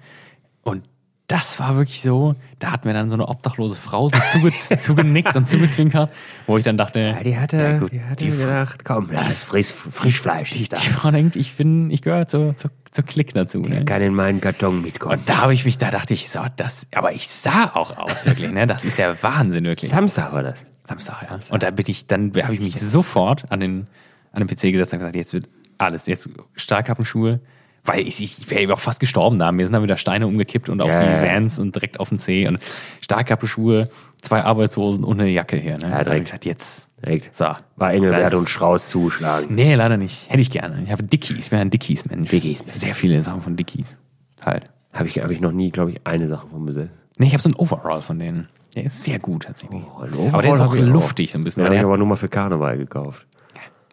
und 0.64 0.84
das 1.28 1.60
war 1.60 1.76
wirklich 1.76 2.02
so, 2.02 2.36
da 2.60 2.72
hat 2.72 2.86
mir 2.86 2.94
dann 2.94 3.10
so 3.10 3.16
eine 3.16 3.28
obdachlose 3.28 3.76
Frau 3.76 4.10
so 4.10 4.18
zuge 4.32 4.54
zugenickt 4.78 5.36
und 5.36 5.50
zugezwinkert, 5.50 6.12
wo 6.46 6.58
ich 6.58 6.64
dann 6.64 6.78
dachte, 6.78 7.00
Ja, 7.00 7.24
die 7.24 7.38
hatte, 7.38 7.58
ja, 7.58 7.78
gut, 7.80 7.92
die 7.92 8.04
hatte 8.04 8.26
die, 8.26 8.38
gedacht, 8.38 8.86
komm, 8.86 9.10
das 9.12 9.30
ist 9.30 9.44
frisch, 9.44 9.72
Frischfleisch. 9.72 10.52
die, 10.52 10.64
die 10.64 10.90
Frau 10.90 11.10
denkt, 11.10 11.36
ich 11.36 11.56
bin, 11.56 11.90
ich 11.90 12.04
gehöre 12.04 12.28
zur, 12.28 12.56
zur, 12.56 12.70
zur 12.92 13.06
Klick 13.06 13.34
dazu. 13.34 13.60
Ne? 13.62 13.86
kann 13.86 14.02
in 14.04 14.14
meinen 14.14 14.40
Karton 14.40 14.84
mitkommen. 14.84 15.20
Und 15.20 15.28
da 15.28 15.38
habe 15.38 15.54
ich 15.54 15.66
mich, 15.66 15.80
da 15.80 15.90
dachte 15.90 16.14
ich, 16.14 16.30
so, 16.30 16.42
das, 16.58 16.86
aber 16.94 17.14
ich 17.14 17.28
sah 17.28 17.72
auch 17.74 17.98
aus, 17.98 18.26
wirklich, 18.26 18.52
ne? 18.52 18.68
Das 18.68 18.86
ist 18.86 19.00
der 19.00 19.22
Wahnsinn, 19.24 19.64
wirklich. 19.64 19.90
Samstag 19.90 20.32
war 20.32 20.44
das. 20.44 20.66
Samstag, 20.88 21.24
ja. 21.24 21.40
Und 21.50 21.64
da 21.64 21.72
bin 21.72 21.86
ich, 21.88 22.06
dann 22.06 22.32
habe 22.44 22.54
ich 22.54 22.60
mich 22.60 22.80
sofort 22.80 23.52
an 23.52 23.60
den, 23.60 23.88
an 24.32 24.46
den 24.46 24.48
PC 24.48 24.72
gesetzt 24.72 24.94
und 24.94 25.00
gesagt, 25.00 25.16
jetzt 25.16 25.34
wird 25.34 25.50
alles, 25.80 26.06
jetzt 26.06 26.30
Stahlkappenschuhe, 26.56 27.40
weil 27.86 28.08
ich, 28.08 28.22
ich 28.22 28.50
wäre 28.50 28.74
auch 28.74 28.80
fast 28.80 29.00
gestorben 29.00 29.38
da. 29.40 29.52
Mir 29.52 29.66
sind 29.66 29.74
dann 29.74 29.84
wieder 29.84 29.98
Steine 29.98 30.28
umgekippt 30.28 30.70
und 30.70 30.82
auf 30.82 30.90
Ja, 30.90 31.00
die 31.04 31.06
ja, 31.10 31.24
ja. 31.24 31.32
Vans 31.34 31.60
und 31.60 31.76
direkt 31.76 32.00
auf 32.00 32.10
den 32.10 32.18
C 32.18 32.48
und 32.48 32.58
Stahlkappenschuhe, 33.02 33.90
zwei 34.22 34.44
Arbeitshosen 34.44 35.04
und 35.04 35.20
eine 35.20 35.30
Jacke 35.30 35.58
hier, 35.58 35.74
ne? 35.78 35.90
da 35.90 36.00
ich 36.00 36.04
direkt. 36.06 36.26
gesagt, 36.26 36.46
jetzt, 36.46 36.90
Direkt. 37.04 37.34
so. 37.36 37.46
War 37.76 37.94
Engelbert 37.94 38.34
und 38.34 38.50
Strauß 38.50 38.90
zuschlagen. 38.90 39.54
Nee, 39.54 39.76
leider 39.76 39.98
nicht. 39.98 40.30
Hätte 40.30 40.42
ich 40.42 40.50
gerne. 40.52 40.82
Ich 40.84 40.92
habe 40.92 41.04
Dickies, 41.04 41.38
ich 41.46 41.50
bin 41.50 41.60
ein 41.60 41.70
Dickies-Mensch. 41.70 42.30
Dickies. 42.30 42.64
Sehr 42.74 42.96
viele 42.96 43.22
Sachen 43.24 43.42
von 43.42 43.56
Dickies. 43.56 43.98
Halt. 44.44 44.70
Habe 44.92 45.08
ich, 45.08 45.20
hab 45.20 45.30
ich 45.30 45.42
noch 45.42 45.52
nie, 45.52 45.70
glaube 45.70 45.92
ich, 45.92 46.02
eine 46.08 46.28
Sache 46.28 46.48
von 46.48 46.66
besessen. 46.66 46.98
Nee, 47.18 47.28
ich 47.28 47.34
habe 47.34 47.44
so 47.44 47.50
einen 47.50 47.56
Overall 47.58 48.02
von 48.02 48.18
denen. 48.18 48.50
Der 48.76 48.86
ist 48.86 49.04
sehr 49.04 49.20
gut 49.20 49.44
tatsächlich. 49.44 49.84
Oh, 49.84 50.02
ein 50.02 50.10
aber 50.34 50.42
der 50.42 50.52
ist 50.56 50.60
Overall 50.62 50.62
auch 50.62 50.76
luftig 50.76 51.32
so 51.32 51.38
ein 51.40 51.44
bisschen. 51.44 51.62
Den 51.64 51.68
aber 51.68 51.76
habe 51.76 51.82
ich 51.84 51.86
aber 51.86 51.98
nur 51.98 52.08
mal 52.08 52.16
für 52.16 52.28
Karneval 52.30 52.78
gekauft. 52.78 53.28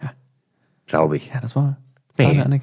Ja. 0.02 0.12
Glaube 0.86 1.16
ich. 1.18 1.28
ja, 1.28 1.40
das 1.40 1.54
war 1.54 1.76
Nee. 2.18 2.24
kleine 2.24 2.60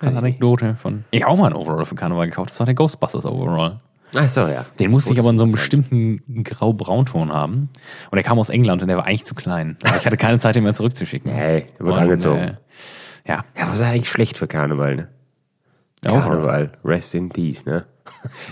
Kleine 0.00 0.18
Anekdote 0.18 0.74
von. 0.76 1.04
Ich 1.10 1.22
habe 1.22 1.32
auch 1.32 1.38
mal 1.38 1.46
einen 1.46 1.56
Overall 1.56 1.84
für 1.86 1.94
Karneval 1.94 2.26
gekauft. 2.26 2.50
Das 2.50 2.58
war 2.58 2.66
der 2.66 2.74
Ghostbusters 2.74 3.24
Overall. 3.26 3.80
Ach 4.14 4.28
so, 4.28 4.48
ja. 4.48 4.64
Den 4.80 4.90
musste 4.90 5.12
ich 5.12 5.18
aber 5.20 5.30
in 5.30 5.38
so 5.38 5.44
einem 5.44 5.52
bestimmten 5.52 6.42
grau-braunton 6.42 7.32
haben. 7.32 7.68
Und 8.10 8.16
der 8.16 8.24
kam 8.24 8.38
aus 8.40 8.50
England 8.50 8.82
und 8.82 8.88
der 8.88 8.96
war 8.96 9.06
eigentlich 9.06 9.24
zu 9.24 9.34
klein. 9.36 9.76
Aber 9.84 9.96
ich 9.98 10.06
hatte 10.06 10.16
keine 10.16 10.38
Zeit, 10.40 10.56
den 10.56 10.64
mehr 10.64 10.74
zurückzuschicken. 10.74 11.30
Nee, 11.36 11.66
der 11.78 11.86
wird 11.86 11.94
Und, 11.96 12.02
angezogen. 12.02 12.38
Äh, 12.40 12.54
ja, 13.28 13.44
Ja, 13.56 13.68
was 13.68 13.74
ist 13.74 13.82
eigentlich 13.82 14.08
schlecht 14.08 14.36
für 14.38 14.48
Karneval, 14.48 14.96
ne? 14.96 15.08
Karneval. 16.02 16.72
Rest 16.84 17.14
in 17.14 17.28
peace, 17.28 17.66
ne? 17.66 17.84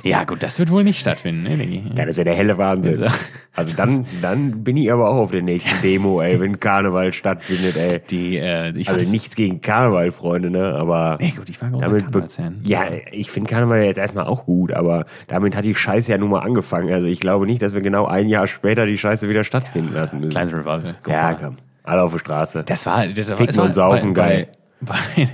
Ja, 0.03 0.25
gut, 0.25 0.42
das 0.42 0.59
wird 0.59 0.71
wohl 0.71 0.85
nicht 0.85 0.99
stattfinden, 1.01 1.42
ne, 1.42 1.62
ich. 1.62 1.97
Ja, 1.97 2.07
das 2.07 2.16
wäre 2.16 2.25
der 2.25 2.35
helle 2.35 2.59
Wahnsinn. 2.59 3.01
Ja. 3.01 3.12
Also 3.55 3.77
dann, 3.77 4.07
dann 4.23 4.62
bin 4.62 4.77
ich 4.77 4.90
aber 4.92 5.11
auch 5.11 5.16
auf 5.16 5.31
der 5.33 5.42
nächsten 5.42 5.71
Demo, 5.83 6.21
ey, 6.21 6.38
wenn 6.40 6.61
Karneval 6.61 7.12
stattfindet, 7.12 7.77
ey. 7.77 8.01
Die, 8.11 8.37
äh, 8.37 8.71
ich 8.77 8.88
Also 8.88 9.11
nichts 9.11 9.35
gegen 9.35 9.61
Karneval, 9.61 10.12
Freunde, 10.12 10.51
ne? 10.51 10.75
Aber 10.75 11.18
Nee, 11.21 11.35
gut, 11.37 11.51
ich 11.51 11.61
war 11.61 11.71
damit 11.71 12.05
Karnevalsfan. 12.05 12.61
ja, 12.64 12.85
ich 13.11 13.31
finde 13.31 13.51
Karneval 13.51 13.83
jetzt 13.83 13.99
erstmal 13.99 14.27
auch 14.27 14.44
gut, 14.47 14.73
aber 14.73 15.07
damit 15.27 15.57
hat 15.57 15.64
die 15.64 15.75
Scheiße 15.75 16.11
ja 16.12 16.18
nun 16.18 16.31
mal 16.31 16.40
angefangen. 16.40 16.92
Also 16.92 17.07
ich 17.07 17.21
glaube 17.21 17.47
nicht, 17.47 17.61
dass 17.62 17.75
wir 17.75 17.81
genau 17.81 18.07
ein 18.07 18.29
Jahr 18.29 18.47
später 18.47 18.87
die 18.87 18.99
Scheiße 18.99 19.29
wieder 19.29 19.44
stattfinden 19.44 19.92
lassen 19.94 20.18
müssen. 20.18 20.31
Kleines 20.31 20.53
Revival. 20.53 20.97
Ja, 21.07 21.35
komm. 21.35 21.57
Alle 21.85 22.03
auf 22.03 22.12
der 22.12 22.18
Straße. 22.18 22.64
Das 22.64 22.87
war, 22.87 23.07
das 23.07 23.29
war, 23.31 23.37
Ficken 23.37 23.51
es 23.51 23.57
war 23.57 23.64
und 23.64 23.75
saufen, 23.75 24.12
bei, 24.14 24.29
geil. 24.29 24.49
Bei, 24.81 24.94
bei, 25.16 25.29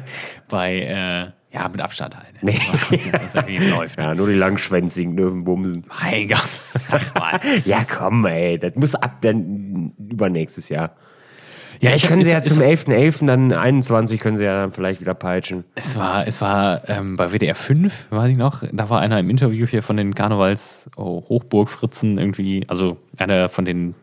bei 0.49 0.79
äh, 0.81 1.27
ja, 1.55 1.69
mit 1.69 1.81
Abstand 1.81 2.17
halt. 2.17 2.43
Ne? 2.43 2.53
Nee. 2.91 3.01
Das 3.13 3.23
ist 3.27 3.35
ja 3.35 3.47
wie 3.47 3.59
läuft. 3.59 3.97
Ne? 3.99 4.05
Ja, 4.05 4.15
nur 4.15 4.27
die 4.27 4.35
Langschwänzigen 4.35 5.17
dürfen 5.17 5.45
bumsen. 5.45 5.87
Mein 6.03 6.29
Gott, 6.29 6.51
sag 6.75 7.15
mal. 7.15 7.41
Ja, 7.65 7.85
komm, 7.91 8.27
ey. 8.27 8.59
Das 8.59 8.75
muss 8.75 8.95
ab 8.95 9.19
dann 9.23 9.93
übernächstes 9.99 10.69
Jahr. 10.69 10.97
Ja, 11.81 11.93
Ich 11.95 12.07
können 12.07 12.21
es- 12.21 12.29
sie 12.29 12.33
ja 12.33 12.41
zum 12.41 12.61
11.11. 12.61 13.27
dann 13.27 13.53
21 13.53 14.21
können 14.21 14.37
sie 14.39 14.45
ja 14.45 14.55
dann 14.63 14.73
vielleicht 14.73 15.01
wieder 15.01 15.15
peitschen. 15.15 15.65
Es 15.75 15.97
war, 15.99 16.27
es 16.27 16.41
war 16.41 16.89
ähm, 16.89 17.17
bei 17.17 17.33
WDR 17.33 17.55
5, 17.57 18.07
weiß 18.11 18.31
ich 18.31 18.37
noch, 18.37 18.63
da 18.73 18.89
war 18.91 19.01
einer 19.01 19.19
im 19.19 19.29
Interview 19.29 19.67
hier 19.67 19.83
von 19.83 19.97
den 19.97 20.15
Karnevals 20.15 20.89
oh, 20.97 21.23
Hochburg-Fritzen 21.29 22.17
irgendwie, 22.19 22.65
also 22.69 22.97
einer 23.19 23.49
von 23.49 23.65
den 23.65 23.95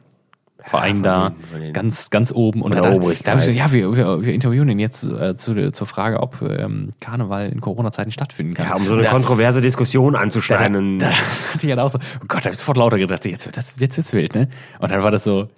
Vereinen 0.64 0.96
von 0.96 1.04
da, 1.04 1.34
den- 1.54 1.74
ganz, 1.74 2.10
ganz 2.10 2.32
oben. 2.32 2.62
Und 2.62 2.76
da, 2.76 2.82
da, 2.82 2.92
habe 2.92 3.14
ich 3.14 3.24
gesagt, 3.24 3.50
ja, 3.50 3.72
wir, 3.72 3.96
wir, 3.96 4.26
wir 4.26 4.34
interviewen 4.34 4.70
ihn 4.70 4.80
jetzt 4.80 5.04
äh, 5.04 5.36
zu, 5.36 5.72
zur 5.72 5.88
Frage, 5.88 6.20
ob 6.20 6.42
ähm, 6.42 6.92
Karneval 7.00 7.50
in 7.50 7.62
Corona-Zeiten 7.62 8.12
stattfinden 8.12 8.54
kann. 8.54 8.68
Ja, 8.68 8.76
um 8.76 8.86
so 8.86 8.94
eine 8.94 9.04
da, 9.04 9.12
kontroverse 9.12 9.62
Diskussion 9.62 10.14
da, 10.14 10.20
da, 10.20 10.24
anzuschneiden. 10.24 11.00
da 11.00 11.10
hatte 11.10 11.66
ich 11.66 11.70
halt 11.70 11.80
auch 11.80 11.90
so, 11.90 11.98
oh 11.98 12.26
Gott, 12.28 12.42
da 12.42 12.46
habe 12.46 12.52
ich 12.52 12.60
sofort 12.60 12.78
lauter 12.78 12.98
gedacht, 12.98 13.26
jetzt 13.26 13.46
wird 13.46 13.58
das, 13.58 13.80
jetzt 13.80 13.98
wird's 13.98 14.14
wild, 14.14 14.36
ne? 14.36 14.50
Und 14.80 14.92
dann 14.92 15.04
war 15.04 15.12
das 15.12 15.24
so, 15.24 15.50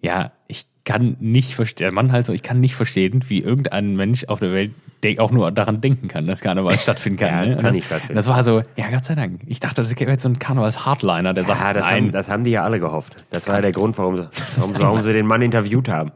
ja, 0.00 0.32
ich 0.48 0.66
kann 0.84 1.16
nicht 1.18 1.54
verstehen, 1.54 1.86
der 1.86 1.92
Mann 1.92 2.12
halt 2.12 2.24
so, 2.24 2.32
ich 2.32 2.42
kann 2.42 2.60
nicht 2.60 2.74
verstehen, 2.76 3.24
wie 3.28 3.40
irgendein 3.40 3.96
Mensch 3.96 4.24
auf 4.26 4.38
der 4.38 4.52
Welt 4.52 4.72
auch 5.18 5.30
nur 5.30 5.50
daran 5.52 5.80
denken 5.80 6.08
kann, 6.08 6.26
dass 6.26 6.40
Karneval 6.40 6.78
stattfinden 6.78 7.18
kann. 7.18 7.28
Ja, 7.28 7.40
ne? 7.40 7.46
das 7.48 7.56
Und 7.56 7.62
kann 7.62 7.74
nicht 7.74 7.86
stattfinden. 7.86 8.14
Das 8.14 8.26
war 8.26 8.42
so, 8.44 8.62
ja, 8.76 8.90
Gott 8.90 9.04
sei 9.04 9.14
Dank. 9.14 9.40
Ich 9.46 9.60
dachte, 9.60 9.82
das 9.82 9.90
wäre 9.98 10.10
jetzt 10.10 10.22
so 10.22 10.28
ein 10.28 10.38
Karnevals-Hardliner, 10.38 11.34
der 11.34 11.44
sagt, 11.44 11.60
ja, 11.60 11.72
das 11.72 11.86
nein, 11.86 12.04
haben, 12.04 12.12
das 12.12 12.28
haben 12.28 12.44
die 12.44 12.50
ja 12.50 12.64
alle 12.64 12.80
gehofft. 12.80 13.24
Das 13.30 13.46
war 13.48 13.56
ja 13.56 13.60
der 13.60 13.72
Grund, 13.72 13.96
warum 13.98 14.16
sie, 14.16 14.28
warum, 14.56 14.78
warum 14.78 15.02
sie 15.02 15.12
den 15.12 15.26
Mann 15.26 15.42
interviewt 15.42 15.88
haben. 15.88 16.12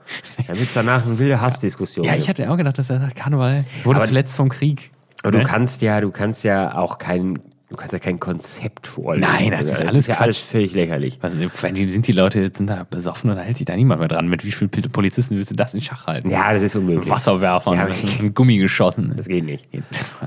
Damit 0.46 0.62
es 0.62 0.74
danach 0.74 1.05
eine 1.07 1.18
wilde 1.18 1.40
Hassdiskussion 1.40 2.05
ja, 2.05 2.12
gibt. 2.12 2.22
ich 2.24 2.29
hatte 2.29 2.51
auch 2.51 2.57
gedacht, 2.57 2.79
dass 2.79 2.90
er 2.90 3.01
sagt, 3.01 3.16
Karneval 3.16 3.64
wurde 3.85 4.01
Aber- 4.01 4.07
zuletzt 4.09 4.37
vom 4.37 4.48
Krieg. 4.48 4.90
Aber 5.22 5.33
du 5.33 5.38
ne? 5.38 5.44
kannst 5.44 5.83
ja, 5.83 6.01
du 6.01 6.11
kannst 6.12 6.44
ja 6.44 6.77
auch 6.77 6.98
kein, 6.98 7.40
du 7.70 7.76
kannst 7.76 7.92
ja 7.92 7.98
kein 7.98 8.18
Konzept 8.18 8.87
vorlegen. 8.87 9.26
Nein, 9.31 9.50
das 9.50 9.64
ist 9.64 9.70
Also, 9.72 9.83
alles 9.85 9.94
ist 9.96 10.07
ja 10.09 10.14
Quatsch. 10.14 10.22
alles 10.22 10.38
völlig 10.38 10.72
lächerlich. 10.74 11.18
Was, 11.20 11.35
vor 11.50 11.68
allem 11.68 11.88
sind 11.88 12.07
die 12.09 12.12
Leute 12.12 12.50
sind 12.54 12.68
da 12.68 12.87
besoffen 12.88 13.31
und 13.31 13.37
da 13.37 13.42
hält 13.42 13.57
sich 13.59 13.66
da 13.66 13.76
niemand 13.76 14.00
mehr 14.00 14.09
dran. 14.09 14.28
Mit 14.28 14.44
wie 14.44 14.52
vielen 14.52 14.70
Pol- 14.70 14.88
Polizisten 14.88 15.37
willst 15.37 15.50
du 15.50 15.54
das 15.57 15.74
in 15.74 15.81
Schach 15.81 16.07
halten? 16.07 16.31
Ja, 16.31 16.52
das 16.52 16.62
ist 16.62 16.76
unmöglich. 16.76 17.11
Wasserwerfern 17.11 17.74
Ja, 17.76 17.87
und 18.20 18.35
Gummigeschossen. 18.35 19.12
Das 19.16 19.26
geht 19.26 19.44
nicht. 19.44 19.70
Geht. 19.70 19.85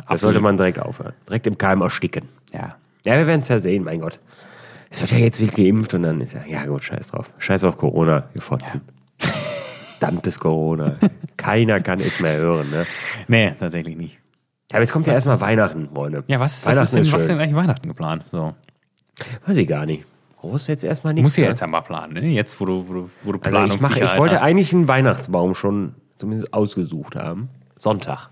Das 0.08 0.22
sollte 0.22 0.40
man 0.40 0.58
direkt 0.58 0.80
aufhören. 0.80 1.14
Direkt 1.28 1.48
im 1.48 1.58
Keim 1.58 1.82
ersticken. 1.82 2.28
Ja. 2.54 2.76
Ja, 3.06 3.18
wir 3.18 3.26
werden 3.28 3.42
es 3.42 3.48
ja 3.48 3.60
sehen, 3.60 3.84
mein 3.84 4.00
Gott. 4.02 4.20
Es 4.92 5.02
wird 5.02 5.12
ja 5.12 5.18
jetzt 5.18 5.40
wild 5.40 5.56
geimpft 5.56 5.94
und 5.94 6.04
dann 6.04 6.20
ist 6.22 6.34
ja, 6.34 6.42
ja 6.48 6.66
gut, 6.66 6.84
scheiß 6.84 7.08
drauf. 7.12 7.32
Scheiß 7.40 7.64
auf 7.64 7.78
Corona, 7.78 8.26
wir 8.34 8.42
fotzen. 8.42 8.82
Verdammtes 10.00 10.40
Corona. 10.40 10.98
Keiner 11.38 11.80
kann 11.80 12.00
es 12.00 12.20
mehr 12.20 12.38
hören, 12.38 12.70
ne? 12.72 12.86
Nee, 13.28 13.54
tatsächlich 13.60 13.96
nicht. 13.96 14.18
Ja, 14.72 14.76
aber 14.76 14.84
jetzt 14.84 14.94
kommt 14.94 15.06
ja 15.06 15.14
erstmal 15.14 15.42
Weihnachten, 15.42 15.90
Freunde. 15.94 16.24
Ja, 16.28 16.40
was, 16.40 16.66
was, 16.66 16.78
ist 16.78 16.94
denn, 16.94 17.02
ist 17.02 17.12
was 17.12 17.28
denn 17.28 17.40
eigentlich 17.40 17.56
Weihnachten 17.56 17.88
geplant? 17.88 18.24
So. 18.32 18.56
Weiß 19.46 19.58
ich 19.58 19.68
gar 19.68 19.86
nicht. 19.86 20.06
Groß 20.38 20.68
jetzt 20.68 20.84
erstmal 20.84 21.14
nichts. 21.14 21.26
Muss 21.26 21.38
ja 21.38 21.44
ne? 21.44 21.50
jetzt 21.50 21.60
ja 21.60 21.68
mal 21.68 21.82
planen, 21.82 22.14
ne? 22.14 22.26
Jetzt, 22.28 22.60
wo 22.60 22.66
du, 22.66 22.88
wo 22.88 22.94
du, 22.94 23.10
wo 23.24 23.32
du 23.34 23.40
Also 23.44 23.66
ich, 23.66 23.82
mach, 23.82 23.96
ich 23.96 24.18
wollte 24.18 24.36
hast. 24.36 24.44
eigentlich 24.44 24.74
einen 24.74 24.88
Weihnachtsbaum 24.88 25.56
schon 25.56 25.96
zumindest 26.18 26.54
ausgesucht 26.54 27.16
haben. 27.16 27.50
Sonntag. 27.78 28.30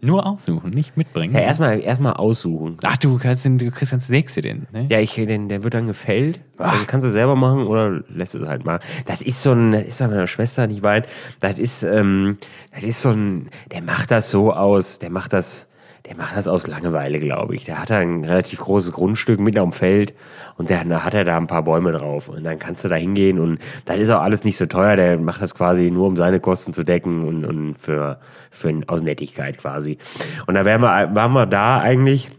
Nur 0.00 0.26
aussuchen, 0.26 0.70
nicht 0.70 0.96
mitbringen. 0.96 1.34
Ja, 1.34 1.40
erstmal 1.40 1.80
erstmal 1.80 2.12
aussuchen. 2.12 2.76
Ach, 2.84 2.96
du 2.98 3.18
kannst 3.18 3.44
den, 3.44 3.58
du 3.58 3.70
kriegst 3.72 3.90
ganz 3.90 4.06
du 4.06 4.42
den, 4.42 4.68
ne? 4.72 4.84
Ja, 4.88 5.00
ich, 5.00 5.14
den, 5.14 5.48
der 5.48 5.64
wird 5.64 5.74
dann 5.74 5.88
gefällt. 5.88 6.40
Also 6.56 6.84
kannst 6.86 7.04
du 7.04 7.10
selber 7.10 7.34
machen 7.34 7.66
oder 7.66 8.02
lässt 8.08 8.36
es 8.36 8.46
halt 8.46 8.64
mal. 8.64 8.78
Das 9.06 9.22
ist 9.22 9.42
so 9.42 9.52
ein, 9.52 9.72
das 9.72 9.82
ist 9.82 9.98
bei 9.98 10.06
meiner 10.06 10.28
Schwester 10.28 10.68
nicht 10.68 10.84
weit. 10.84 11.08
Das 11.40 11.58
ist, 11.58 11.82
ähm, 11.82 12.38
das 12.72 12.84
ist 12.84 13.02
so 13.02 13.10
ein, 13.10 13.48
der 13.72 13.82
macht 13.82 14.12
das 14.12 14.30
so 14.30 14.52
aus, 14.52 15.00
der 15.00 15.10
macht 15.10 15.32
das, 15.32 15.67
der 16.08 16.16
macht 16.16 16.36
das 16.36 16.48
aus 16.48 16.66
Langeweile, 16.66 17.20
glaube 17.20 17.54
ich. 17.54 17.64
Der 17.64 17.78
hat 17.78 17.90
da 17.90 17.98
ein 17.98 18.24
relativ 18.24 18.60
großes 18.60 18.92
Grundstück 18.92 19.40
mitten 19.40 19.58
am 19.58 19.72
Feld 19.72 20.14
und 20.56 20.70
der, 20.70 20.82
da 20.84 21.04
hat 21.04 21.12
er 21.12 21.24
da 21.24 21.36
ein 21.36 21.46
paar 21.46 21.64
Bäume 21.64 21.92
drauf. 21.92 22.30
Und 22.30 22.44
dann 22.44 22.58
kannst 22.58 22.82
du 22.82 22.88
da 22.88 22.94
hingehen 22.96 23.38
und 23.38 23.58
das 23.84 23.98
ist 23.98 24.08
auch 24.08 24.22
alles 24.22 24.42
nicht 24.42 24.56
so 24.56 24.64
teuer. 24.64 24.96
Der 24.96 25.18
macht 25.18 25.42
das 25.42 25.54
quasi 25.54 25.90
nur, 25.90 26.06
um 26.06 26.16
seine 26.16 26.40
Kosten 26.40 26.72
zu 26.72 26.82
decken 26.82 27.24
und, 27.28 27.44
und 27.44 27.74
für, 27.74 28.20
für 28.50 28.80
aus 28.86 29.02
Nettigkeit 29.02 29.58
quasi. 29.58 29.98
Und 30.46 30.54
da 30.54 30.64
wären 30.64 30.80
wir, 30.80 31.14
waren 31.14 31.32
wir 31.32 31.44
da 31.44 31.78
eigentlich. 31.78 32.30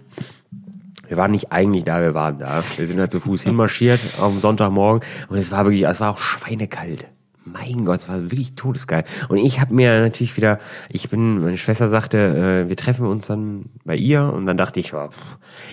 Wir 1.07 1.17
waren 1.17 1.31
nicht 1.31 1.51
eigentlich 1.51 1.83
da, 1.83 2.01
wir 2.01 2.15
waren 2.15 2.39
da. 2.39 2.63
Wir 2.75 2.87
sind 2.87 2.99
halt 2.99 3.11
zu 3.11 3.19
Fuß 3.19 3.43
hinmarschiert 3.43 3.99
am 4.19 4.39
Sonntagmorgen 4.39 5.07
und 5.29 5.37
es 5.37 5.51
war 5.51 5.65
wirklich, 5.65 5.83
es 5.83 5.99
war 5.99 6.11
auch 6.11 6.19
schweinekalt. 6.19 7.07
Mein 7.51 7.85
Gott, 7.85 7.99
es 7.99 8.09
war 8.09 8.21
wirklich 8.21 8.53
todesgeil. 8.53 9.03
Und 9.29 9.37
ich 9.37 9.59
habe 9.59 9.73
mir 9.73 9.99
natürlich 9.99 10.35
wieder, 10.37 10.59
ich 10.89 11.09
bin, 11.09 11.41
meine 11.41 11.57
Schwester 11.57 11.87
sagte, 11.87 12.65
äh, 12.65 12.69
wir 12.69 12.75
treffen 12.75 13.05
uns 13.05 13.27
dann 13.27 13.65
bei 13.85 13.95
ihr 13.95 14.23
und 14.33 14.45
dann 14.45 14.57
dachte 14.57 14.79
ich, 14.79 14.93
oh, 14.93 15.09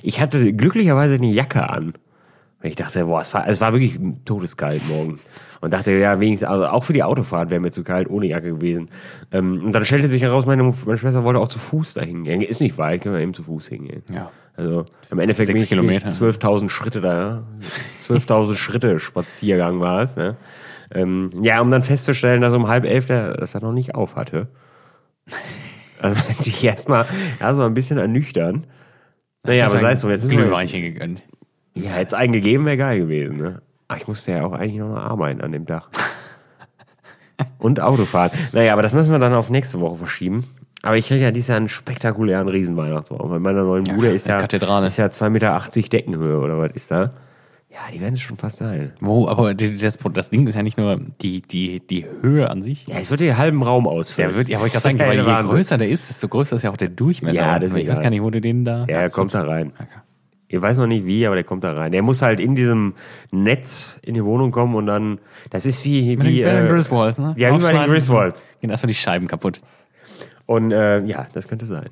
ich 0.02 0.20
hatte 0.20 0.52
glücklicherweise 0.52 1.14
eine 1.14 1.30
Jacke 1.30 1.68
an. 1.68 1.94
Und 2.62 2.70
ich 2.70 2.76
dachte, 2.76 3.04
boah, 3.04 3.20
es 3.20 3.32
war, 3.34 3.46
es 3.46 3.60
war 3.60 3.72
wirklich 3.72 3.98
todeskalt 4.24 4.82
morgen. 4.88 5.18
Und 5.60 5.72
dachte, 5.72 5.92
ja, 5.92 6.20
wenigstens, 6.20 6.48
also 6.48 6.66
auch 6.66 6.84
für 6.84 6.92
die 6.92 7.02
Autofahrt 7.02 7.50
wäre 7.50 7.60
mir 7.60 7.70
zu 7.70 7.82
kalt, 7.82 8.08
ohne 8.08 8.26
Jacke 8.26 8.50
gewesen. 8.54 8.88
Ähm, 9.32 9.62
und 9.64 9.72
dann 9.72 9.84
stellte 9.84 10.08
sich 10.08 10.22
heraus, 10.22 10.46
meine, 10.46 10.62
meine 10.62 10.98
Schwester 10.98 11.24
wollte 11.24 11.40
auch 11.40 11.48
zu 11.48 11.58
Fuß 11.58 11.94
dahin 11.94 12.24
gehen. 12.24 12.42
Ist 12.42 12.60
nicht 12.60 12.78
weit, 12.78 13.02
können 13.02 13.14
wir 13.14 13.22
eben 13.22 13.34
zu 13.34 13.42
Fuß 13.42 13.68
hingehen. 13.68 14.02
Ja. 14.12 14.30
Also 14.56 14.86
im 15.10 15.18
Endeffekt 15.18 15.48
bin 15.48 15.56
ich, 15.56 15.68
bin 15.68 15.78
ich 15.78 16.00
Kilometer. 16.00 16.08
12.000 16.08 16.70
Schritte 16.70 17.00
da. 17.00 17.18
ja. 17.18 17.42
12.000 18.02 18.56
Schritte 18.56 18.98
Spaziergang 18.98 19.80
war 19.80 20.02
es. 20.02 20.16
Ne? 20.16 20.36
Ähm, 20.94 21.30
ja, 21.42 21.60
um 21.60 21.70
dann 21.70 21.82
festzustellen, 21.82 22.40
dass 22.40 22.52
um 22.52 22.68
halb 22.68 22.84
elf 22.84 23.06
der, 23.06 23.34
dass 23.34 23.54
er 23.54 23.60
noch 23.60 23.72
nicht 23.72 23.94
auf 23.94 24.16
hatte. 24.16 24.48
Also 25.98 26.20
sich 26.42 26.62
erstmal 26.62 27.06
erstmal 27.40 27.66
ein 27.66 27.72
bisschen 27.72 27.96
ernüchtern. 27.96 28.66
Naja, 29.44 29.64
aber 29.64 29.78
sei 29.78 29.92
es 29.92 30.02
so, 30.02 30.10
jetzt 30.10 30.24
müssen 30.24 30.32
wir 30.32 30.40
jetzt, 30.40 30.48
Glühweinchen 30.48 30.82
gegönnt. 30.82 31.22
ja, 31.72 31.92
hätte 31.92 32.08
es 32.08 32.14
einen 32.14 32.34
gegeben, 32.34 32.66
wäre 32.66 32.76
geil 32.76 32.98
gewesen. 32.98 33.36
Ne? 33.36 33.62
Aber 33.88 33.98
ich 33.98 34.06
musste 34.06 34.32
ja 34.32 34.44
auch 34.44 34.52
eigentlich 34.52 34.76
noch 34.76 34.90
mal 34.90 35.02
arbeiten 35.02 35.40
an 35.40 35.52
dem 35.52 35.64
Tag. 35.64 35.88
Und 37.58 37.80
Autofahren. 37.80 38.30
Naja, 38.52 38.74
aber 38.74 38.82
das 38.82 38.92
müssen 38.92 39.10
wir 39.10 39.18
dann 39.18 39.32
auf 39.32 39.48
nächste 39.48 39.80
Woche 39.80 39.96
verschieben. 39.96 40.44
Aber 40.82 40.96
ich 40.96 41.08
kriege 41.08 41.22
ja 41.22 41.30
dieses 41.30 41.48
Jahr 41.48 41.56
einen 41.56 41.68
spektakulären 41.68 42.48
Riesenweihnachtsbaum. 42.48 43.28
Bei 43.30 43.38
meiner 43.38 43.62
neuen 43.62 43.84
Bude 43.84 44.08
ist 44.08 44.26
ja, 44.26 44.38
Kathedrale. 44.38 44.86
ist 44.86 44.98
ja 44.98 45.06
2,80 45.06 45.30
Meter 45.30 45.88
Deckenhöhe 45.88 46.38
oder 46.38 46.58
was 46.58 46.72
ist 46.72 46.90
da? 46.90 47.12
Ja, 47.76 47.92
die 47.92 48.00
werden 48.00 48.14
es 48.14 48.22
schon 48.22 48.38
fast 48.38 48.56
sein. 48.56 48.92
Wo, 49.00 49.28
aber 49.28 49.52
das, 49.52 49.98
das 49.98 50.30
Ding 50.30 50.46
ist 50.46 50.54
ja 50.54 50.62
nicht 50.62 50.78
nur 50.78 50.98
die, 51.20 51.42
die, 51.42 51.80
die 51.80 52.06
Höhe 52.22 52.48
an 52.48 52.62
sich. 52.62 52.86
Ja, 52.86 52.96
es 52.96 53.10
wird 53.10 53.20
den 53.20 53.36
halben 53.36 53.62
Raum 53.62 53.86
ausfüllen. 53.86 54.30
Der 54.30 54.36
wird, 54.38 54.48
ja, 54.48 54.60
wollte 54.60 54.68
ich 54.68 54.82
gerade 54.82 54.96
sagen, 54.96 55.10
weil 55.10 55.18
je 55.18 55.26
Wahnsinn. 55.26 55.54
größer 55.54 55.76
der 55.76 55.90
ist, 55.90 56.08
desto 56.08 56.26
größer 56.28 56.56
ist 56.56 56.62
ja 56.62 56.70
auch 56.70 56.78
der 56.78 56.88
Durchmesser. 56.88 57.38
Ja, 57.38 57.58
das 57.58 57.72
ist 57.72 57.76
ich 57.76 57.86
weiß 57.86 58.00
gar 58.00 58.08
nicht, 58.08 58.22
wo 58.22 58.30
du 58.30 58.40
den 58.40 58.64
da. 58.64 58.86
Ja, 58.88 59.00
er 59.00 59.10
kommt 59.10 59.34
da 59.34 59.42
rein. 59.42 59.72
Okay. 59.78 60.00
Ich 60.48 60.62
weiß 60.62 60.78
noch 60.78 60.86
nicht 60.86 61.04
wie, 61.04 61.26
aber 61.26 61.34
der 61.34 61.44
kommt 61.44 61.64
da 61.64 61.74
rein. 61.74 61.92
Der 61.92 62.00
muss 62.00 62.22
halt 62.22 62.40
in 62.40 62.54
diesem 62.54 62.94
Netz 63.30 63.98
in 64.00 64.14
die 64.14 64.24
Wohnung 64.24 64.52
kommen 64.52 64.74
und 64.74 64.86
dann, 64.86 65.18
das 65.50 65.66
ist 65.66 65.84
wie, 65.84 66.16
Mit 66.16 66.26
wie 66.26 66.42
bei 66.42 66.52
den 66.52 66.66
äh, 66.66 66.68
Griswolds, 66.68 67.18
ne? 67.18 67.34
ja, 67.36 67.54
wie 67.54 67.62
bei 67.62 67.72
den. 67.72 67.90
Griswolds. 67.90 68.46
Gehen 68.62 68.70
erstmal 68.70 68.88
die 68.88 68.94
Scheiben 68.94 69.26
kaputt. 69.26 69.60
Und 70.46 70.72
äh, 70.72 71.04
ja, 71.04 71.26
das 71.34 71.46
könnte 71.46 71.66
sein. 71.66 71.90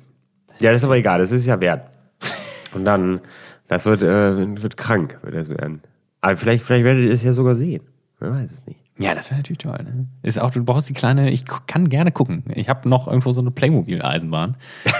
Ja, 0.59 0.71
das 0.71 0.81
ist 0.81 0.85
aber 0.85 0.95
egal, 0.95 1.19
das 1.19 1.31
ist 1.31 1.45
ja 1.45 1.59
wert. 1.59 1.91
Und 2.73 2.85
dann, 2.85 3.19
das 3.67 3.85
wird, 3.85 4.01
äh, 4.01 4.61
wird 4.61 4.77
krank, 4.77 5.19
wird 5.23 5.35
das 5.35 5.49
werden. 5.49 5.81
Aber 6.21 6.37
vielleicht, 6.37 6.63
vielleicht 6.63 6.83
werdet 6.85 7.03
ihr 7.05 7.11
es 7.11 7.23
ja 7.23 7.33
sogar 7.33 7.55
sehen. 7.55 7.83
Man 8.19 8.33
weiß 8.33 8.51
es 8.51 8.65
nicht. 8.65 8.79
Ja, 8.97 9.13
das 9.13 9.29
wäre 9.29 9.39
natürlich 9.39 9.57
toll. 9.57 9.77
Ne? 9.83 10.07
Ist 10.23 10.39
auch, 10.39 10.51
du 10.51 10.63
brauchst 10.63 10.89
die 10.89 10.93
kleine, 10.93 11.29
ich 11.29 11.43
kann 11.67 11.89
gerne 11.89 12.11
gucken. 12.11 12.43
Ich 12.55 12.69
habe 12.69 12.87
noch 12.87 13.07
irgendwo 13.07 13.31
so 13.33 13.41
eine 13.41 13.51
Playmobil-Eisenbahn. 13.51 14.55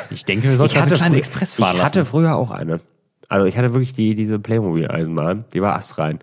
Ich 0.09 0.25
denke, 0.25 0.49
wir 0.49 0.57
sollten 0.57 0.77
eine 0.77 0.91
kleine 0.91 1.15
Express 1.17 1.55
fahren 1.55 1.77
Ich 1.77 1.83
hatte 1.83 1.99
lassen. 1.99 2.09
früher 2.11 2.35
auch 2.35 2.51
eine. 2.51 2.81
Also 3.29 3.45
ich 3.45 3.57
hatte 3.57 3.73
wirklich 3.73 3.93
die, 3.93 4.15
diese 4.15 4.37
Playmobil-Eisenbahn, 4.37 5.45
die 5.53 5.61
war 5.61 5.75
astrein. 5.75 6.19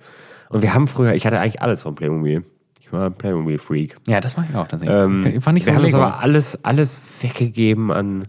Und 0.51 0.63
wir 0.63 0.75
haben 0.75 0.87
früher, 0.87 1.15
ich 1.15 1.25
hatte 1.25 1.41
eigentlich 1.41 1.63
alles 1.63 1.81
von 1.81 1.95
Playmobil. 1.95 2.45
Ich 2.81 2.93
war 2.93 3.07
ein 3.07 3.15
Playmobil-Freak. 3.15 3.97
Ja, 4.07 4.21
das 4.21 4.37
mache 4.37 4.49
ich 4.51 4.57
auch 4.57 4.69
tatsächlich. 4.69 4.95
Ähm, 4.97 5.27
ich 5.27 5.47
war 5.47 5.53
nicht 5.55 5.65
so 5.65 5.71
wir 5.71 5.77
haben 5.77 5.83
das 5.83 5.93
Lego. 5.93 6.05
aber 6.05 6.21
alles, 6.21 6.63
alles 6.65 7.01
weggegeben 7.23 7.91
an, 7.91 8.29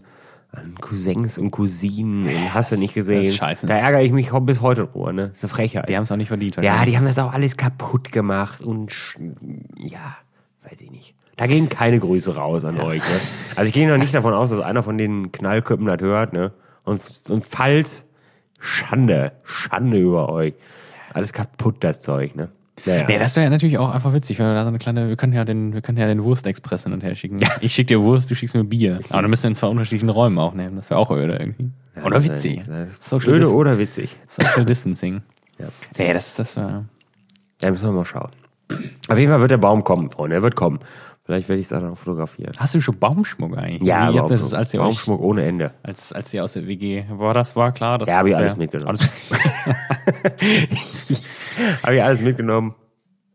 an 0.56 0.76
Cousins 0.80 1.38
und 1.38 1.50
Cousinen 1.50 2.26
und 2.26 2.54
hast 2.54 2.72
du 2.72 2.76
nicht 2.76 2.94
gesehen. 2.94 3.18
das 3.18 3.28
ist 3.28 3.36
scheiße. 3.36 3.66
Da 3.66 3.76
ärgere 3.76 4.02
ich 4.02 4.12
mich 4.12 4.30
bis 4.30 4.60
heute 4.60 4.86
drüber, 4.86 5.12
ne? 5.12 5.28
Das 5.28 5.38
ist 5.38 5.44
eine 5.44 5.50
Frechheit. 5.50 5.88
Die 5.88 5.96
haben 5.96 6.02
es 6.04 6.12
auch 6.12 6.16
nicht 6.16 6.28
verdient. 6.28 6.56
ja, 6.56 6.84
die 6.84 6.96
haben 6.96 7.06
das 7.06 7.18
auch 7.18 7.32
alles 7.32 7.56
kaputt 7.56 8.12
gemacht 8.12 8.60
und 8.60 8.94
ja, 9.76 10.16
weiß 10.68 10.80
ich 10.80 10.90
nicht. 10.90 11.14
Da 11.36 11.46
gehen 11.46 11.68
keine 11.68 11.98
Grüße 11.98 12.36
raus 12.36 12.64
an 12.64 12.80
euch. 12.80 13.02
Ne? 13.02 13.20
Also 13.56 13.66
ich 13.66 13.72
gehe 13.72 13.88
noch 13.88 13.96
nicht 13.98 14.14
davon 14.14 14.34
aus, 14.34 14.50
dass 14.50 14.60
einer 14.60 14.82
von 14.82 14.98
den 14.98 15.32
Knallköppen 15.32 15.86
das 15.86 16.00
hört. 16.00 16.32
Ne? 16.32 16.52
Und, 16.84 17.00
und 17.28 17.44
falls, 17.44 18.06
Schande, 18.60 19.32
Schande 19.44 19.98
über 19.98 20.28
euch. 20.28 20.54
Alles 21.12 21.32
kaputt, 21.32 21.76
das 21.80 22.00
Zeug. 22.00 22.36
Ne? 22.36 22.50
Naja. 22.86 23.04
Nee, 23.06 23.18
das 23.18 23.36
wäre 23.36 23.44
ja 23.44 23.50
natürlich 23.50 23.78
auch 23.78 23.90
einfach 23.90 24.12
witzig, 24.12 24.38
wenn 24.38 24.46
wir 24.46 24.54
da 24.54 24.62
so 24.62 24.68
eine 24.68 24.78
kleine, 24.78 25.08
wir 25.08 25.16
können 25.16 25.32
ja 25.32 25.44
den, 25.44 25.72
wir 25.74 25.80
können 25.80 25.96
ja 25.96 26.06
den 26.06 26.22
Wurstexpress 26.22 26.84
hin 26.84 26.92
und 26.92 27.02
her 27.02 27.14
schicken. 27.14 27.38
Ich 27.60 27.72
schick 27.72 27.86
dir 27.86 28.02
Wurst, 28.02 28.30
du 28.30 28.34
schickst 28.34 28.54
mir 28.54 28.64
Bier. 28.64 28.98
Aber 29.10 29.22
dann 29.22 29.30
müssen 29.30 29.44
wir 29.44 29.48
in 29.48 29.54
zwei 29.54 29.68
unterschiedlichen 29.68 30.08
Räumen 30.08 30.38
aufnehmen. 30.38 30.76
Das 30.76 30.90
wäre 30.90 30.98
auch 30.98 31.10
öde 31.10 31.36
irgendwie. 31.36 31.70
Oder 32.02 32.16
das 32.16 32.24
witzig. 32.24 32.58
ist 32.58 33.02
Social, 33.02 33.34
Öde 33.34 33.52
oder 33.52 33.78
witzig. 33.78 34.14
Social 34.26 34.64
Distancing. 34.64 35.22
Ja. 35.56 35.66
Nee, 35.96 36.12
das, 36.12 36.34
das 36.34 36.56
war. 36.56 36.84
Da 37.60 37.70
müssen 37.70 37.86
wir 37.86 37.92
mal 37.92 38.04
schauen. 38.04 38.32
Auf 39.06 39.16
jeden 39.16 39.30
Fall 39.30 39.40
wird 39.40 39.52
der 39.52 39.58
Baum 39.58 39.84
kommen, 39.84 40.10
Freunde. 40.10 40.34
Er 40.34 40.42
wird 40.42 40.56
kommen. 40.56 40.80
Vielleicht 41.26 41.48
werde 41.48 41.60
ich 41.60 41.68
es 41.68 41.72
auch 41.72 41.80
noch 41.80 41.96
fotografieren. 41.96 42.52
Hast 42.58 42.74
du 42.74 42.80
schon 42.80 42.98
Baumschmuck 42.98 43.56
eigentlich? 43.56 43.82
Ja, 43.88 44.00
habt 44.06 44.14
ihr 44.14 44.22
das, 44.22 44.40
Baumschmuck, 44.40 44.58
als 44.58 44.74
ihr 44.74 44.80
euch, 44.80 44.86
Baumschmuck 44.88 45.20
ohne 45.22 45.44
Ende. 45.44 45.72
als, 45.82 46.12
als 46.12 46.34
ihr 46.34 46.44
aus 46.44 46.52
der 46.52 46.66
WG, 46.66 47.04
war 47.08 47.32
das, 47.32 47.56
war 47.56 47.72
klar? 47.72 47.96
Das 47.98 48.08
Ja, 48.10 48.16
hab 48.18 48.26
ich 48.26 48.36
alles 48.36 48.56
mitgenommen. 48.56 48.88
Alles, 48.88 49.08
Habe 51.82 51.96
ich 51.96 52.02
alles 52.02 52.20
mitgenommen. 52.20 52.74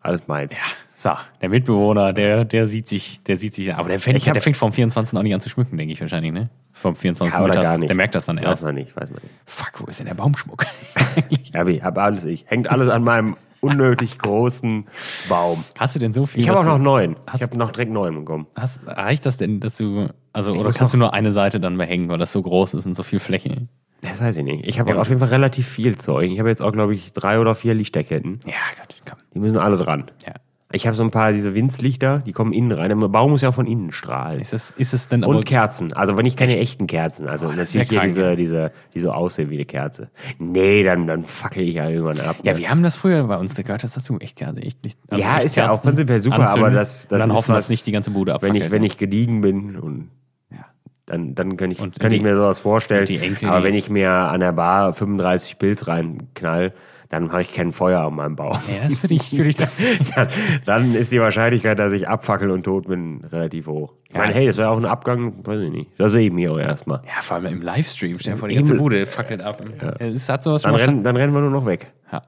Alles 0.02 0.28
meins. 0.28 0.56
so, 0.94 1.12
der 1.42 1.50
Mitbewohner, 1.50 2.14
der, 2.14 2.46
der 2.46 2.68
sieht 2.68 2.88
sich, 2.88 3.22
der 3.24 3.36
sieht 3.38 3.54
sich, 3.54 3.74
aber 3.74 3.90
der 3.90 4.00
fängt, 4.00 4.18
Ich 4.18 4.28
hab- 4.28 4.34
der 4.34 4.42
fängt 4.42 4.56
vom 4.58 4.72
24. 4.72 5.18
auch 5.18 5.24
nicht 5.24 5.34
an 5.34 5.42
zu 5.42 5.50
schmücken, 5.50 5.76
denke 5.78 5.92
ich 5.92 6.00
wahrscheinlich, 6.00 6.32
ne? 6.32 6.50
Vom 6.72 6.96
24. 6.96 7.38
Ja, 7.38 7.46
mittags. 7.46 7.66
gar 7.66 7.78
nicht. 7.78 7.90
Der 7.90 7.96
merkt 7.96 8.16
das 8.16 8.26
dann 8.26 8.38
Weiß 8.38 8.46
erst. 8.46 8.64
man 8.64 8.76
nicht, 8.76 8.96
weiß 8.96 9.10
man 9.12 9.20
nicht. 9.22 9.34
Fuck, 9.46 9.69
wo 9.80 9.86
ist 9.86 10.00
denn 10.00 10.08
der 10.08 10.14
Baumschmuck? 10.16 10.66
Hab 11.56 11.68
ich, 11.68 11.84
hab 11.84 11.98
alles 11.98 12.26
ich. 12.26 12.46
Hängt 12.48 12.70
alles 12.70 12.88
an 12.90 13.04
meinem 13.04 13.36
unnötig 13.62 14.20
großen 14.20 14.86
Baum. 15.28 15.64
Hast 15.78 15.96
du 15.96 16.00
denn 16.00 16.14
so 16.14 16.26
viel? 16.26 16.42
Ich 16.42 16.50
habe 16.50 16.60
auch 16.60 16.64
noch 16.66 16.78
du- 16.78 16.84
neun. 16.84 17.16
Hast- 17.28 17.42
Ich 17.42 17.48
habe 17.48 17.58
noch 17.58 17.72
direkt 17.72 17.92
neun 17.92 18.16
bekommen. 18.16 18.48
Hast, 18.56 18.86
reicht 18.86 19.26
das 19.26 19.38
denn, 19.38 19.60
dass 19.60 19.76
du, 19.78 20.10
also, 20.32 20.54
oder 20.54 20.72
kannst 20.72 20.94
du 20.94 20.98
noch- 20.98 21.08
nur 21.08 21.14
eine 21.14 21.32
Seite 21.32 21.60
dann 21.60 21.78
behängen, 21.78 22.08
weil 22.10 22.18
das 22.20 22.32
so 22.32 22.42
groß 22.42 22.76
ist 22.76 22.86
und 22.86 22.94
so 22.94 23.04
viel 23.04 23.20
Fläche? 23.20 23.68
Das 24.02 24.22
weiß 24.22 24.38
ich 24.38 24.44
nicht. 24.46 24.66
Ich 24.66 24.80
habe 24.80 24.98
auf 24.98 25.10
jeden 25.10 25.20
Fall 25.20 25.30
relativ 25.30 25.68
viel 25.68 25.98
Zeug. 25.98 26.32
Ich 26.32 26.40
habe 26.40 26.48
jetzt 26.48 26.62
auch, 26.62 26.72
glaube 26.72 26.94
ich, 26.96 27.12
drei 27.12 27.40
oder 27.40 27.54
vier 27.54 27.74
Lichterketten. 27.74 28.40
Ja, 28.46 28.54
Gott, 28.78 28.96
komm. 29.06 29.20
Die 29.34 29.40
müssen 29.40 29.58
alle 29.58 29.76
dran. 29.76 30.10
Ja. 30.26 30.34
Ich 30.72 30.86
habe 30.86 30.96
so 30.96 31.04
ein 31.04 31.10
paar 31.10 31.34
diese 31.34 31.56
Winzlichter, 31.56 32.20
die 32.20 32.32
kommen 32.32 32.54
innen 32.54 32.72
rein. 32.72 32.90
Der 32.90 33.08
Baum 33.08 33.32
muss 33.32 33.42
ja 33.42 33.50
auch 33.50 33.54
von 33.56 33.66
innen 33.66 33.92
strahlen. 33.92 34.40
Ist 34.40 34.54
es, 34.54 34.70
ist 34.78 34.94
es 34.94 35.08
denn 35.08 35.24
aber, 35.24 35.36
Und 35.36 35.46
Kerzen. 35.48 35.94
Also 35.94 36.16
wenn 36.16 36.28
ich 36.28 36.36
keine 36.36 36.52
Echt? 36.52 36.62
echten 36.62 36.86
Kerzen. 36.86 37.28
Also 37.28 37.48
das 37.52 37.70
ist 37.70 37.76
natürlich 37.76 38.16
ja 38.16 38.24
hier 38.26 38.36
diese, 38.36 38.36
diese, 38.36 38.72
die 38.94 39.00
so 39.00 39.12
aussehen 39.12 39.50
wie 39.50 39.56
eine 39.56 39.66
Kerze. 39.66 40.12
Nee, 40.38 40.84
dann, 40.84 41.08
dann 41.08 41.26
fackel 41.26 41.68
ich 41.68 41.74
ja 41.74 41.90
irgendwann 41.90 42.20
ab. 42.20 42.36
ja, 42.44 42.54
ne? 42.54 42.60
wir 42.60 42.70
haben 42.70 42.84
das 42.84 42.96
früher 42.96 43.24
bei 43.24 43.38
uns, 43.38 43.56
da 43.56 43.64
gehört 43.64 43.84
das 43.84 43.96
dazu, 43.96 44.20
echt 44.20 44.38
gerne, 44.38 44.62
echt 44.62 44.84
nicht. 44.84 45.00
also 45.10 45.24
Ja, 45.24 45.38
echt 45.38 45.46
ist 45.46 45.56
ja 45.58 45.66
auch 45.66 45.70
Kerzen 45.70 45.84
prinzipiell 45.88 46.20
super, 46.20 46.40
anzünden 46.42 46.66
aber 46.66 46.76
das- 46.76 47.08
das 47.08 47.20
dann 47.20 47.30
ist 47.32 47.36
hoffen, 47.36 47.50
was- 47.56 47.64
dass 47.66 47.70
nicht 47.70 47.88
die 47.88 47.92
ganze 47.92 48.12
Bude 48.12 48.30
wenn 48.32 48.36
abfackelt. 48.36 48.64
ich, 48.66 48.72
wenn 48.72 48.84
ich 48.84 48.98
gediegen 49.00 49.42
bin 49.42 49.76
und 49.76 50.10
Ja. 50.52 50.66
dann, 51.08 51.34
dann 51.34 51.58
kann 51.58 51.72
ich, 51.72 51.80
kann 51.80 51.92
die- 52.12 52.18
ich 52.18 52.22
mir 52.22 52.36
sowas 52.36 52.60
vorstellen. 52.60 53.06
die 53.06 53.18
Enkel, 53.18 53.50
Aber 53.50 53.64
wenn 53.64 53.74
ich 53.74 53.90
mir 53.90 54.12
an 54.12 54.40
der 54.40 54.52
Bar 54.52 54.94
35 54.94 55.58
Pilz 55.58 55.88
reinknall, 55.88 56.74
dann 57.10 57.26
mache 57.26 57.42
ich 57.42 57.52
kein 57.54 57.72
Feuer 57.72 58.02
an 58.02 58.16
meinem 58.16 58.36
Baum. 58.36 58.54
ja, 58.68 58.88
das 58.88 59.02
würde 59.04 59.16
ich, 59.16 59.32
würde 59.38 59.50
ich 59.50 59.56
dann, 59.56 60.28
dann 60.66 60.96
ist 60.96 61.12
die 61.12 61.20
Wahrscheinlichkeit, 61.20 61.78
dass 61.80 61.92
ich 61.92 62.08
abfackel 62.08 62.52
und 62.52 62.64
tot 62.64 62.88
bin, 62.88 63.24
relativ 63.32 63.68
hoch. 63.68 63.96
Ich 64.08 64.14
Ja, 64.16 64.22
meine, 64.22 64.34
hey, 64.34 64.46
das 64.46 64.56
das 64.56 64.66
wäre 64.66 64.74
auch 64.74 64.80
ein 64.80 64.86
Abgang, 64.86 65.46
weiß 65.46 65.60
ich 65.62 65.72
nicht. 65.72 65.92
Da 65.98 66.08
sehe 66.10 66.28
ich 66.28 66.32
mich 66.34 66.48
auch 66.50 66.60
erstmal. 66.60 67.02
ja, 67.06 67.22
vor 67.22 67.38
allem 67.38 67.48
im 67.48 67.62
Livestream, 67.62 68.20
stell 68.20 68.34
dir 68.34 68.40
vor, 68.40 68.48
die 68.48 68.56
ganze. 68.56 68.76
Bude 68.76 69.06
fackelt 69.06 69.42
ab. 69.42 69.62
Es 70.00 70.30
hat 70.30 70.44
sowas 70.44 70.62
Dann, 70.62 70.76
rennen, 70.76 71.04
dann 71.04 71.16
rennen 71.18 71.34
wir 71.34 71.42
nur 71.42 71.50
noch 71.52 71.66
weg. 71.66 71.92
Ja. 72.12 72.22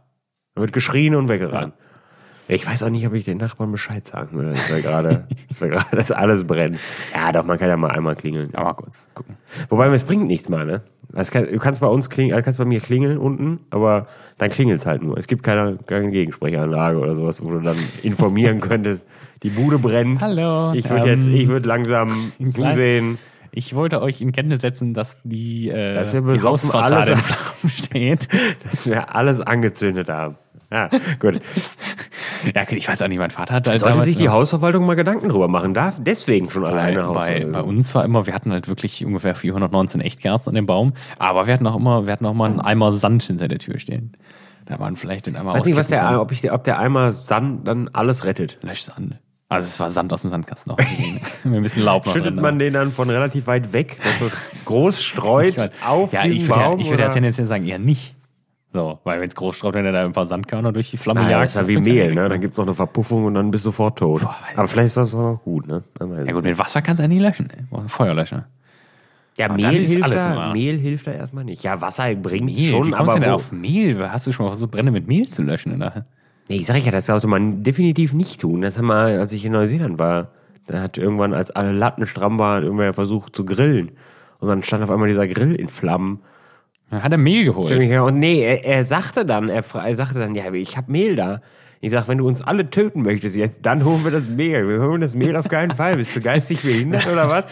Dann 0.56 0.62
wird 0.64 0.74
geschrien 0.74 1.16
und 1.16 1.30
weggerannt. 1.30 1.74
Ich 2.48 2.68
weiß 2.68 2.84
auch 2.84 2.90
nicht, 2.90 3.08
ob 3.08 3.14
ich 3.14 3.24
den 3.24 3.38
Nachbarn 3.38 3.72
Bescheid 3.72 4.06
sagen 4.06 4.36
würde, 4.38 4.50
dass 4.52 4.70
wir 4.70 4.82
gerade, 4.82 5.26
dass 5.48 5.62
wir 5.62 5.70
gerade, 5.70 5.96
dass 5.96 6.12
alles 6.12 6.46
brennt. 6.46 6.78
Ja, 7.16 7.32
doch, 7.32 7.46
man 7.46 7.58
kann 7.58 7.70
ja 7.70 7.78
mal 7.78 7.92
einmal 7.92 8.16
klingeln. 8.16 8.50
Ja, 8.54 8.64
mal 8.64 8.74
kurz 8.74 9.08
gucken. 9.14 9.38
Wobei, 9.70 9.88
es 9.94 10.04
bringt 10.04 10.26
nichts 10.28 10.50
mal, 10.50 10.66
ne? 10.66 10.82
Es 11.14 11.32
kann, 11.32 11.46
du 11.46 11.58
kannst 11.58 11.82
bei 11.82 11.88
uns 11.88 12.10
klingeln, 12.10 12.38
äh, 12.40 12.42
kannst 12.42 12.60
bei 12.60 12.66
mir 12.66 12.80
klingeln 12.80 13.18
unten, 13.18 13.60
aber 13.70 14.08
dann 14.38 14.50
klingelt 14.50 14.80
es 14.80 14.86
halt 14.86 15.04
nur. 15.04 15.18
Es 15.18 15.28
gibt 15.28 15.44
keine, 15.44 15.78
keine 15.86 16.10
Gegensprechanlage 16.12 16.98
oder 16.98 17.16
sowas, 17.16 17.44
wo 17.44 17.50
du 17.52 17.60
dann 17.60 17.78
informieren 18.04 18.60
könntest, 18.62 19.06
die 19.44 19.50
Bude 19.50 19.78
brennt. 19.80 20.22
Hallo. 20.22 20.74
Ich 20.74 20.90
würde 20.90 21.10
ähm, 21.10 21.20
jetzt, 21.20 21.28
ich 21.28 21.48
würde 21.48 21.68
langsam 21.68 22.32
zusehen. 22.52 23.18
Ich 23.54 23.76
wollte 23.76 24.02
euch 24.02 24.22
in 24.22 24.32
Kenntnis 24.32 24.62
setzen, 24.62 24.94
dass 24.94 25.18
die, 25.26 25.68
äh, 25.70 25.96
Dass 25.96 26.14
wir 26.14 26.22
die 26.22 26.40
Hausfassade 26.42 26.96
alles- 26.96 27.10
in 27.10 27.18
Flammen 27.18 27.70
steht. 27.76 28.28
dass 28.72 28.88
wir 28.88 29.14
alles 29.14 29.42
angezündet 29.42 30.08
haben. 30.08 30.36
Ja, 30.74 30.90
gut. 31.20 31.42
Ja, 32.56 32.64
ich 32.70 32.88
weiß 32.88 33.02
auch 33.02 33.08
nicht, 33.10 33.18
mein 33.18 33.30
Vater 33.30 33.56
hat 33.56 33.68
halt 33.68 33.82
Sollte 33.82 34.02
sich 34.02 34.16
die 34.16 34.30
Hausverwaltung 34.30 34.86
mal 34.86 34.96
Gedanken 34.96 35.28
drüber 35.28 35.50
machen. 35.50 35.74
Darf 35.74 35.98
deswegen 36.00 36.50
schon 36.50 36.64
bei, 36.64 36.70
alleine 36.70 36.98
bei, 36.98 37.04
Hausverwaltung. 37.08 37.52
bei 37.52 37.62
uns 37.62 37.94
war 37.94 38.06
immer, 38.06 38.26
wir 38.26 38.34
hatten 38.34 38.52
halt 38.54 38.70
wirklich 38.70 39.06
ungefähr 39.06 39.36
419 39.36 40.00
Echtkerzen 40.00 40.50
an 40.50 40.56
dem 40.56 40.66
Baum, 40.66 40.94
aber 41.20 41.46
wir 41.46 41.54
hatten 41.54 41.68
auch 41.68 41.76
immer, 41.76 42.06
wir 42.06 42.14
hatten 42.14 42.26
auch 42.26 42.34
mal 42.34 42.50
einen 42.50 42.62
Eimer 42.62 42.94
Sand 42.94 43.24
hinter 43.24 43.50
der 43.50 43.60
Tür 43.60 43.80
stehen. 43.80 44.14
Da 44.66 44.80
waren 44.80 44.96
vielleicht 44.96 45.28
den 45.28 45.36
Eimer 45.36 45.54
weiß 45.54 45.66
nicht, 45.66 45.76
was 45.76 45.88
der, 45.88 46.22
ob, 46.22 46.32
ich, 46.32 46.50
ob 46.50 46.64
der 46.64 46.80
Eimer 46.80 47.12
Sand 47.12 47.68
dann 47.68 47.90
alles 47.92 48.24
rettet. 48.24 48.58
Löschsand. 48.62 49.18
Also 49.50 49.66
es 49.66 49.80
war 49.82 49.90
Sand 49.90 50.14
aus 50.14 50.22
dem 50.22 50.30
Sandkasten 50.30 50.72
auch. 50.72 50.78
Mit 51.44 51.54
ein 51.54 51.62
bisschen 51.62 51.84
Laub 51.84 52.06
noch 52.06 52.14
Schüttet 52.14 52.36
drin. 52.36 52.42
man 52.42 52.58
den 52.58 52.74
dann 52.74 52.92
von 52.92 53.10
relativ 53.10 53.48
weit 53.48 53.74
weg, 53.74 53.98
dass 54.02 54.34
es 54.54 54.66
groß 54.66 55.04
streut 55.04 55.72
auf 55.86 56.14
ja, 56.14 56.24
ich 56.24 56.48
würde 56.48 56.60
ja, 56.60 56.70
Baum? 56.70 56.80
ich 56.80 56.90
würde 56.90 57.04
ja 57.04 57.10
tendenziell 57.10 57.46
sagen, 57.46 57.66
eher 57.66 57.78
nicht. 57.78 58.16
So, 58.74 59.00
weil 59.04 59.20
wenn 59.20 59.28
es 59.28 59.36
groß 59.36 59.58
straubt, 59.58 59.76
wenn 59.76 59.86
er 59.86 59.92
da 59.92 60.06
ein 60.06 60.14
paar 60.14 60.26
Sandkörner 60.26 60.72
durch 60.72 60.92
die 60.92 60.98
Flamme 60.98 61.20
Ah, 61.20 61.24
ja, 61.24 61.30
jagt. 61.32 61.44
das 61.44 61.52
ist 61.52 61.56
ja 61.56 61.62
das 61.62 61.68
wie 61.68 61.74
ja 61.74 61.80
Mehl, 61.96 62.08
nichts, 62.12 62.24
ne? 62.24 62.30
Dann 62.30 62.40
gibt's 62.42 62.58
noch 62.58 62.66
eine 62.66 62.74
Verpuffung 62.74 63.26
und 63.26 63.34
dann 63.34 63.52
bist 63.52 63.66
du 63.66 63.70
sofort 63.70 64.00
tot. 64.00 64.26
Aber 64.56 64.68
vielleicht 64.68 64.88
ist 64.88 64.98
das 64.98 65.14
auch 65.14 65.34
noch 65.34 65.44
gut, 65.44 65.68
ne? 65.68 65.84
Ja 66.26 66.32
gut, 66.32 66.44
mit 66.44 66.58
Wasser 66.58 66.82
kannst 66.82 67.00
du 67.00 67.04
ja 67.04 67.08
nicht 67.10 67.22
löschen. 67.22 67.50
ey. 67.50 67.64
Du 67.70 67.88
Feuerlöscher. 67.88 68.46
Ja, 69.38 69.46
Aber 69.48 69.56
Mehl 69.56 69.86
hilft, 69.88 70.14
da, 70.14 70.54
Mehl 70.54 70.78
hilft 70.78 71.08
da 71.08 71.12
erstmal 71.12 71.44
nicht. 71.44 71.64
Ja, 71.64 71.82
Wasser 71.82 72.14
bringt 72.16 72.46
Mehl, 72.46 72.70
schon, 72.70 72.88
wie 72.88 72.92
kommst 72.92 73.12
aber 73.12 73.14
du 73.16 73.20
denn 73.22 73.32
wo? 73.32 73.36
auf 73.36 73.52
Mehl? 73.52 74.10
Hast 74.12 74.28
du 74.28 74.32
schon 74.32 74.46
mal 74.46 74.52
versucht, 74.52 74.72
Brände 74.72 74.92
mit 74.92 75.08
Mehl 75.08 75.30
zu 75.30 75.42
löschen? 75.44 75.76
Oder? 75.76 76.06
Nee, 76.50 76.58
ich 76.58 76.66
sag 76.66 76.78
ja, 76.86 76.92
das 76.92 77.06
sollte 77.08 77.28
man 77.28 77.64
definitiv 77.64 78.14
nicht 78.14 78.42
tun. 78.42 78.62
Das 78.62 78.78
haben 78.78 78.88
wir, 78.88 79.20
als 79.20 79.32
ich 79.34 79.44
in 79.46 79.52
Neuseeland 79.54 80.00
war. 80.00 80.30
Da 80.68 80.82
hat 80.82 80.98
irgendwann, 80.98 81.34
als 81.34 81.52
alle 81.52 81.72
Latten 81.72 82.06
stramm 82.06 82.38
waren, 82.38 82.64
irgendwer 82.64 82.94
versucht 82.94 83.36
zu 83.36 83.46
grillen. 83.46 83.92
Und 84.40 84.48
dann 84.50 84.64
stand 84.64 84.84
auf 84.84 84.92
einmal 84.92 85.08
dieser 85.08 85.28
Grill 85.28 85.56
in 85.56 85.68
Flammen. 85.70 86.20
Dann 86.92 87.04
hat 87.04 87.12
er 87.12 87.18
Mehl 87.18 87.46
geholt. 87.46 87.68
Ziemlich, 87.68 87.90
ja, 87.90 88.02
und 88.02 88.20
nee, 88.20 88.44
er, 88.44 88.66
er 88.66 88.84
sagte 88.84 89.26
dann, 89.26 89.50
er, 89.50 89.64
er 89.74 89.96
sagte 89.96 90.20
dann, 90.20 90.36
ja, 90.36 90.52
ich 90.54 90.78
habe 90.78 90.92
Mehl 90.92 91.16
da. 91.16 91.42
Ich 91.84 91.92
sag, 91.92 92.08
wenn 92.08 92.20
du 92.20 92.28
uns 92.28 92.44
alle 92.44 92.70
töten 92.70 93.02
möchtest 93.02 93.36
jetzt, 93.36 93.66
dann 93.66 93.84
holen 93.84 94.04
wir 94.04 94.12
das 94.12 94.30
Mehl. 94.30 94.68
Wir 94.68 94.82
holen 94.82 95.02
das 95.02 95.16
Mehl 95.16 95.36
auf 95.36 95.48
keinen 95.48 95.72
Fall. 95.72 95.96
Bist 95.96 96.16
du 96.16 96.22
geistig 96.22 96.62
behindert 96.62 97.08
oder 97.12 97.28
was? 97.32 97.48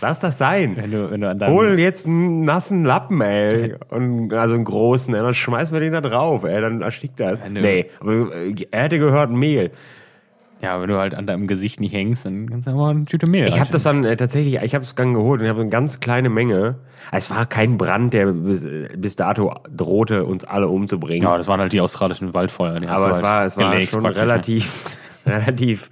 Lass 0.00 0.20
das 0.20 0.38
sein. 0.38 0.76
Wenn 0.76 0.90
du, 0.90 1.10
wenn 1.10 1.20
du 1.20 1.28
an 1.28 1.46
Hol 1.46 1.78
jetzt 1.78 2.06
einen 2.06 2.46
nassen 2.46 2.86
Lappen, 2.86 3.20
ey. 3.20 3.74
Und, 3.90 4.32
also 4.32 4.54
einen 4.54 4.64
großen, 4.64 5.14
ey. 5.14 5.20
Dann 5.20 5.34
schmeißen 5.34 5.74
wir 5.74 5.80
den 5.80 5.92
da 5.92 6.00
drauf, 6.00 6.44
ey. 6.44 6.62
Dann 6.62 6.80
erstickt 6.80 7.20
das. 7.20 7.40
Nee, 7.50 7.86
aber 8.00 8.34
äh, 8.34 8.54
er 8.70 8.84
hätte 8.84 8.98
gehört 8.98 9.30
Mehl. 9.30 9.70
Ja, 10.64 10.80
wenn 10.80 10.88
du 10.88 10.96
halt 10.96 11.14
an 11.14 11.26
deinem 11.26 11.46
Gesicht 11.46 11.78
nicht 11.78 11.92
hängst, 11.92 12.24
dann 12.24 12.48
kannst 12.48 12.66
du 12.66 12.72
aber 12.72 12.88
eine 12.88 13.04
Tüte 13.04 13.30
Mehl 13.30 13.46
Ich 13.46 13.60
habe 13.60 13.70
das 13.70 13.82
dann 13.82 14.04
äh, 14.04 14.16
tatsächlich, 14.16 14.54
ich 14.62 14.74
habe 14.74 14.84
es 14.84 14.94
dann 14.94 15.12
geholt 15.12 15.40
und 15.40 15.46
ich 15.46 15.50
habe 15.50 15.60
eine 15.60 15.68
ganz 15.68 16.00
kleine 16.00 16.30
Menge. 16.30 16.76
Es 17.12 17.30
war 17.30 17.44
kein 17.44 17.76
Brand, 17.76 18.14
der 18.14 18.26
bis, 18.26 18.66
bis 18.96 19.16
dato 19.16 19.54
drohte, 19.70 20.24
uns 20.24 20.44
alle 20.44 20.68
umzubringen. 20.68 21.22
Ja, 21.22 21.36
das 21.36 21.48
waren 21.48 21.60
halt 21.60 21.74
die 21.74 21.82
australischen 21.82 22.32
Waldfeuer. 22.32 22.80
Die 22.80 22.86
aber 22.86 23.10
es 23.10 23.16
halt 23.16 23.24
war, 23.24 23.44
es 23.44 23.56
war 23.58 23.80
schon 23.82 24.02
ne? 24.04 24.16
relativ, 24.16 24.96
relativ, 25.26 25.90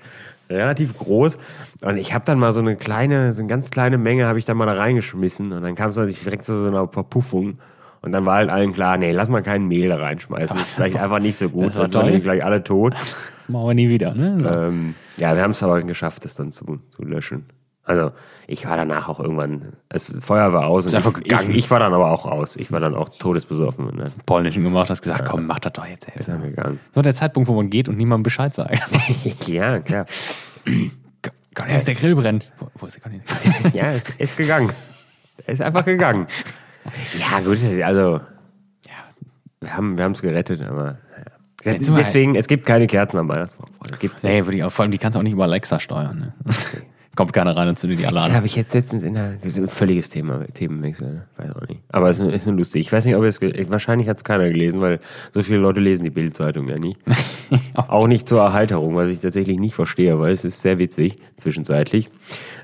relativ 0.48 0.96
groß. 0.96 1.38
Und 1.82 1.98
ich 1.98 2.14
habe 2.14 2.24
dann 2.24 2.38
mal 2.38 2.52
so 2.52 2.60
eine 2.60 2.76
kleine, 2.76 3.34
so 3.34 3.42
eine 3.42 3.48
ganz 3.48 3.70
kleine 3.70 3.98
Menge 3.98 4.26
habe 4.26 4.38
ich 4.38 4.46
dann 4.46 4.56
mal 4.56 4.66
da 4.66 4.72
reingeschmissen 4.72 5.52
und 5.52 5.62
dann 5.62 5.74
kam 5.74 5.90
es 5.90 5.96
natürlich 5.96 6.22
direkt 6.22 6.44
zu 6.44 6.58
so 6.60 6.66
einer 6.66 6.88
Verpuffung. 6.88 7.58
Und 8.00 8.10
dann 8.10 8.26
war 8.26 8.36
halt 8.36 8.50
allen 8.50 8.72
klar, 8.72 8.96
nee, 8.96 9.12
lass 9.12 9.28
mal 9.28 9.42
kein 9.42 9.68
Mehl 9.68 9.88
da 9.88 9.96
reinschmeißen. 9.96 10.56
Das 10.56 10.68
ist 10.68 10.74
vielleicht 10.74 10.96
einfach 10.96 11.20
nicht 11.20 11.36
so 11.36 11.48
gut, 11.48 11.72
sonst 11.72 11.92
sind 11.92 12.22
gleich 12.22 12.44
alle 12.44 12.64
tot. 12.64 12.94
Das 13.42 13.48
machen 13.48 13.66
wir 13.66 13.74
nie 13.74 13.88
wieder, 13.88 14.14
ne? 14.14 14.38
So. 14.40 14.48
Ähm, 14.48 14.94
ja, 15.16 15.34
wir 15.34 15.42
haben 15.42 15.50
es 15.50 15.62
aber 15.64 15.82
geschafft, 15.82 16.24
das 16.24 16.36
dann 16.36 16.52
zu, 16.52 16.78
zu 16.90 17.02
löschen. 17.02 17.46
Also 17.84 18.12
ich 18.46 18.64
war 18.66 18.76
danach 18.76 19.08
auch 19.08 19.18
irgendwann, 19.18 19.72
das 19.88 20.14
Feuer 20.20 20.52
war 20.52 20.66
aus. 20.66 20.86
und 20.86 20.94
einfach 20.94 21.16
ich, 21.18 21.24
gegangen. 21.24 21.50
Ich, 21.50 21.56
ich 21.56 21.70
war 21.72 21.80
dann 21.80 21.92
aber 21.92 22.12
auch 22.12 22.24
aus. 22.24 22.54
Ich 22.54 22.70
war 22.70 22.78
dann 22.78 22.94
auch 22.94 23.08
todesbesoffen. 23.08 23.88
Und 23.88 23.96
dann 23.96 24.06
ist 24.06 24.24
Polnischen 24.24 24.62
gemacht, 24.62 24.88
hast 24.88 25.02
gesagt, 25.02 25.24
komm, 25.28 25.46
mach 25.46 25.58
das 25.58 25.72
doch 25.72 25.86
jetzt. 25.86 26.08
Ey. 26.08 26.22
er 26.24 26.38
gegangen. 26.38 26.78
So 26.94 27.02
der 27.02 27.14
Zeitpunkt, 27.14 27.48
wo 27.48 27.54
man 27.54 27.70
geht 27.70 27.88
und 27.88 27.96
niemandem 27.96 28.22
Bescheid 28.22 28.54
sagt. 28.54 28.80
ja, 29.48 29.80
klar. 29.80 30.06
Ist 31.74 31.88
der 31.88 31.94
Grill 31.96 32.14
brennt. 32.14 32.52
Wo, 32.58 32.68
wo 32.76 32.86
ist 32.86 32.96
der 32.96 33.02
Conny? 33.02 33.20
Ja, 33.74 33.88
es 33.88 34.10
ist 34.10 34.36
gegangen. 34.36 34.72
Er 35.44 35.54
ist 35.54 35.60
einfach 35.62 35.84
gegangen. 35.84 36.26
Ja, 37.16 37.38
gut, 37.38 37.58
also 37.84 38.20
ja, 38.88 38.94
wir 39.60 39.76
haben 39.76 39.96
wir 39.96 40.10
es 40.10 40.20
gerettet, 40.20 40.62
aber 40.62 40.98
deswegen, 41.64 42.34
es 42.34 42.48
gibt 42.48 42.66
keine 42.66 42.86
Kerzen 42.86 43.18
am 43.18 43.28
Weihnachtsbaum. 43.28 43.68
Nee, 44.22 44.44
würde 44.44 44.56
ich 44.56 44.64
auch, 44.64 44.72
vor 44.72 44.84
allem 44.84 44.92
die 44.92 44.98
kannst 44.98 45.16
du 45.16 45.18
auch 45.20 45.22
nicht 45.22 45.32
über 45.32 45.44
Alexa 45.44 45.78
steuern. 45.80 46.18
Ne? 46.18 46.34
Kommt 47.14 47.34
keiner 47.34 47.54
rein 47.54 47.68
und 47.68 47.78
zündet 47.78 48.00
die 48.00 48.06
alle 48.06 48.16
Das 48.16 48.32
habe 48.32 48.46
ich 48.46 48.56
jetzt 48.56 48.72
letztens 48.72 49.02
in 49.04 49.12
der. 49.12 49.34
Das 49.42 49.52
ist 49.52 49.58
ein 49.58 49.68
völliges 49.68 50.08
Thema, 50.08 50.46
Themenwechsel, 50.54 51.08
ne? 51.08 51.26
weiß 51.36 51.54
auch 51.54 51.68
nicht. 51.68 51.82
Aber 51.90 52.08
es 52.08 52.18
ist, 52.18 52.32
ist 52.32 52.46
nur 52.46 52.56
lustig. 52.56 52.86
Ich 52.86 52.92
weiß 52.92 53.04
nicht, 53.04 53.16
ob 53.16 53.24
es. 53.24 53.38
Wahrscheinlich 53.42 54.08
hat 54.08 54.16
es 54.16 54.24
keiner 54.24 54.48
gelesen, 54.48 54.80
weil 54.80 54.98
so 55.34 55.42
viele 55.42 55.58
Leute 55.58 55.80
lesen 55.80 56.04
die 56.04 56.10
Bildzeitung 56.10 56.68
ja 56.68 56.78
nie. 56.78 56.96
auch 57.74 58.06
nicht 58.06 58.26
zur 58.26 58.40
Erheiterung, 58.40 58.96
was 58.96 59.10
ich 59.10 59.20
tatsächlich 59.20 59.58
nicht 59.58 59.74
verstehe, 59.74 60.18
weil 60.20 60.32
es 60.32 60.46
ist 60.46 60.62
sehr 60.62 60.78
witzig, 60.78 61.16
zwischenzeitlich. 61.36 62.08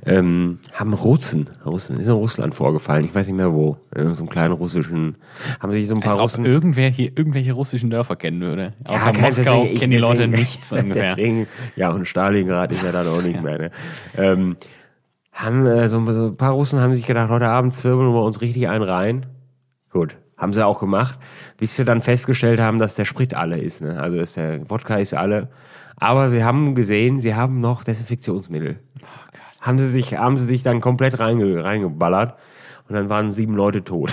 Ähm, 0.09 0.59
haben 0.73 0.95
Russen, 0.95 1.51
Russen, 1.67 1.99
ist 1.99 2.07
in 2.09 2.13
Russland 2.15 2.55
vorgefallen, 2.55 3.05
ich 3.05 3.15
weiß 3.15 3.27
nicht 3.27 3.37
mehr 3.37 3.53
wo, 3.53 3.77
in 3.95 4.15
so 4.15 4.23
einem 4.23 4.31
kleinen 4.31 4.53
russischen, 4.53 5.17
haben 5.61 5.73
sich 5.73 5.87
so 5.87 5.95
ein 5.95 6.01
paar 6.01 6.13
Als 6.13 6.17
ob 6.19 6.23
Russen. 6.41 6.45
irgendwer 6.47 6.89
hier 6.91 7.13
irgendwelche 7.17 7.53
russischen 7.53 7.91
Dörfer 7.91 8.17
kennen 8.17 8.41
würde. 8.41 8.73
Außer 8.89 9.13
kein- 9.13 9.21
Moskau 9.23 9.43
deswegen- 9.43 9.75
ich- 9.75 9.81
kennen 9.81 9.91
die 9.93 9.99
Leute 9.99 10.23
deswegen- 10.23 10.39
nichts 10.39 10.73
ungefähr. 10.73 11.15
Deswegen, 11.17 11.47
ja, 11.77 11.91
und 11.91 12.07
Stalingrad 12.07 12.71
ist 12.71 12.83
ja 12.83 12.93
dann 12.93 13.07
auch 13.07 13.23
nicht 13.23 13.43
mehr. 13.43 13.59
Ne? 13.59 13.71
Ähm, 14.17 14.57
haben 15.33 15.67
äh, 15.67 15.89
so, 15.89 16.05
so 16.13 16.27
ein 16.29 16.37
paar 16.37 16.53
Russen 16.53 16.81
haben 16.81 16.95
sich 16.95 17.07
gedacht, 17.07 17.29
heute 17.31 17.49
Abend 17.49 17.73
zwirbeln 17.73 18.13
wir 18.13 18.23
uns 18.25 18.41
richtig 18.41 18.69
einen 18.69 18.83
rein. 18.83 19.27
Gut, 19.93 20.17
haben 20.37 20.53
sie 20.53 20.65
auch 20.65 20.81
gemacht, 20.81 21.19
bis 21.59 21.77
sie 21.77 21.85
dann 21.85 22.01
festgestellt 22.01 22.61
haben, 22.61 22.79
dass 22.79 22.95
der 22.95 23.05
Sprit 23.05 23.35
alle 23.35 23.59
ist. 23.59 23.83
Ne? 23.83 24.01
Also 24.01 24.17
dass 24.17 24.33
der 24.35 24.69
Wodka 24.71 24.97
ist 24.97 25.15
alle. 25.15 25.49
Aber 25.97 26.29
sie 26.29 26.45
haben 26.45 26.75
gesehen, 26.75 27.19
sie 27.19 27.35
haben 27.35 27.59
noch 27.59 27.83
Desinfektionsmittel. 27.85 28.79
Haben 29.69 29.79
sie 29.79 29.87
sich, 29.87 30.17
haben 30.17 30.39
sie 30.39 30.47
sich 30.47 30.63
dann 30.63 30.81
komplett 30.81 31.21
reinge, 31.21 31.63
reingeballert 31.63 32.35
und 32.89 32.95
dann 32.95 33.11
waren 33.11 33.31
sieben 33.31 33.55
Leute 33.55 33.85
tot. 33.85 34.13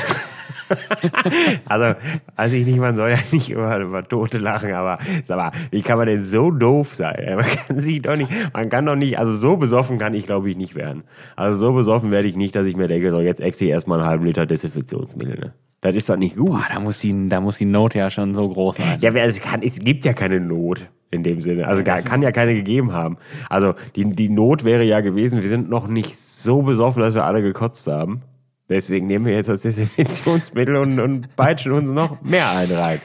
also, 1.66 1.98
weiß 2.36 2.54
ich 2.54 2.66
nicht, 2.66 2.80
man 2.80 2.96
soll 2.96 3.12
ja 3.12 3.20
nicht 3.32 3.50
über, 3.52 3.80
über 3.80 4.04
Tote 4.04 4.38
lachen, 4.38 4.74
aber 4.74 5.00
sag 5.24 5.38
mal, 5.38 5.52
wie 5.72 5.82
kann 5.82 5.98
man 5.98 6.08
denn 6.08 6.22
so 6.22 6.52
doof 6.52 6.94
sein? 6.94 7.38
Man 7.38 7.46
kann 7.46 7.80
sich 7.80 8.02
doch 8.02 8.18
nicht, 8.18 8.30
man 8.54 8.70
kann 8.70 8.86
doch 8.86 8.98
nicht, 8.98 9.18
also 9.18 9.34
so 9.34 9.56
besoffen 9.56 9.98
kann 9.98 10.14
ich 10.14 10.26
glaube 10.26 10.50
ich 10.50 10.58
nicht 10.58 10.76
werden. 10.76 11.04
Also 11.38 11.58
so 11.58 11.74
besoffen 11.74 12.12
werde 12.12 12.28
ich 12.28 12.36
nicht, 12.36 12.54
dass 12.54 12.66
ich 12.66 12.76
mir 12.76 12.90
denke, 12.90 13.10
so 13.12 13.22
jetzt 13.22 13.40
exe 13.40 13.64
ich 13.64 13.72
erstmal 13.72 14.00
einen 14.00 14.10
halben 14.10 14.26
Liter 14.26 14.46
Desinfektionsmittel. 14.46 15.40
Ne? 15.40 15.54
Das 15.80 15.96
ist 15.96 16.10
doch 16.10 16.18
nicht 16.18 16.36
gut. 16.36 16.50
Boah, 16.50 16.66
da 16.74 16.80
muss, 16.82 17.00
die, 17.00 17.30
da 17.30 17.40
muss 17.40 17.60
die 17.60 17.66
Not 17.66 17.96
ja 17.96 18.10
schon 18.10 18.34
so 18.34 18.50
groß 18.50 18.76
sein. 18.76 18.98
Ja, 19.00 19.12
also 19.12 19.38
es, 19.38 19.42
kann, 19.42 19.62
es 19.62 19.80
gibt 19.80 20.04
ja 20.04 20.14
keine 20.14 20.42
Not 20.42 20.86
in 21.16 21.24
dem 21.24 21.42
Sinne. 21.42 21.68
Also 21.68 21.84
gar, 21.84 22.00
kann 22.02 22.22
ja 22.22 22.32
keine 22.32 22.54
gegeben 22.54 22.94
haben. 22.94 23.18
Also 23.50 23.74
die, 23.96 24.06
die 24.16 24.30
Not 24.30 24.64
wäre 24.64 24.84
ja 24.84 25.00
gewesen, 25.02 25.42
wir 25.42 25.50
sind 25.50 25.70
noch 25.70 25.88
nicht 25.88 26.20
so 26.20 26.62
besoffen, 26.62 27.02
dass 27.02 27.16
wir 27.16 27.24
alle 27.26 27.42
gekotzt 27.42 27.88
haben. 27.88 28.22
Deswegen 28.70 29.08
nehmen 29.08 29.26
wir 29.26 29.34
jetzt 29.34 29.48
das 29.50 29.62
Desinfektionsmittel 29.62 30.76
und, 30.78 31.00
und 31.00 31.36
peitschen 31.36 31.72
uns 31.72 31.88
noch 31.90 32.22
mehr 32.22 32.50
ein 32.56 32.72
rein. 32.72 33.02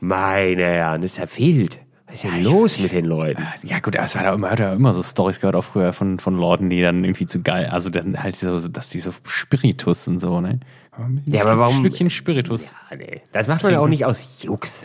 Meine 0.00 0.62
Herren, 0.64 1.02
das 1.02 1.12
ist 1.12 1.18
ja 1.18 1.26
wild. 1.38 1.80
Was 2.06 2.22
ist 2.22 2.24
denn 2.32 2.42
los 2.44 2.78
mit 2.80 2.92
den 2.92 3.04
Leuten? 3.04 3.42
Ja 3.64 3.80
gut, 3.80 3.96
es 3.96 4.14
war 4.14 4.22
da 4.22 4.32
immer, 4.34 4.50
hat 4.50 4.60
ja 4.60 4.72
immer 4.72 4.92
so 4.92 5.02
Stories 5.02 5.40
gehört 5.40 5.56
auch 5.56 5.64
früher 5.64 5.92
von, 5.92 6.18
von 6.20 6.36
Leuten, 6.36 6.70
die 6.70 6.80
dann 6.82 7.02
irgendwie 7.02 7.26
zu 7.26 7.40
geil, 7.42 7.66
also 7.66 7.90
dann 7.90 8.22
halt 8.22 8.36
so, 8.36 8.68
dass 8.68 8.90
die 8.90 9.00
so 9.00 9.10
Spiritus 9.26 10.06
und 10.06 10.20
so, 10.20 10.40
ne? 10.40 10.60
Ja, 11.26 11.42
aber 11.42 11.58
warum- 11.58 11.74
Ein 11.76 11.80
Stückchen 11.80 12.10
Spiritus. 12.10 12.74
Ah, 12.90 12.94
nee. 12.96 13.20
Das 13.32 13.48
macht 13.48 13.62
man 13.62 13.72
ja 13.72 13.80
auch 13.80 13.88
nicht 13.88 14.04
aus 14.06 14.28
Jux. 14.40 14.84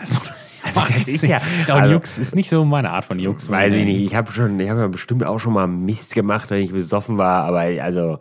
Also 0.76 0.94
das 0.98 1.08
ist 1.08 1.28
ja, 1.28 1.42
ist 1.60 1.72
auch 1.72 1.76
ein 1.76 1.84
also, 1.84 1.94
Jux, 1.96 2.18
ist 2.18 2.36
nicht 2.36 2.50
so 2.50 2.64
meine 2.66 2.92
Art 2.92 3.06
von 3.06 3.20
Jux. 3.20 3.50
weiß 3.50 3.76
ich 3.76 3.86
nicht. 3.86 4.02
Ich 4.02 4.16
habe 4.16 4.32
schon, 4.32 4.60
ich 4.60 4.70
habe 4.70 4.82
ja 4.82 4.88
bestimmt 4.88 5.24
auch 5.24 5.40
schon 5.40 5.54
mal 5.54 5.68
Mist 5.68 6.16
gemacht, 6.16 6.50
wenn 6.50 6.62
ich 6.62 6.72
besoffen 6.72 7.18
war, 7.18 7.44
aber 7.46 7.60
also 7.60 8.20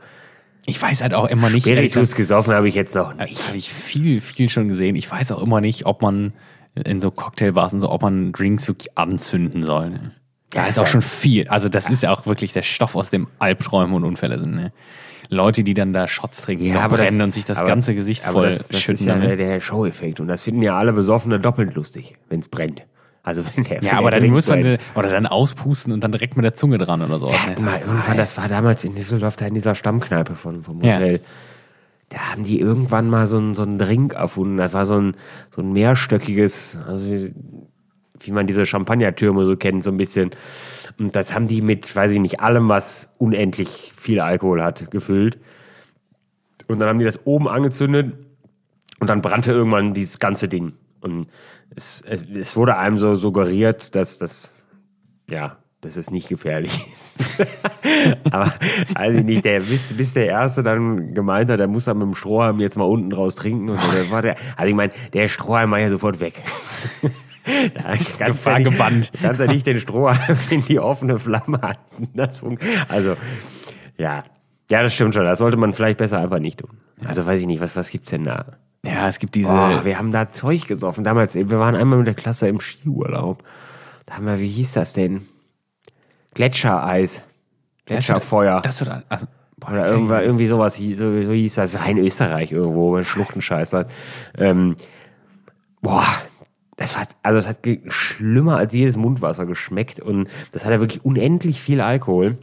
Ich 0.67 0.81
weiß 0.81 1.03
halt 1.03 1.15
auch 1.15 1.29
immer 1.29 1.51
nicht, 1.51 1.67
Spiritus 1.67 2.15
gesoffen 2.15 2.55
habe 2.55 2.69
ich 2.69 2.75
jetzt 2.75 2.95
noch 2.95 3.15
nicht. 3.15 3.33
Ich 3.33 3.47
habe 3.47 3.57
ich 3.57 3.73
viel, 3.73 4.21
viel 4.21 4.49
schon 4.49 4.69
gesehen. 4.69 4.97
Ich 4.97 5.11
weiß 5.11 5.33
auch 5.33 5.43
immer 5.43 5.61
nicht, 5.61 5.87
ob 5.87 6.03
man 6.03 6.33
in 6.75 7.01
so 7.01 7.11
Cocktailbars 7.11 7.73
und 7.73 7.81
so, 7.81 7.91
ob 7.91 8.03
man 8.03 8.33
Drinks 8.33 8.69
wirklich 8.69 8.97
anzünden 8.97 9.65
soll. 9.65 9.91
Ne? 9.91 10.13
Da 10.51 10.67
ist 10.67 10.79
auch 10.79 10.87
schon 10.87 11.03
viel. 11.03 11.49
Also 11.49 11.69
das 11.69 11.91
ist 11.91 12.03
ja 12.03 12.13
auch 12.13 12.27
wirklich 12.27 12.53
der 12.53 12.63
Stoff, 12.63 12.97
aus 12.97 13.11
dem 13.11 13.29
Albträume 13.39 13.95
und 13.95 14.05
Unfälle 14.05 14.39
sind. 14.39 14.55
Ne? 14.55 14.73
Leute, 15.33 15.63
die 15.65 15.75
dann 15.75 15.93
da 15.93 16.09
Shots 16.09 16.43
trinken, 16.43 16.73
noch 16.73 16.89
brennen 16.89 17.23
und 17.23 17.33
sich 17.33 17.45
das 17.45 17.59
aber- 17.59 17.69
ganze 17.69 17.95
Gesicht 17.95 18.25
aber 18.25 18.33
voll 18.33 18.45
das, 18.49 18.69
das 18.69 18.81
schütten. 18.81 18.95
ist 18.95 19.07
ja 19.07 19.37
der, 19.37 19.61
Show-Effekt 19.61 20.21
und 20.21 20.27
das 20.29 20.43
finden 20.43 20.61
ja 20.63 20.77
alle 20.77 20.93
Besoffene 20.93 21.39
doppelt 21.41 21.75
lustig, 21.75 22.17
wenn 22.29 22.41
es 22.41 22.49
brennt. 22.49 22.83
Also 23.23 23.43
wenn 23.55 23.65
der, 23.65 23.81
ja, 23.83 23.93
aber 23.99 24.11
dann 24.11 24.27
muss 24.29 24.49
man 24.49 24.61
brennt. 24.63 24.81
oder 24.97 25.09
dann 25.11 25.27
auspusten 25.27 25.93
und 25.93 26.03
dann 26.03 26.11
direkt 26.11 26.37
mit 26.37 26.45
der 26.45 26.55
Zunge 26.55 26.79
dran 26.79 27.01
oder 27.03 27.19
sowas. 27.19 27.39
Ne? 27.47 27.65
Mal, 27.65 27.81
irgendwann, 27.81 28.17
das 28.17 28.37
war 28.37 28.49
damals 28.49 28.83
in 28.83 28.95
Düsseldorf, 28.95 29.37
da 29.37 29.47
in 29.47 29.55
dieser 29.55 29.75
Stammkneipe 29.75 30.35
von, 30.35 30.63
vom 30.65 30.83
Ja. 30.83 30.97
Hotel. 30.97 31.21
Da 32.09 32.19
haben 32.33 32.43
die 32.43 32.59
irgendwann 32.59 33.09
mal 33.09 33.29
so 33.29 33.39
einen, 33.39 33.55
so 33.55 33.63
einen 33.63 33.79
Drink 33.79 34.15
erfunden. 34.15 34.57
Das 34.57 34.75
war 34.75 34.85
so 34.85 34.97
ein, 35.01 35.17
so 35.55 35.63
ein 35.63 35.73
mehrstöckiges, 35.73 36.77
also 36.85 37.07
wie, 37.07 37.33
wie 38.19 38.33
man 38.33 38.49
diese 38.49 38.67
Champagnertürme 38.67 39.45
so 39.45 39.55
kennt, 39.57 39.85
so 39.85 39.91
ein 39.93 39.97
bisschen. 39.97 40.31
Und 41.01 41.17
das 41.17 41.35
haben 41.35 41.47
die 41.47 41.63
mit, 41.63 41.97
weiß 41.97 42.13
ich 42.13 42.21
nicht, 42.21 42.41
allem, 42.41 42.69
was 42.69 43.11
unendlich 43.17 43.95
viel 43.97 44.21
Alkohol 44.21 44.63
hat, 44.63 44.91
gefüllt. 44.91 45.39
Und 46.69 46.79
dann 46.79 46.91
haben 46.91 46.99
die 46.99 47.07
das 47.07 47.25
oben 47.25 47.49
angezündet 47.49 48.13
und 48.99 49.09
dann 49.09 49.23
brannte 49.23 49.51
irgendwann 49.51 49.95
dieses 49.95 50.19
ganze 50.19 50.47
Ding. 50.47 50.75
Und 51.01 51.29
es, 51.75 52.03
es, 52.07 52.27
es 52.29 52.55
wurde 52.55 52.77
einem 52.77 52.99
so 52.99 53.15
suggeriert, 53.15 53.95
dass 53.95 54.19
das, 54.19 54.53
ja, 55.27 55.57
dass 55.81 55.97
es 55.97 56.11
nicht 56.11 56.29
gefährlich 56.29 56.87
ist. 56.93 57.17
Aber 58.31 58.53
ich 59.11 59.25
nicht, 59.25 59.47
der, 59.47 59.61
bis, 59.61 59.95
bis 59.95 60.13
der 60.13 60.27
Erste 60.27 60.63
dann 60.63 61.15
gemeint 61.15 61.49
hat, 61.49 61.61
der 61.61 61.67
muss 61.67 61.87
dann 61.87 61.97
mit 61.97 62.09
dem 62.09 62.15
Strohhalm 62.15 62.61
jetzt 62.61 62.77
mal 62.77 62.85
unten 62.85 63.09
draus 63.09 63.37
trinken. 63.37 63.71
Und 63.71 63.81
so, 63.81 63.93
das 63.93 64.11
war 64.11 64.21
der, 64.21 64.37
also 64.55 64.69
ich 64.69 64.77
meine, 64.77 64.93
der 65.15 65.29
Strohhalm 65.29 65.71
war 65.71 65.79
ja 65.79 65.89
sofort 65.89 66.21
weg. 66.21 66.43
Da 67.45 67.95
Gefahr 68.27 68.53
ja 68.55 68.59
nicht, 68.61 68.71
gebannt. 68.71 69.13
Kannst 69.21 69.41
ja 69.41 69.47
nicht 69.47 69.67
den 69.67 69.79
Strohhalm 69.81 70.39
in 70.51 70.65
die 70.65 70.79
offene 70.79 71.19
Flamme 71.19 71.61
halten. 71.63 72.09
Das 72.15 72.39
fun- 72.39 72.59
also, 72.89 73.17
ja. 73.97 74.25
Ja, 74.71 74.83
das 74.83 74.95
stimmt 74.95 75.15
schon. 75.15 75.25
Das 75.25 75.39
sollte 75.39 75.57
man 75.57 75.73
vielleicht 75.73 75.99
besser 75.99 76.19
einfach 76.21 76.39
nicht 76.39 76.59
tun. 76.59 76.71
Also 77.05 77.27
weiß 77.27 77.41
ich 77.41 77.47
nicht, 77.47 77.61
was, 77.61 77.75
was 77.77 77.91
gibt's 77.91 78.11
denn 78.11 78.25
da? 78.25 78.45
Ja, 78.85 79.09
es 79.09 79.19
gibt 79.19 79.35
diese. 79.35 79.53
Oh, 79.53 79.85
wir 79.85 79.99
haben 79.99 80.11
da 80.11 80.31
Zeug 80.31 80.67
gesoffen. 80.67 81.03
Damals, 81.05 81.35
wir 81.35 81.51
waren 81.59 81.75
einmal 81.75 81.99
mit 81.99 82.07
der 82.07 82.15
Klasse 82.15 82.47
im 82.49 82.61
Skiurlaub. 82.61 83.43
Da 84.07 84.15
haben 84.15 84.27
wir, 84.27 84.39
wie 84.39 84.49
hieß 84.49 84.73
das 84.73 84.93
denn? 84.93 85.23
Gletschereis. 86.35 87.23
Gletscherfeuer. 87.87 88.61
Das 88.63 88.81
wird 88.81 89.03
also, 89.09 89.27
boah, 89.59 89.71
Oder 89.73 89.89
irgendwas, 89.89 90.23
irgendwie 90.23 90.47
sowas, 90.47 90.77
so, 90.77 91.23
so 91.23 91.33
hieß 91.33 91.55
das. 91.57 91.73
Das 91.73 91.87
in 91.89 91.99
Österreich 91.99 92.53
irgendwo, 92.53 92.97
in 92.97 93.05
Schluchtenscheißer. 93.05 93.87
Ähm, 94.39 94.77
boah, 95.83 96.07
das 96.81 96.97
war, 96.97 97.07
also 97.23 97.39
es 97.39 97.47
hat 97.47 97.59
schlimmer 97.89 98.57
als 98.57 98.73
jedes 98.73 98.97
Mundwasser 98.97 99.45
geschmeckt 99.45 100.01
und 100.01 100.29
das 100.53 100.65
hat 100.65 100.73
ja 100.73 100.81
wirklich 100.81 101.05
unendlich 101.05 101.61
viel 101.61 101.83
Alkohol. 101.83 102.39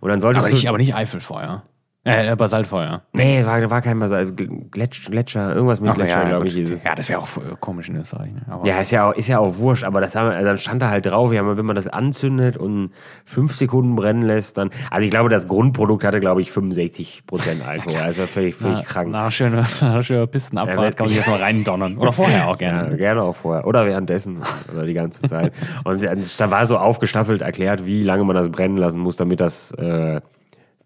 Und 0.00 0.08
dann 0.08 0.20
solltest 0.20 0.44
aber 0.44 0.50
du, 0.50 0.54
nicht, 0.54 0.68
aber 0.68 0.78
nicht 0.78 0.94
Eifelfeuer. 0.94 1.64
Äh, 2.06 2.36
Basaltfeuer. 2.36 3.02
Nee, 3.14 3.44
war, 3.46 3.70
war 3.70 3.80
kein 3.80 3.98
Basalt, 3.98 4.20
also 4.20 4.34
Gletsch, 4.70 5.06
Gletscher, 5.10 5.54
irgendwas 5.54 5.80
mit 5.80 5.90
Ach, 5.90 5.94
Gletscher, 5.96 6.22
ja, 6.22 6.28
glaube 6.28 6.46
ich, 6.46 6.54
dieses. 6.54 6.84
ja, 6.84 6.94
das 6.94 7.08
wäre 7.08 7.20
auch 7.20 7.28
komisch 7.60 7.88
in 7.88 7.96
Österreich. 7.96 8.32
Ne? 8.34 8.42
Ja, 8.64 8.78
ist 8.80 8.90
ja 8.90 9.08
auch, 9.08 9.14
ist 9.14 9.28
ja 9.28 9.38
auch 9.38 9.56
wurscht, 9.56 9.84
aber 9.84 10.02
das 10.02 10.14
haben 10.14 10.28
wir, 10.30 10.42
dann 10.42 10.58
stand 10.58 10.82
da 10.82 10.90
halt 10.90 11.06
drauf, 11.06 11.32
ja, 11.32 11.44
wenn 11.56 11.64
man 11.64 11.74
das 11.74 11.86
anzündet 11.88 12.58
und 12.58 12.90
fünf 13.24 13.54
Sekunden 13.54 13.96
brennen 13.96 14.22
lässt, 14.22 14.58
dann, 14.58 14.68
also 14.90 15.04
ich 15.04 15.10
glaube, 15.10 15.30
das 15.30 15.48
Grundprodukt 15.48 16.04
hatte, 16.04 16.20
glaube 16.20 16.42
ich, 16.42 16.52
65 16.52 17.22
Prozent 17.26 17.66
Alkohol, 17.66 18.00
also 18.02 18.26
völlig, 18.26 18.54
völlig 18.54 18.80
na, 18.80 18.84
krank. 18.84 19.10
Nach 19.10 19.32
schöner, 19.32 19.62
nach 19.80 20.02
schöner 20.02 20.26
Pistenabfahrt 20.26 20.78
Ja, 20.80 20.90
kann 20.90 21.04
man 21.04 21.08
sich 21.08 21.16
erstmal 21.16 21.38
reindonnern. 21.40 21.96
Oder 21.96 22.12
vorher 22.12 22.48
auch 22.48 22.60
Ja, 22.60 22.82
gerne. 22.82 22.96
gerne 22.98 23.22
auch 23.22 23.34
vorher. 23.34 23.66
Oder 23.66 23.86
währenddessen. 23.86 24.40
Oder 24.74 24.84
die 24.84 24.92
ganze 24.94 25.22
Zeit. 25.22 25.52
Und 25.84 26.02
dann- 26.02 26.22
da 26.36 26.50
war 26.50 26.66
so 26.66 26.76
aufgestaffelt 26.76 27.40
erklärt, 27.40 27.86
wie 27.86 28.02
lange 28.02 28.24
man 28.24 28.36
das 28.36 28.50
brennen 28.50 28.76
lassen 28.76 29.00
muss, 29.00 29.16
damit 29.16 29.40
das 29.40 29.72
äh, 29.72 30.20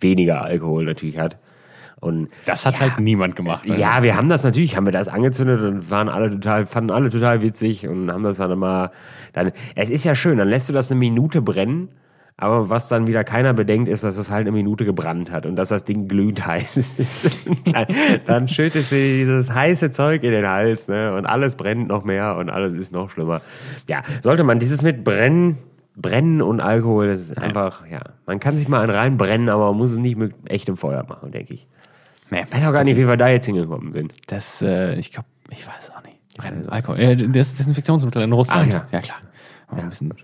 weniger 0.01 0.43
Alkohol 0.43 0.85
natürlich 0.85 1.19
hat. 1.19 1.39
Und 2.01 2.29
Das 2.47 2.65
hat 2.65 2.81
halt 2.81 3.01
niemand 3.01 3.35
gemacht. 3.35 3.69
Also. 3.69 3.81
ja, 3.81 4.03
wir 4.03 4.17
haben 4.17 4.29
das 4.29 4.45
natürlich, 4.45 4.77
haben 4.77 4.87
wir 4.87 4.93
das 4.93 5.09
angezündet 5.09 5.61
und 5.63 5.91
waren 5.91 6.09
alle 6.09 6.31
total, 6.31 6.67
fanden 6.67 6.93
alle 6.93 7.11
total 7.11 7.43
witzig 7.43 7.89
und 7.89 8.11
haben 8.11 8.23
das 8.23 8.37
dann 8.37 8.53
immer, 8.53 8.93
dann, 9.33 9.53
es 9.75 9.91
ist 9.91 10.05
ja 10.05 10.15
schön, 10.15 10.39
dann 10.39 10.49
lässt 10.49 10.69
du 10.69 10.73
das 10.73 10.91
eine 10.91 10.99
Minute 10.99 11.43
brennen, 11.43 11.89
aber 12.37 12.71
was 12.71 12.87
dann 12.87 13.09
wieder 13.09 13.25
keiner 13.25 13.53
bedenkt, 13.53 13.89
ist, 13.89 14.05
dass 14.05 14.17
es 14.17 14.31
halt 14.31 14.43
eine 14.43 14.53
Minute 14.53 14.85
gebrannt 14.85 15.33
hat 15.33 15.45
und 15.45 15.57
dass 15.57 15.71
das 15.71 15.85
Ding 15.85 16.07
glühend 16.07 16.47
heiß 16.47 16.77
ist. 16.77 17.37
dann, 17.73 17.87
dann 18.27 18.49
schüttest 18.49 18.93
du 18.93 18.97
dieses 18.97 19.53
heiße 19.53 19.91
Zeug 19.91 20.23
in 20.23 20.31
den 20.31 20.47
Hals, 20.47 20.87
ne, 20.87 21.13
und 21.17 21.27
alles 21.27 21.57
brennt 21.57 21.89
noch 21.89 22.05
mehr 22.05 22.37
und 22.37 22.49
alles 22.49 22.75
ist 22.75 22.93
noch 22.93 23.11
schlimmer. 23.11 23.41
Ja, 23.89 24.03
sollte 24.23 24.45
man 24.45 24.61
dieses 24.61 24.83
mit 24.83 25.03
Brennen, 25.03 25.59
Brennen 26.01 26.41
und 26.43 26.61
Alkohol, 26.61 27.09
das 27.09 27.21
ist 27.23 27.39
einfach, 27.39 27.87
ja, 27.91 28.01
man 28.27 28.39
kann 28.41 28.57
sich 28.57 28.69
mal 28.69 28.81
einen 28.83 28.91
reinbrennen, 28.91 29.49
aber 29.49 29.67
man 29.71 29.77
muss 29.79 29.93
es 29.93 29.99
nicht 29.99 30.17
mit 30.17 30.35
echtem 30.45 30.77
Feuer 30.77 31.05
machen, 31.09 31.33
denke 31.33 31.55
ich. 31.55 31.67
Nee, 32.31 32.45
Ich 32.49 32.55
weiß 32.55 32.67
auch 32.67 32.73
gar 32.73 32.85
nicht, 32.85 32.97
wie 32.97 33.09
wir 33.09 33.17
da 33.17 33.29
jetzt 33.29 33.47
hingekommen 33.47 33.93
sind. 33.93 34.13
Das, 34.27 34.63
äh, 34.63 34.95
ich 34.97 35.11
glaube, 35.13 35.29
ich 35.51 35.67
weiß 35.67 35.91
auch 35.97 36.03
nicht. 36.05 36.17
Brennen, 36.37 36.69
Alkohol. 36.69 37.01
Äh, 37.01 37.17
das 37.17 37.57
Desinfektionsmittel 37.57 38.23
in 38.23 38.33
Russland. 38.33 38.71
Ah, 38.71 38.75
ja. 38.75 38.87
ja. 38.93 39.01
klar. 39.01 39.19
Aber 39.67 39.83
ein 39.83 39.89
bisschen, 39.89 40.15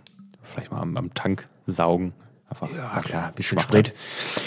vielleicht 0.42 0.70
mal 0.70 0.80
am, 0.80 0.96
am 0.96 1.12
Tank 1.14 1.48
saugen. 1.66 2.12
Einfach. 2.48 2.68
Ja, 2.72 3.00
klar, 3.02 3.26
ein 3.28 3.34
bisschen. 3.34 3.58
Sprit, 3.58 3.94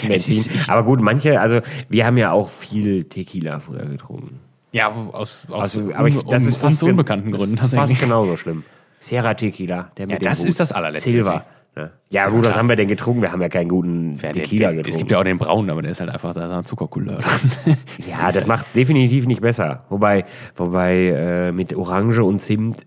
Benzin. 0.06 0.44
Aber 0.68 0.82
gut, 0.84 1.00
manche, 1.02 1.40
also 1.40 1.60
wir 1.88 2.06
haben 2.06 2.16
ja 2.16 2.30
auch 2.30 2.48
viel 2.48 3.04
Tequila 3.04 3.58
früher 3.58 3.84
getrunken. 3.86 4.40
Ja, 4.72 4.88
aus, 4.88 5.46
aus 5.50 5.76
Also, 5.76 5.92
aber 5.94 6.08
ich, 6.08 6.14
das 6.24 6.42
un- 6.44 6.48
ist 6.48 6.56
fast 6.56 6.82
unbekannten 6.84 7.32
Gründen 7.32 7.56
das 7.56 7.66
ist 7.66 7.70
tatsächlich. 7.72 7.98
Fast 7.98 8.08
genauso 8.10 8.36
schlimm. 8.36 8.64
Sierra 8.98 9.34
Tequila, 9.34 9.90
der 9.96 10.06
mit 10.06 10.14
Ja, 10.14 10.18
dem 10.18 10.24
das 10.24 10.40
Hut. 10.40 10.48
ist 10.48 10.60
das 10.60 10.72
allerletzte. 10.72 11.10
Silver. 11.10 11.44
Ja, 11.76 11.90
ja 12.10 12.28
gut, 12.28 12.44
was 12.44 12.56
haben 12.56 12.68
wir 12.68 12.74
denn 12.74 12.88
getrunken? 12.88 13.22
Wir 13.22 13.30
haben 13.30 13.40
ja 13.40 13.48
keinen 13.48 13.68
guten 13.68 14.16
Ja, 14.16 14.32
der, 14.32 14.42
Tequila 14.42 14.68
der, 14.68 14.76
getrunken. 14.78 14.90
es 14.90 14.96
gibt 14.96 15.10
ja 15.12 15.18
auch 15.20 15.22
den 15.24 15.38
braunen, 15.38 15.70
aber 15.70 15.80
der 15.82 15.92
ist 15.92 16.00
halt 16.00 16.10
einfach, 16.10 16.34
da 16.34 16.46
ist 16.46 16.50
eine 16.50 16.64
Zuckercouleur 16.64 17.20
ja, 18.08 18.32
das 18.32 18.46
macht 18.46 18.66
es 18.66 18.72
definitiv 18.72 19.26
nicht 19.26 19.40
besser. 19.40 19.84
Wobei, 19.88 20.24
wobei 20.56 21.06
äh, 21.06 21.52
mit 21.52 21.74
Orange 21.76 22.24
und 22.24 22.42
Zimt 22.42 22.84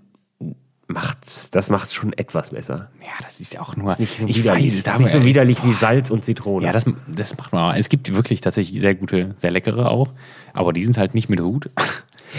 macht's, 0.88 1.49
das 1.51 1.70
macht's 1.70 1.93
schon 1.93 2.12
etwas 2.14 2.49
besser. 2.49 2.89
Ja, 3.05 3.12
das 3.24 3.39
ist 3.39 3.53
ja 3.53 3.62
auch 3.62 3.78
nur. 3.78 3.95
Nicht 3.97 4.18
so 4.20 4.28
ich 4.28 4.43
widerlich, 4.43 4.74
weiß, 4.76 4.84
da 4.84 4.97
nicht 4.97 5.14
so 5.14 5.24
widerlich 5.24 5.64
wie 5.64 5.74
Salz 5.74 6.09
und 6.12 6.26
Zitrone. 6.26 6.66
Ja, 6.66 6.74
das, 6.74 6.84
das 7.07 7.38
macht 7.38 7.53
man. 7.53 7.72
auch. 7.72 7.78
Es 7.78 7.88
gibt 7.88 8.14
wirklich 8.14 8.41
tatsächlich 8.41 8.82
sehr 8.82 8.95
gute, 8.95 9.34
sehr 9.38 9.51
leckere 9.51 9.89
auch, 9.89 10.09
aber 10.53 10.74
die 10.74 10.84
sind 10.84 10.97
halt 10.97 11.14
nicht 11.16 11.30
mit 11.30 11.39
Hut. 11.39 11.70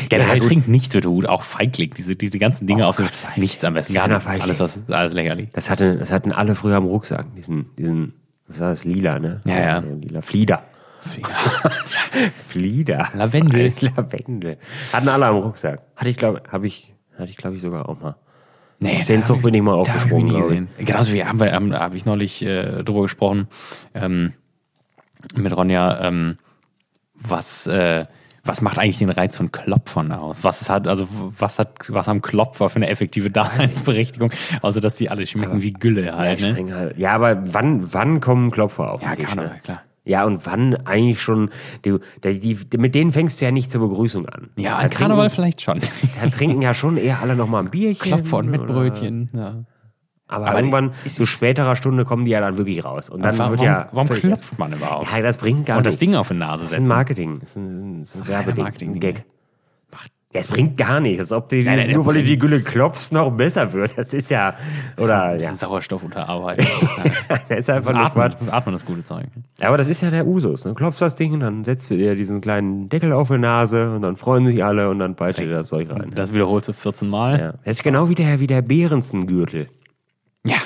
Generell 0.09 0.38
gut. 0.38 0.49
trinkt 0.49 0.68
nichts 0.68 0.95
mit 0.95 1.07
Hut, 1.07 1.26
auch 1.28 1.43
Feigling, 1.43 1.93
diese, 1.97 2.16
diese 2.16 2.38
ganzen 2.38 2.66
Dinge 2.66 2.86
auf 2.86 2.97
dem, 2.97 3.09
nichts 3.36 3.64
am 3.64 3.74
besten. 3.74 3.95
Kleiner. 3.95 4.20
Feigling. 4.20 4.43
Alles, 4.43 4.61
was, 4.61 4.80
alles 4.88 5.12
lächerlich. 5.12 5.51
Das, 5.53 5.70
hatte, 5.70 5.97
das 5.97 6.11
hatten 6.11 6.32
alle 6.32 6.55
früher 6.55 6.76
am 6.76 6.86
Rucksack, 6.86 7.26
diesen, 7.36 7.74
diesen, 7.76 8.14
was 8.49 8.61
war 8.61 8.68
das, 8.70 8.84
lila, 8.84 9.18
ne? 9.18 9.40
Ja, 9.45 9.61
ja. 9.61 9.78
Lila, 9.78 10.22
Flieder. 10.22 10.62
Flieder. 12.36 13.09
Lavendel. 13.14 13.72
Lavendel. 13.80 14.59
Hatten 14.93 15.09
alle 15.09 15.26
am 15.26 15.36
Rucksack. 15.36 15.80
Hatte 15.97 16.11
ich, 16.11 16.16
glaube 16.16 16.43
habe 16.51 16.66
ich, 16.66 16.95
hatte 17.18 17.30
ich, 17.30 17.36
glaube 17.36 17.57
ich, 17.57 17.62
sogar 17.62 17.88
auch 17.88 18.01
mal. 18.01 18.16
Nee, 18.78 19.05
Den 19.05 19.24
Zug 19.24 19.36
hab 19.36 19.43
bin 19.45 19.55
ich 19.55 19.62
mal 19.62 19.72
hab 19.72 19.80
aufgesprungen, 19.80 20.26
ich 20.26 20.32
nie 20.32 20.38
glaub 20.38 20.51
ich. 20.51 20.59
gesehen. 20.59 20.86
Genauso 20.86 21.12
wie 21.12 21.24
haben 21.24 21.40
wir, 21.40 21.53
haben, 21.53 21.74
habe 21.74 21.97
ich 21.97 22.05
neulich 22.05 22.43
äh, 22.43 22.82
drüber 22.82 23.03
gesprochen 23.03 23.47
ähm, 23.95 24.32
mit 25.36 25.57
Ronja, 25.57 26.01
ähm, 26.01 26.38
was, 27.14 27.66
äh, 27.68 28.05
was 28.45 28.61
macht 28.61 28.78
eigentlich 28.78 28.99
den 28.99 29.11
Reiz 29.11 29.36
von 29.36 29.53
Klopfern 29.53 30.11
aus? 30.12 30.43
Was 30.43 30.68
halt, 30.68 30.88
also 30.88 31.07
was 31.38 31.59
hat, 31.59 31.74
was 31.88 32.09
haben 32.09 32.22
Klopfer 32.22 32.68
für 32.68 32.76
eine 32.76 32.88
effektive 32.88 33.30
Daseinsberechtigung, 33.30 34.32
außer 34.62 34.80
dass 34.80 34.97
die 34.97 35.11
alle 35.11 35.26
schmecken 35.26 35.62
wie 35.62 35.72
Gülle 35.72 36.16
halt, 36.16 36.40
Ich 36.40 36.47
ne? 36.53 36.74
halt. 36.74 36.99
Ja, 36.99 37.14
aber 37.14 37.43
wann, 37.55 37.93
wann 37.93 38.20
kommen 38.20 38.51
Klopfer 38.51 38.93
auf 38.93 39.01
den 39.01 39.11
Ja, 39.11 39.14
Tisch? 39.16 39.26
Karneval, 39.26 39.51
ne? 39.55 39.61
klar. 39.62 39.82
Ja, 40.05 40.24
und 40.24 40.45
wann 40.47 40.74
eigentlich 40.84 41.22
schon, 41.22 41.51
die, 41.84 41.97
die, 42.24 42.40
die, 42.64 42.76
mit 42.78 42.97
denen 42.97 43.12
fängst 43.12 43.40
du 43.40 43.45
ja 43.45 43.53
nicht 43.53 43.70
zur 43.70 43.88
Begrüßung 43.88 44.28
an. 44.28 44.51
Ja, 44.57 44.76
an 44.78 44.90
Karneval 44.90 45.30
vielleicht 45.30 45.62
schon. 45.62 45.78
da 46.20 46.28
trinken 46.28 46.61
ja 46.61 46.74
schon 46.74 46.97
eher 46.97 47.20
alle 47.20 47.36
noch 47.36 47.47
mal 47.47 47.61
ein 47.61 47.70
Bierchen. 47.70 48.03
Klopfer 48.03 48.38
und 48.38 48.51
mit 48.51 48.66
Brötchen. 48.66 49.30
Ja. 49.32 49.62
Aber, 50.33 50.49
Aber 50.49 50.59
irgendwann, 50.59 50.93
ist 51.05 51.16
zu 51.16 51.26
späterer 51.26 51.76
Stunde 51.76 52.05
kommen 52.05 52.24
die 52.24 52.30
ja 52.33 52.41
dann 52.41 52.57
wirklich 52.59 52.85
raus. 52.85 53.11
Und 53.11 53.22
dann 53.22 53.39
warum 53.39 53.53
wird 53.53 53.62
ja. 53.62 53.89
warum 53.93 54.09
klopft 54.09 54.59
man 54.59 54.72
überhaupt? 54.72 55.07
Ja, 55.12 55.20
das 55.20 55.37
bringt 55.37 55.66
gar 55.66 55.78
und 55.78 55.87
das 55.87 55.95
nichts. 55.95 56.01
Ding 56.11 56.14
auf 56.16 56.28
die 56.28 56.35
Nase 56.35 56.62
Das 56.64 56.72
ist 56.72 56.76
ein 56.76 56.83
setzen. 56.85 56.89
Marketing. 56.89 57.41
Das 57.41 57.51
ist 57.51 57.57
ein, 57.57 57.68
das 57.68 57.78
ist 57.78 57.85
ein, 57.85 58.01
das 58.01 58.14
ist 58.14 58.20
ein 58.22 58.28
Werbeding. 58.28 58.64
Marketing- 58.64 58.93
Ein 58.95 59.01
Gag. 59.01 59.24
Ja, 60.35 60.41
es 60.41 60.47
bringt 60.47 60.78
gar 60.78 60.99
nichts. 60.99 61.20
Als 61.20 61.33
ob 61.35 61.51
die, 61.51 61.62
Nein, 61.62 61.76
nein, 61.76 61.91
nur 61.91 62.07
weil 62.07 62.14
du 62.14 62.22
die 62.22 62.39
Gülle 62.39 62.62
klopfst, 62.62 63.12
noch 63.12 63.30
besser 63.33 63.70
wird. 63.74 63.99
Das 63.99 64.14
ist 64.14 64.30
ja. 64.30 64.55
Oder, 64.97 65.24
Ein 65.24 65.37
bisschen 65.37 65.51
ja. 65.53 65.55
Sauerstoff 65.57 66.03
unterarbeiten. 66.05 66.66
Das 67.51 67.59
ist 67.59 67.68
einfach 67.68 67.91
Das 67.93 67.99
nur 67.99 68.07
atmen, 68.24 68.35
das 68.41 68.49
atmen 68.49 68.72
das 68.72 68.87
gute 68.87 69.05
Zeug. 69.05 69.26
Aber 69.61 69.76
das 69.76 69.89
ist 69.91 70.01
ja 70.01 70.09
der 70.11 70.26
Usus. 70.26 70.64
Ne? 70.64 70.72
Klopfst 70.72 71.03
das 71.03 71.16
Ding, 71.16 71.39
dann 71.41 71.64
setzt 71.64 71.91
du 71.91 71.99
dir 71.99 72.14
diesen 72.16 72.41
kleinen 72.41 72.89
Deckel 72.89 73.12
auf 73.12 73.28
die 73.28 73.37
Nase 73.37 73.95
und 73.95 74.01
dann 74.01 74.16
freuen 74.16 74.47
sich 74.47 74.64
alle 74.64 74.89
und 74.89 75.01
dann 75.01 75.16
peitscht 75.16 75.41
dir 75.41 75.51
das 75.51 75.68
Zeug 75.68 75.91
rein. 75.91 76.12
Das 76.14 76.33
wiederholst 76.33 76.66
du 76.68 76.72
14 76.72 77.11
Mal. 77.11 77.39
Ja. 77.39 77.53
Das 77.66 77.76
ist 77.76 77.83
genau 77.83 78.09
wie 78.09 78.14
der, 78.14 78.41
wie 78.41 78.47
der 78.47 78.62
Behrensengürtel. 78.62 79.68
Ja. 80.47 80.57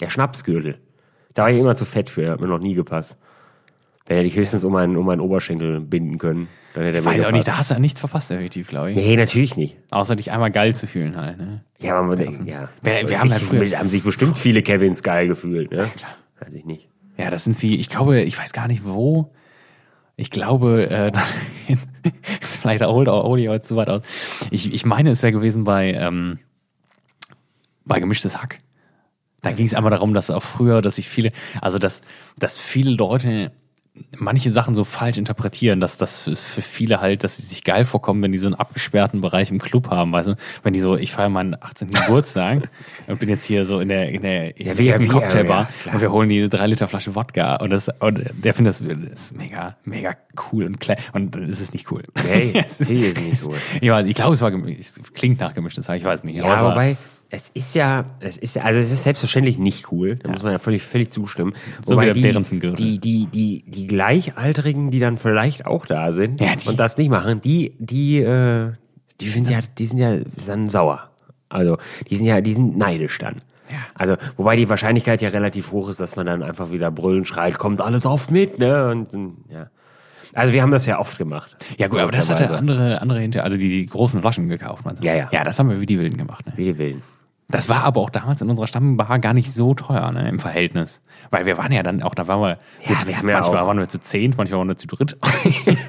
Der 0.00 0.10
Schnapsgürtel. 0.10 0.78
Da 1.34 1.42
war 1.42 1.50
ich 1.50 1.58
immer 1.60 1.76
zu 1.76 1.84
fett 1.84 2.10
für, 2.10 2.30
hat 2.30 2.40
mir 2.40 2.48
noch 2.48 2.58
nie 2.58 2.74
gepasst. 2.74 3.18
Wenn 4.06 4.16
hätte 4.16 4.26
ich 4.28 4.36
höchstens 4.36 4.64
um 4.64 4.72
meinen, 4.72 4.96
um 4.96 5.06
meinen 5.06 5.20
Oberschenkel 5.20 5.80
binden 5.80 6.18
können, 6.18 6.48
dann 6.74 6.84
hätte 6.84 6.98
er 6.98 7.00
Ich 7.02 7.06
weiß 7.06 7.24
auch 7.24 7.30
nicht, 7.30 7.46
da 7.46 7.56
hast 7.56 7.70
du 7.70 7.74
ja 7.74 7.80
nichts 7.80 8.00
verpasst, 8.00 8.30
effektiv, 8.32 8.68
glaube 8.68 8.90
ich. 8.90 8.96
Nee, 8.96 9.16
natürlich 9.16 9.56
nicht. 9.56 9.76
Außer 9.90 10.16
dich 10.16 10.32
einmal 10.32 10.50
geil 10.50 10.74
zu 10.74 10.86
fühlen 10.88 11.16
halt. 11.16 11.38
Ne? 11.38 11.64
Ja, 11.78 12.02
man, 12.02 12.18
ja. 12.46 12.68
Wir- 12.82 13.08
wir 13.08 13.20
haben 13.20 13.30
ja 13.30 13.38
früher- 13.38 13.78
haben 13.78 13.90
sich 13.90 14.02
bestimmt 14.02 14.36
viele 14.36 14.62
Kevins 14.62 15.02
geil 15.02 15.28
gefühlt, 15.28 15.70
ne? 15.70 15.90
klar. 15.96 16.16
Weiß 16.40 16.52
ich 16.52 16.64
nicht. 16.64 16.88
Ja, 17.16 17.30
das 17.30 17.44
sind 17.44 17.60
wie, 17.62 17.76
ich 17.76 17.88
glaube, 17.88 18.20
ich 18.22 18.36
weiß 18.36 18.52
gar 18.52 18.66
nicht 18.66 18.84
wo. 18.84 19.32
Ich 20.16 20.30
glaube, 20.30 20.90
äh, 20.90 21.10
das, 21.12 21.34
vielleicht 22.40 22.84
holt 22.84 23.06
ich 23.40 23.48
heute 23.48 23.60
zu 23.60 23.76
weit 23.76 23.88
aus. 23.88 24.02
Ich, 24.50 24.72
ich 24.72 24.84
meine, 24.84 25.10
es 25.10 25.22
wäre 25.22 25.32
gewesen 25.32 25.62
bei, 25.64 25.92
ähm, 25.92 26.40
bei 27.84 28.00
gemischtes 28.00 28.42
Hack. 28.42 28.58
Da 29.42 29.50
ging 29.52 29.66
es 29.66 29.74
einmal 29.74 29.90
darum, 29.90 30.14
dass 30.14 30.30
auch 30.30 30.42
früher, 30.42 30.82
dass 30.82 30.96
sich 30.96 31.08
viele, 31.08 31.30
also 31.60 31.78
dass, 31.78 32.02
dass 32.38 32.58
viele 32.58 32.92
Leute 32.92 33.50
manche 34.16 34.50
Sachen 34.50 34.74
so 34.74 34.84
falsch 34.84 35.18
interpretieren, 35.18 35.78
dass 35.78 35.98
das 35.98 36.22
für 36.22 36.62
viele 36.62 37.02
halt, 37.02 37.24
dass 37.24 37.36
sie 37.36 37.42
sich 37.42 37.62
geil 37.62 37.84
vorkommen, 37.84 38.22
wenn 38.22 38.32
die 38.32 38.38
so 38.38 38.46
einen 38.46 38.54
abgesperrten 38.54 39.20
Bereich 39.20 39.50
im 39.50 39.58
Club 39.60 39.90
haben, 39.90 40.12
weißt 40.12 40.28
du? 40.30 40.34
Wenn 40.62 40.72
die 40.72 40.80
so, 40.80 40.96
ich 40.96 41.12
feiere 41.12 41.28
meinen 41.28 41.56
18. 41.60 41.90
Geburtstag 41.92 42.70
und 43.06 43.18
bin 43.20 43.28
jetzt 43.28 43.44
hier 43.44 43.66
so 43.66 43.80
in 43.80 43.88
der, 43.88 44.08
in 44.08 44.22
der, 44.22 44.56
in 44.58 44.64
der 44.64 44.78
wie- 44.78 45.08
Cocktailbar 45.08 45.68
und 45.92 46.00
wir 46.00 46.10
holen 46.10 46.30
die 46.30 46.48
drei 46.48 46.68
Liter 46.68 46.88
Flasche 46.88 47.14
Wodka 47.14 47.56
und 47.56 47.68
das, 47.68 47.90
und 47.98 48.24
der 48.32 48.54
findet 48.54 48.80
das, 48.80 48.82
das 49.10 49.24
ist 49.24 49.36
mega, 49.36 49.76
mega 49.84 50.14
cool 50.52 50.64
und 50.64 50.80
klar, 50.80 50.96
und 51.12 51.36
es 51.36 51.60
ist 51.60 51.74
nicht 51.74 51.90
cool. 51.92 52.02
Nee, 52.26 52.52
es 52.64 52.80
ist, 52.80 52.92
ist 52.92 53.20
nicht 53.20 53.44
cool. 53.44 53.56
Ich, 53.78 53.90
weiß, 53.90 54.06
ich 54.06 54.14
glaube, 54.14 54.32
es 54.32 54.40
war, 54.40 54.50
es 54.54 55.02
klingt 55.12 55.38
nach 55.40 55.52
gemischtes 55.52 55.88
Hack, 55.90 55.98
ich 55.98 56.04
weiß 56.04 56.24
nicht. 56.24 56.36
Ja, 56.36 56.44
war- 56.44 56.70
wobei, 56.70 56.96
es 57.34 57.48
ist 57.48 57.74
ja, 57.74 58.04
es 58.20 58.36
ist 58.36 58.56
ja, 58.56 58.62
also 58.62 58.78
es 58.78 58.92
ist 58.92 59.04
selbstverständlich 59.04 59.56
nicht 59.56 59.90
cool. 59.90 60.16
Da 60.16 60.30
muss 60.30 60.42
man 60.42 60.52
ja 60.52 60.58
völlig, 60.58 60.82
völlig 60.82 61.12
zustimmen. 61.12 61.54
So 61.82 61.94
Wobei 61.94 62.14
wie 62.14 62.20
der 62.20 62.34
die, 62.34 62.60
die, 62.60 62.98
die, 62.98 63.26
die, 63.26 63.64
die 63.66 63.86
Gleichaltrigen, 63.86 64.90
die 64.90 64.98
dann 64.98 65.16
vielleicht 65.16 65.64
auch 65.64 65.86
da 65.86 66.12
sind 66.12 66.42
Ja, 66.42 66.52
und 66.66 66.78
das 66.78 66.98
nicht 66.98 67.08
machen, 67.08 67.40
die, 67.40 67.74
die, 67.78 68.18
äh, 68.18 68.72
die 69.22 69.30
sind 69.30 69.48
ja, 69.48 69.60
die 69.78 69.86
sind 69.86 69.98
ja 69.98 70.18
dann 70.46 70.68
sauer. 70.68 71.08
Also, 71.48 71.78
die 72.10 72.16
sind 72.16 72.26
ja, 72.26 72.42
die 72.42 72.52
sind 72.52 72.76
neidisch 72.76 73.16
dann. 73.16 73.36
Ja. 73.70 73.78
Also, 73.94 74.16
wobei 74.36 74.56
die 74.56 74.68
Wahrscheinlichkeit 74.68 75.22
ja 75.22 75.30
relativ 75.30 75.72
hoch 75.72 75.88
ist, 75.88 76.00
dass 76.00 76.16
man 76.16 76.26
dann 76.26 76.42
einfach 76.42 76.70
wieder 76.70 76.90
brüllen 76.90 77.24
schreit, 77.24 77.56
kommt 77.56 77.80
alles 77.80 78.04
auf 78.04 78.30
mit, 78.30 78.58
ne? 78.58 78.90
Und, 78.90 79.36
ja. 79.50 79.70
Also, 80.34 80.52
wir 80.52 80.60
haben 80.60 80.70
das 80.70 80.84
ja 80.84 80.98
oft 80.98 81.16
gemacht. 81.16 81.56
ja 81.78 81.88
gut, 81.88 82.00
aber 82.00 82.10
das 82.10 82.28
hatte 82.28 82.42
Logischerweise. 82.42 82.58
andere, 82.58 83.00
andere 83.00 83.20
hinter, 83.20 83.44
also 83.44 83.56
die, 83.56 83.70
die 83.70 83.86
großen 83.86 84.20
Flaschen 84.20 84.50
gekauft, 84.50 84.84
meinst 84.84 85.02
du? 85.02 85.06
Ja, 85.06 85.14
ja. 85.14 85.28
Ja, 85.32 85.44
das 85.44 85.58
haben 85.58 85.70
wir 85.70 85.80
wie 85.80 85.86
die 85.86 85.98
Wilden 85.98 86.18
gemacht, 86.18 86.46
ne? 86.46 86.52
Wie 86.56 86.64
die 86.64 86.76
Willen. 86.76 87.02
Das 87.52 87.68
war 87.68 87.84
aber 87.84 88.00
auch 88.00 88.10
damals 88.10 88.40
in 88.40 88.50
unserer 88.50 88.66
Stammbar 88.66 89.18
gar 89.20 89.32
nicht 89.34 89.52
so 89.52 89.74
teuer 89.74 90.10
ne, 90.10 90.28
im 90.28 90.40
Verhältnis. 90.40 91.02
Weil 91.30 91.46
wir 91.46 91.56
waren 91.58 91.70
ja 91.70 91.82
dann 91.84 92.02
auch, 92.02 92.14
da 92.14 92.26
waren 92.26 92.40
wir, 92.40 92.58
Ja, 92.88 93.06
wir 93.06 93.16
haben 93.18 93.28
ja 93.28 93.34
manchmal 93.36 93.62
auch- 93.62 93.66
waren 93.68 93.78
wir 93.78 93.88
zu 93.88 94.00
zehn, 94.00 94.34
manchmal 94.36 94.58
waren 94.58 94.68
wir 94.68 94.76
zu 94.76 94.86
dritt. 94.88 95.16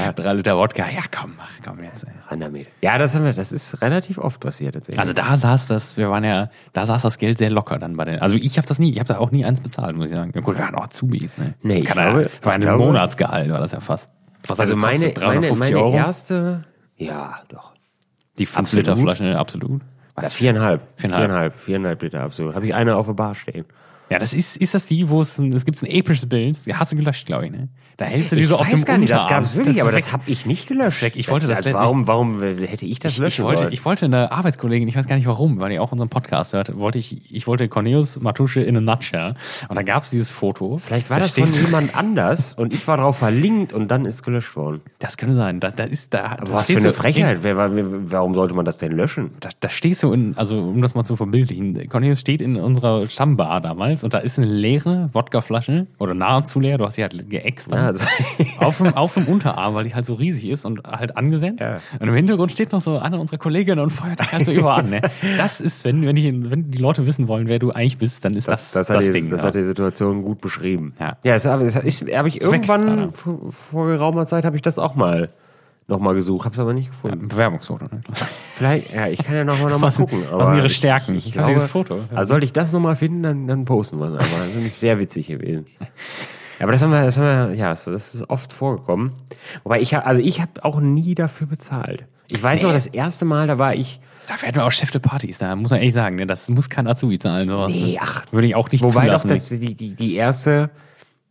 ja, 0.00 0.12
drei 0.12 0.32
Liter 0.34 0.56
Wodka, 0.56 0.84
ja 0.88 1.02
komm, 1.10 1.34
mach, 1.36 1.48
komm 1.64 1.82
jetzt. 1.82 2.04
Ey. 2.30 2.66
Ja, 2.80 2.98
das 2.98 3.14
haben 3.14 3.24
wir, 3.24 3.32
das 3.32 3.52
ist 3.52 3.80
relativ 3.82 4.18
oft 4.18 4.40
passiert 4.40 4.74
tatsächlich. 4.74 5.00
Also 5.00 5.12
da 5.12 5.36
saß 5.36 5.66
das, 5.68 5.96
wir 5.96 6.10
waren 6.10 6.24
ja, 6.24 6.50
da 6.72 6.86
saß 6.86 7.02
das 7.02 7.18
Geld 7.18 7.38
sehr 7.38 7.50
locker 7.50 7.78
dann 7.78 7.96
bei 7.96 8.04
den. 8.04 8.18
Also 8.20 8.36
ich 8.36 8.56
habe 8.58 8.66
das 8.66 8.78
nie, 8.78 8.92
ich 8.92 8.98
habe 8.98 9.08
da 9.08 9.18
auch 9.18 9.30
nie 9.30 9.44
eins 9.44 9.60
bezahlt, 9.60 9.96
muss 9.96 10.06
ich 10.06 10.14
sagen. 10.16 10.32
Ja, 10.34 10.40
gut, 10.40 10.56
wir 10.56 10.64
waren 10.64 10.74
auch 10.74 10.84
Azubis, 10.84 11.38
ne? 11.38 11.54
Nee, 11.62 11.78
ich 11.78 11.84
Kann 11.84 11.96
glaube- 11.98 12.22
ja, 12.24 12.46
war 12.46 12.52
ein 12.54 12.60
glaube- 12.60 12.84
Monatsgehalt, 12.84 13.50
war 13.50 13.60
das 13.60 13.72
ja 13.72 13.80
fast. 13.80 14.08
Was 14.46 14.60
also 14.60 14.76
meine, 14.76 14.98
meine, 14.98 15.12
350 15.14 15.58
meine 15.72 15.84
Euro? 15.84 15.96
erste, 15.96 16.64
ja, 16.96 17.36
doch. 17.48 17.72
Die 18.38 18.46
5 18.46 18.58
Absolut. 18.58 18.86
Liter 18.86 18.96
Flasche, 18.98 19.38
absolut. 19.38 19.82
Viereinhalb. 20.22 20.82
Viereinhalb. 20.96 21.22
Viereinhalb, 21.26 21.54
viereinhalb 21.56 22.02
Liter, 22.02 22.20
absolut. 22.20 22.54
Habe 22.54 22.66
ich 22.66 22.74
eine 22.74 22.96
auf 22.96 23.06
der 23.06 23.14
Bar 23.14 23.34
stehen. 23.34 23.64
Ja, 24.10 24.18
das 24.18 24.34
ist, 24.34 24.56
ist 24.58 24.74
das 24.74 24.86
die, 24.86 25.08
wo 25.08 25.22
es, 25.22 25.38
ein- 25.38 25.52
es 25.52 25.64
gibt 25.64 25.80
ein 25.82 25.86
episches 25.86 26.26
Bild, 26.28 26.66
die 26.66 26.74
hast 26.74 26.92
du 26.92 26.96
gelöscht, 26.96 27.26
glaube 27.26 27.46
ich, 27.46 27.50
ne? 27.50 27.68
Da 27.96 28.04
hältst 28.06 28.32
du 28.32 28.36
die 28.36 28.44
so 28.44 28.56
auf 28.56 28.68
dem 28.68 28.82
gar 28.84 28.98
nicht, 28.98 29.12
das 29.12 29.28
gab 29.28 29.44
es 29.44 29.54
wirklich, 29.54 29.76
ist 29.76 29.82
aber 29.82 29.92
weg. 29.92 30.02
das 30.02 30.12
habe 30.12 30.24
ich 30.26 30.46
nicht 30.46 30.66
gelöscht. 30.66 31.00
weg. 31.00 31.12
Ich 31.16 31.30
wollte 31.30 31.46
das 31.46 31.58
also 31.58 31.68
nicht- 31.70 31.78
warum, 31.78 32.08
warum 32.08 32.42
hätte 32.42 32.84
ich 32.86 32.98
das 32.98 33.12
ich, 33.12 33.18
löschen 33.18 33.42
ich, 33.42 33.46
wollte, 33.46 33.60
sollen? 33.62 33.72
ich 33.72 33.84
wollte 33.84 34.04
eine 34.06 34.32
Arbeitskollegin, 34.32 34.88
ich 34.88 34.96
weiß 34.96 35.06
gar 35.06 35.14
nicht 35.16 35.26
warum, 35.28 35.58
weil 35.60 35.70
die 35.70 35.78
auch 35.78 35.92
unseren 35.92 36.08
Podcast 36.08 36.52
hört, 36.54 36.76
wollte 36.76 36.98
ich, 36.98 37.32
ich 37.32 37.46
wollte 37.46 37.68
Cornelius 37.68 38.20
Matusche 38.20 38.60
in 38.62 38.76
a 38.76 38.80
nutshell. 38.80 39.34
Und 39.68 39.76
da 39.76 39.82
gab 39.82 40.02
es 40.02 40.10
dieses 40.10 40.28
Foto. 40.28 40.76
Vielleicht 40.78 41.08
war 41.08 41.18
Da 41.20 41.26
das 41.26 41.32
von 41.54 41.64
jemand 41.64 41.96
anders 41.96 42.52
und 42.54 42.74
ich 42.74 42.86
war 42.88 42.96
drauf 42.96 43.18
verlinkt 43.18 43.72
und 43.72 43.86
dann 43.88 44.06
ist 44.06 44.24
gelöscht 44.24 44.56
worden. 44.56 44.80
Das 44.98 45.16
könnte 45.16 45.36
sein. 45.36 45.60
Da, 45.60 45.70
da 45.70 45.84
ist 45.84 46.12
da. 46.12 46.24
Aber 46.40 46.52
was 46.52 46.66
für 46.70 46.78
eine 46.78 46.92
Frechheit. 46.92 47.42
Wer, 47.44 47.56
war- 47.56 47.70
warum 47.72 48.34
sollte 48.34 48.54
man 48.54 48.64
das 48.64 48.76
denn 48.76 48.90
löschen? 48.92 49.30
Da, 49.38 49.50
da 49.60 49.68
stehst 49.70 50.02
du 50.02 50.12
in, 50.12 50.36
also 50.36 50.58
um 50.58 50.82
das 50.82 50.96
mal 50.96 51.04
zu 51.04 51.14
verbildlichen, 51.14 51.88
Cornelius 51.88 52.20
steht 52.20 52.42
in 52.42 52.56
unserer 52.56 53.06
Stammbar 53.06 53.60
damals 53.60 53.93
und 54.02 54.14
da 54.14 54.18
ist 54.18 54.38
eine 54.38 54.48
leere 54.48 55.10
Wodkaflasche 55.12 55.86
oder 55.98 56.14
nahezu 56.14 56.58
leer, 56.58 56.78
du 56.78 56.86
hast 56.86 56.94
sie 56.94 57.02
halt 57.02 57.28
geäxt 57.30 57.72
Ja, 57.72 57.86
also, 57.86 58.04
auf, 58.58 58.78
dem, 58.78 58.94
auf 58.94 59.14
dem 59.14 59.26
Unterarm, 59.28 59.74
weil 59.74 59.84
die 59.84 59.94
halt 59.94 60.04
so 60.04 60.14
riesig 60.14 60.48
ist 60.50 60.64
und 60.64 60.82
halt 60.84 61.16
angesetzt. 61.16 61.60
Ja. 61.60 61.76
Und 62.00 62.08
im 62.08 62.14
Hintergrund 62.14 62.50
steht 62.50 62.72
noch 62.72 62.80
so 62.80 62.98
eine 62.98 63.20
unserer 63.20 63.38
Kolleginnen 63.38 63.80
und 63.80 63.90
feuert 63.90 64.20
dich 64.20 64.32
halt 64.32 64.44
so 64.44 64.52
überall 64.52 64.80
an. 64.80 64.90
Ne? 64.90 65.02
Das 65.36 65.60
ist, 65.60 65.84
wenn, 65.84 66.04
wenn, 66.06 66.16
ich, 66.16 66.24
wenn 66.24 66.70
die 66.70 66.78
Leute 66.78 67.06
wissen 67.06 67.28
wollen, 67.28 67.46
wer 67.46 67.58
du 67.58 67.70
eigentlich 67.70 67.98
bist, 67.98 68.24
dann 68.24 68.34
ist 68.34 68.48
das 68.48 68.72
das, 68.72 68.88
das, 68.88 68.96
das, 68.96 69.06
die, 69.06 69.12
Ding. 69.12 69.30
das 69.30 69.42
ja. 69.42 69.48
hat 69.48 69.54
die 69.54 69.62
Situation 69.62 70.22
gut 70.22 70.40
beschrieben. 70.40 70.94
Ja. 70.98 71.16
ja 71.22 71.34
das 71.34 71.44
habe 71.44 71.64
das 71.64 71.76
ist- 71.76 72.10
habe 72.12 72.28
ich 72.28 72.40
irgendwann 72.40 72.86
leider. 72.86 73.12
vor, 73.12 73.38
vor 73.50 73.86
geraumer 73.86 74.26
Zeit 74.26 74.44
habe 74.44 74.56
ich 74.56 74.62
das 74.62 74.78
auch 74.78 74.94
mal 74.94 75.28
noch 75.86 75.98
mal 75.98 76.14
gesucht, 76.14 76.44
habe 76.46 76.54
es 76.54 76.60
aber 76.60 76.72
nicht 76.72 76.90
gefunden. 76.90 77.22
Ein 77.22 77.28
Bewerbungsfoto. 77.28 77.84
Ne? 77.84 78.00
Vielleicht, 78.14 78.94
ja, 78.94 79.08
ich 79.08 79.22
kann 79.22 79.36
ja 79.36 79.44
noch 79.44 79.58
mal, 79.60 79.70
noch 79.70 79.78
mal 79.78 79.86
Was 79.88 79.96
sind- 79.96 80.08
gucken. 80.10 80.24
was 80.32 80.48
sind 80.48 80.56
ihre 80.56 80.68
Stärken? 80.68 81.14
Ich, 81.14 81.26
Ich 81.26 81.32
glaube, 81.32 81.46
habe 81.46 81.54
dieses 81.54 81.70
Foto. 81.70 82.00
Also 82.14 82.30
sollte 82.30 82.46
ich 82.46 82.52
das 82.52 82.72
noch 82.72 82.80
mal 82.80 82.96
finden, 82.96 83.22
dann, 83.22 83.46
dann 83.46 83.64
posten 83.64 83.98
wir 83.98 84.06
es 84.06 84.14
einfach. 84.14 84.38
Das 84.38 84.46
ist 84.48 84.54
nämlich 84.56 84.74
sehr 84.76 84.98
witzig 84.98 85.26
gewesen. 85.26 85.66
Ja, 85.80 85.86
aber 86.60 86.72
das 86.72 86.82
haben 86.82 86.90
wir, 86.92 87.02
das 87.02 87.18
haben 87.18 87.50
wir, 87.50 87.54
ja, 87.56 87.70
das 87.70 87.86
ist 87.86 88.30
oft 88.30 88.52
vorgekommen. 88.52 89.12
Wobei 89.64 89.80
ich, 89.80 89.96
also 89.96 90.20
ich 90.22 90.40
habe 90.40 90.64
auch 90.64 90.80
nie 90.80 91.14
dafür 91.14 91.46
bezahlt. 91.46 92.04
Ich 92.30 92.42
weiß 92.42 92.62
noch, 92.62 92.72
das 92.72 92.86
erste 92.86 93.24
Mal, 93.24 93.46
da 93.46 93.58
war 93.58 93.74
ich, 93.74 94.00
Dafür 94.26 94.48
hatten 94.48 94.56
wir 94.56 94.64
auch 94.64 94.70
Chef 94.72 94.90
de 94.90 95.02
Partys, 95.02 95.36
da 95.36 95.54
muss 95.54 95.70
man 95.70 95.80
ehrlich 95.80 95.92
sagen, 95.92 96.16
ne? 96.16 96.26
das 96.26 96.48
muss 96.48 96.70
kein 96.70 96.86
Azubi 96.86 97.18
zahlen. 97.18 97.46
Sowas, 97.46 97.68
Nee, 97.70 97.92
ne? 97.92 97.98
ach. 98.00 98.24
Würde 98.32 98.46
ich 98.46 98.54
auch 98.54 98.70
nicht 98.70 98.82
Wobei 98.82 99.08
doch 99.08 99.20
zulassen. 99.20 99.28
das, 99.28 99.48
die, 99.50 99.74
die, 99.74 99.94
die 99.94 100.14
erste, 100.14 100.70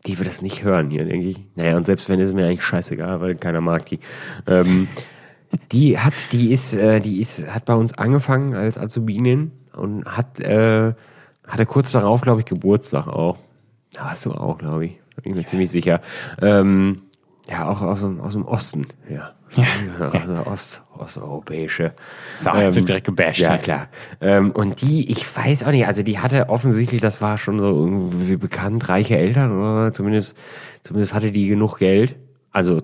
die 0.06 0.18
wird 0.18 0.28
das 0.28 0.42
nicht 0.42 0.64
hören 0.64 0.90
hier, 0.90 1.06
denke 1.06 1.28
ich. 1.28 1.40
Naja, 1.56 1.78
und 1.78 1.86
selbst 1.86 2.10
wenn, 2.10 2.20
ist 2.20 2.34
mir 2.34 2.46
eigentlich 2.46 2.64
scheißegal, 2.64 3.22
weil 3.22 3.36
keiner 3.36 3.62
mag 3.62 3.86
die. 3.86 4.00
Ähm, 4.48 4.88
die 5.72 5.98
hat, 6.00 6.14
die 6.32 6.52
ist, 6.52 6.76
äh, 6.76 7.00
die 7.00 7.22
ist, 7.22 7.48
hat 7.48 7.66
bei 7.66 7.76
uns 7.76 7.98
angefangen 7.98 8.56
als 8.56 8.78
Azubinin 8.78 9.52
und 9.74 10.06
hat, 10.06 10.40
äh, 10.40 10.94
hatte 11.48 11.66
kurz 11.66 11.92
darauf, 11.92 12.22
glaube 12.22 12.42
ich, 12.42 12.46
Geburtstag 12.46 13.08
auch. 13.08 13.38
Da 13.94 14.06
warst 14.06 14.26
du 14.26 14.32
auch, 14.32 14.58
glaube 14.58 14.88
ich. 14.88 15.00
Bin 15.22 15.34
ich 15.34 15.38
mir 15.38 15.46
ziemlich 15.46 15.72
sicher. 15.72 16.02
Ähm, 16.42 17.04
ja, 17.48 17.70
auch 17.70 17.82
aus 17.82 18.02
dem, 18.02 18.20
aus 18.20 18.34
dem 18.34 18.46
Osten, 18.46 18.88
ja. 19.10 19.34
Also 20.00 20.46
Ost, 20.46 20.82
osteuropäische. 20.98 21.94
So, 22.38 22.52
jetzt 22.56 22.76
wird 22.76 22.90
direkt 22.90 23.06
gebasht. 23.08 23.40
Ja, 23.40 23.58
klar. 23.58 23.88
Ähm, 24.22 24.52
und 24.52 24.82
die, 24.82 25.10
ich 25.12 25.26
weiß 25.36 25.64
auch 25.64 25.72
nicht, 25.72 25.88
also 25.88 26.04
die 26.04 26.20
hatte 26.20 26.50
offensichtlich, 26.50 27.02
das 27.02 27.22
war 27.22 27.38
schon 27.38 27.60
so 27.60 27.66
irgendwie 27.66 28.38
bekannt, 28.38 28.90
reiche 28.90 29.18
Eltern 29.18 29.52
oder 29.52 29.94
zumindest, 29.94 30.38
zumindest 30.82 31.14
hatte 31.14 31.32
die 31.32 31.48
genug 31.48 31.78
Geld. 31.78 32.16
Also, 32.52 32.82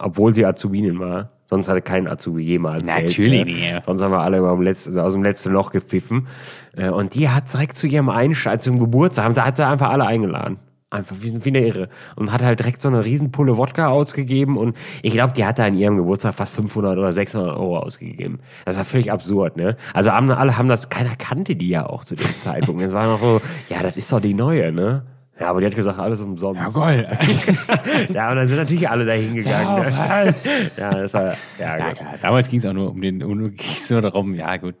obwohl 0.00 0.34
sie 0.34 0.44
Azubinin 0.44 0.98
war. 0.98 1.30
Sonst 1.46 1.68
hatte 1.68 1.82
kein 1.82 2.08
Azubi 2.08 2.42
jemals 2.42 2.84
Natürlich 2.84 3.44
Geld. 3.44 3.46
nicht, 3.46 3.70
ja. 3.70 3.82
Sonst 3.82 4.02
haben 4.02 4.10
wir 4.10 4.20
alle 4.20 4.38
über 4.38 4.50
dem 4.50 4.62
letzten, 4.62 4.98
aus 4.98 5.12
dem 5.12 5.22
letzten 5.22 5.52
Loch 5.52 5.70
gepfiffen. 5.70 6.26
Äh, 6.74 6.88
Und 6.88 7.14
die 7.14 7.28
hat 7.28 7.52
direkt 7.52 7.76
zu 7.76 7.86
ihrem 7.86 8.08
Einstand, 8.08 8.62
zum 8.62 8.80
Geburtstag, 8.80 9.26
haben 9.26 9.34
sie, 9.34 9.44
hat 9.44 9.56
sie 9.58 9.64
einfach 9.66 9.90
alle 9.90 10.06
eingeladen. 10.06 10.56
Einfach 10.94 11.16
wie, 11.18 11.44
wie 11.44 11.48
eine 11.48 11.66
Irre. 11.66 11.88
Und 12.14 12.30
hat 12.30 12.40
halt 12.40 12.60
direkt 12.60 12.80
so 12.80 12.86
eine 12.86 13.04
Riesenpulle 13.04 13.56
Wodka 13.56 13.88
ausgegeben. 13.88 14.56
Und 14.56 14.76
ich 15.02 15.12
glaube, 15.12 15.32
die 15.34 15.44
hat 15.44 15.58
da 15.58 15.64
an 15.64 15.74
ihrem 15.74 15.96
Geburtstag 15.96 16.34
fast 16.34 16.54
500 16.54 16.96
oder 16.96 17.10
600 17.10 17.56
Euro 17.56 17.80
ausgegeben. 17.80 18.38
Das 18.64 18.76
war 18.76 18.84
völlig 18.84 19.10
absurd, 19.10 19.56
ne? 19.56 19.76
Also 19.92 20.12
haben, 20.12 20.30
alle 20.30 20.56
haben 20.56 20.68
das, 20.68 20.88
keiner 20.90 21.16
kannte 21.16 21.56
die 21.56 21.68
ja 21.68 21.86
auch 21.86 22.04
zu 22.04 22.14
dem 22.14 22.26
Zeitpunkt. 22.38 22.80
Es 22.80 22.92
war 22.92 23.06
noch 23.06 23.20
so, 23.20 23.40
ja, 23.68 23.82
das 23.82 23.96
ist 23.96 24.12
doch 24.12 24.20
die 24.20 24.34
neue, 24.34 24.70
ne? 24.70 25.02
Ja, 25.40 25.48
aber 25.48 25.60
die 25.60 25.66
hat 25.66 25.74
gesagt, 25.74 25.98
alles 25.98 26.22
umsonst. 26.22 26.60
Ja, 26.60 26.68
geil. 26.68 27.18
Ja, 28.14 28.30
und 28.30 28.36
dann 28.36 28.46
sind 28.46 28.58
natürlich 28.58 28.88
alle 28.88 29.04
dahin 29.04 29.34
gegangen. 29.34 29.92
Ja, 29.92 30.24
ne? 30.24 30.34
ja 30.76 30.90
das 30.90 31.12
war, 31.12 31.34
ja, 31.58 31.76
Ja, 31.76 31.92
klar. 31.92 32.14
Damals 32.22 32.48
ging 32.48 32.60
es 32.60 32.66
auch 32.66 32.72
nur 32.72 32.92
um 32.92 33.00
den, 33.00 33.20
um, 33.20 33.50
ging's 33.56 33.90
nur 33.90 34.00
darum, 34.00 34.34
ja, 34.34 34.56
gut. 34.58 34.76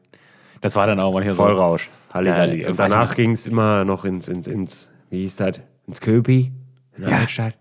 Das 0.60 0.76
war 0.76 0.86
dann 0.86 1.00
auch 1.00 1.12
manchmal 1.12 1.34
so. 1.34 1.42
Vollrausch. 1.42 1.90
Halligalli. 2.12 2.62
Ja, 2.62 2.68
und 2.68 2.78
danach 2.78 3.16
ging 3.16 3.32
es 3.32 3.48
immer 3.48 3.84
noch 3.84 4.04
ins, 4.04 4.28
ins, 4.28 4.46
ins, 4.46 4.88
wie 5.10 5.22
hieß 5.22 5.36
das? 5.36 5.54
Ins 5.86 6.00
Köpi, 6.00 6.52
in 6.96 7.02
der 7.02 7.10
Ja. 7.10 7.18
Altstadt. 7.18 7.54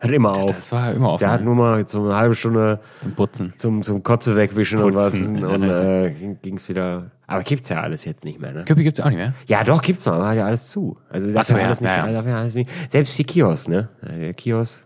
Hat 0.00 0.10
immer 0.12 0.30
auf. 0.30 0.46
Das 0.46 0.70
war 0.70 0.92
immer 0.92 1.10
offen. 1.10 1.24
Der 1.24 1.32
hat 1.32 1.42
nur 1.42 1.56
mal 1.56 1.84
so 1.88 2.04
eine 2.04 2.14
halbe 2.14 2.34
Stunde 2.36 2.78
zum 3.00 3.14
Putzen. 3.16 3.52
zum, 3.56 3.82
zum 3.82 4.04
Kotze 4.04 4.36
wegwischen 4.36 4.78
und 4.78 4.94
was. 4.94 5.10
Putzen. 5.10 5.44
Und 5.44 5.62
Ja, 5.64 6.04
äh, 6.04 6.34
ging 6.40 6.56
es 6.56 6.68
wieder. 6.68 7.10
Aber 7.26 7.42
gibt's 7.42 7.68
ja 7.68 7.80
alles 7.80 8.04
jetzt 8.04 8.24
nicht 8.24 8.40
mehr, 8.40 8.52
ne? 8.52 8.64
Köpi 8.64 8.84
gibt's 8.84 9.00
auch 9.00 9.08
nicht 9.08 9.16
mehr. 9.16 9.34
Ja, 9.48 9.64
doch, 9.64 9.82
gibt's 9.82 10.06
noch, 10.06 10.14
aber 10.14 10.28
hat 10.28 10.36
ja 10.36 10.46
alles 10.46 10.68
zu. 10.70 10.96
Also 11.10 11.28
darf 11.30 11.46
so, 11.46 11.54
ja 11.54 11.60
ja, 11.60 11.66
alles 11.66 11.80
nicht, 11.80 11.90
ja, 11.90 12.06
ja. 12.06 12.12
darf 12.12 12.26
ja 12.26 12.38
alles 12.38 12.54
nicht. 12.54 12.70
Selbst 12.90 13.18
die 13.18 13.24
Kiosk, 13.24 13.68
ne? 13.68 13.88
Der 14.02 14.34
Kiosk. 14.34 14.84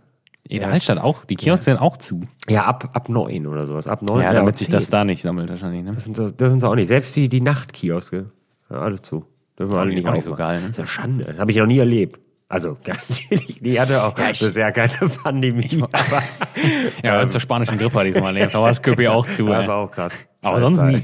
In 0.49 0.61
der 0.61 0.71
Altstadt 0.71 0.99
auch. 0.99 1.25
Die 1.27 1.37
Kiosks 1.37 1.67
sind 1.67 1.77
auch 1.77 1.99
zu. 1.99 2.23
Ja, 2.49 2.65
ab, 2.65 2.89
ab 2.95 3.09
neun 3.11 3.47
oder 3.47 3.67
sowas. 3.67 3.87
Ab 3.87 4.01
neun. 4.03 4.23
Ja, 4.23 4.33
äh, 4.33 4.35
damit 4.35 4.57
sich 4.57 4.69
10. 4.69 4.73
das 4.73 4.89
da 4.89 5.05
nicht 5.05 5.21
sammelt 5.23 5.51
wahrscheinlich. 5.51 5.85
Ne? 5.85 5.93
Dürfen 5.93 6.15
sie, 6.15 6.33
dürfen 6.33 6.59
sie 6.59 6.67
auch 6.69 6.75
nicht. 6.75 6.89
Selbst 6.89 7.15
die, 7.15 7.29
die 7.29 7.43
Nachtkioske. 7.43 8.31
Ja, 8.71 8.77
alle 8.79 8.99
zu. 9.01 9.27
Dürfen 9.59 9.75
wir 9.75 9.79
alle 9.79 9.91
Auch 9.91 9.95
nicht 9.95 10.11
nicht 10.11 10.25
so 10.25 10.35
geil, 10.35 10.57
ne? 10.57 10.69
Das 10.69 10.71
ist 10.71 10.79
ja 10.79 10.87
Schande. 10.87 11.25
Das 11.25 11.39
habe 11.39 11.51
ich 11.51 11.59
noch 11.59 11.67
nie 11.67 11.79
erlebt. 11.79 12.19
Also, 12.53 12.77
natürlich, 12.87 13.61
die 13.63 13.81
hatte 13.81 14.05
auch 14.05 14.13
bisher 14.13 14.73
keine 14.73 15.09
Pandemie. 15.23 15.83
aber 15.91 16.23
Ja, 17.03 17.27
zur 17.27 17.41
spanischen 17.41 17.79
Grippe 17.79 17.99
hatte 17.99 18.11
ich 18.11 18.15
mal 18.21 18.37
erlebt. 18.37 18.53
Da 18.53 18.61
war 18.61 18.69
das 18.69 18.83
Köpi 18.83 19.09
auch 19.09 19.27
zu. 19.27 19.47
war 19.49 19.71
auch 19.71 19.91
krass. 19.91 20.13
Aber 20.43 20.61
sonst 20.61 20.83
nie. 20.83 21.03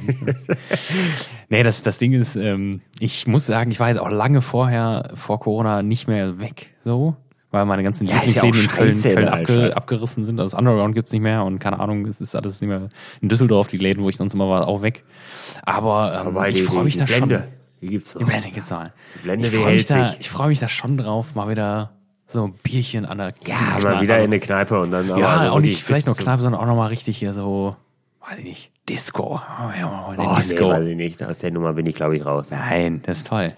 nee, 1.49 1.63
das, 1.63 1.83
das 1.83 1.97
Ding 1.97 2.13
ist, 2.13 2.37
ähm, 2.37 2.83
ich 3.01 3.27
muss 3.27 3.47
sagen, 3.47 3.71
ich 3.71 3.81
war 3.81 3.89
jetzt 3.89 3.99
auch 3.99 4.11
lange 4.11 4.43
vorher, 4.43 5.09
vor 5.15 5.41
Corona, 5.41 5.83
nicht 5.83 6.07
mehr 6.07 6.39
weg. 6.39 6.75
So. 6.85 7.17
Weil 7.51 7.65
meine 7.65 7.83
ganzen 7.83 8.07
Ja, 8.07 8.17
ja 8.27 8.43
Lieblingsläden 8.43 8.51
auch 8.51 8.63
in 8.63 8.69
Köln, 8.69 9.03
Köln 9.03 9.25
der 9.25 9.33
abge, 9.33 9.75
abgerissen 9.75 10.27
sind. 10.27 10.39
Also 10.39 10.55
das 10.55 10.59
Underground 10.59 10.95
gibt's 10.95 11.13
nicht 11.13 11.23
mehr 11.23 11.45
und 11.45 11.61
keine 11.61 11.81
Ahnung, 11.81 12.05
es 12.05 12.21
ist 12.21 12.37
alles 12.37 12.61
nicht 12.61 12.69
mehr 12.69 12.91
in 13.23 13.31
Düsseldorf, 13.31 13.69
die 13.69 13.79
Läden, 13.79 14.05
wo 14.05 14.11
ich 14.11 14.19
sonst 14.19 14.35
immer 14.35 14.51
war, 14.51 14.69
auch 14.69 14.83
weg. 14.83 15.03
Aber, 15.63 16.21
ähm, 16.21 16.27
Wobei 16.27 16.51
ich 16.51 16.63
freue 16.65 16.85
mich 16.85 16.99
da 16.99 17.07
Blende, 17.07 17.37
schon. 17.37 17.58
Die 17.81 17.89
gibt's 17.89 18.15
noch. 18.15 18.21
Die 18.21 18.25
Blende 18.27 18.51
gibt's 18.51 18.69
da. 18.69 18.93
Blende, 19.23 19.47
ich 19.47 19.53
die 19.53 19.59
freue 19.59 19.75
mich, 19.75 19.87
da, 19.87 20.15
ich 20.19 20.29
freu 20.31 20.49
mich 20.49 20.59
da 20.59 20.69
schon 20.69 20.97
drauf, 20.99 21.35
mal 21.35 21.49
wieder 21.49 21.91
so 22.27 22.45
ein 22.45 22.53
Bierchen 22.63 23.07
an 23.07 23.19
der 23.19 23.33
Ja, 23.47 23.57
mal 23.83 24.01
wieder 24.03 24.15
Also- 24.15 24.25
in 24.25 24.31
eine 24.31 24.41
Kneipe 24.41 24.81
und 24.81 24.91
dann 24.91 25.11
aber 25.11 25.21
Ja, 25.21 25.37
also 25.37 25.53
auch 25.55 25.61
nicht 25.61 25.83
vielleicht 25.83 26.07
nur 26.07 26.17
Kneipe, 26.17 26.43
sondern 26.43 26.61
auch 26.61 26.67
nochmal 26.67 26.89
richtig 26.89 27.17
hier 27.19 27.33
so, 27.33 27.77
weiß 28.29 28.39
ich 28.39 28.45
nicht, 28.45 28.71
Disco. 28.89 29.39
Oh, 29.39 29.71
ja, 29.79 30.07
Oh, 30.17 30.35
Disco. 30.37 30.65
nee, 30.65 30.71
weiß 30.71 30.87
ich 30.87 30.97
nicht. 30.97 31.23
Aus 31.23 31.39
der 31.39 31.51
Nummer 31.51 31.73
bin 31.75 31.85
ich, 31.87 31.95
glaube 31.95 32.17
ich, 32.17 32.25
raus. 32.25 32.47
Nein, 32.51 33.03
das 33.05 33.19
ist 33.19 33.27
toll. 33.29 33.53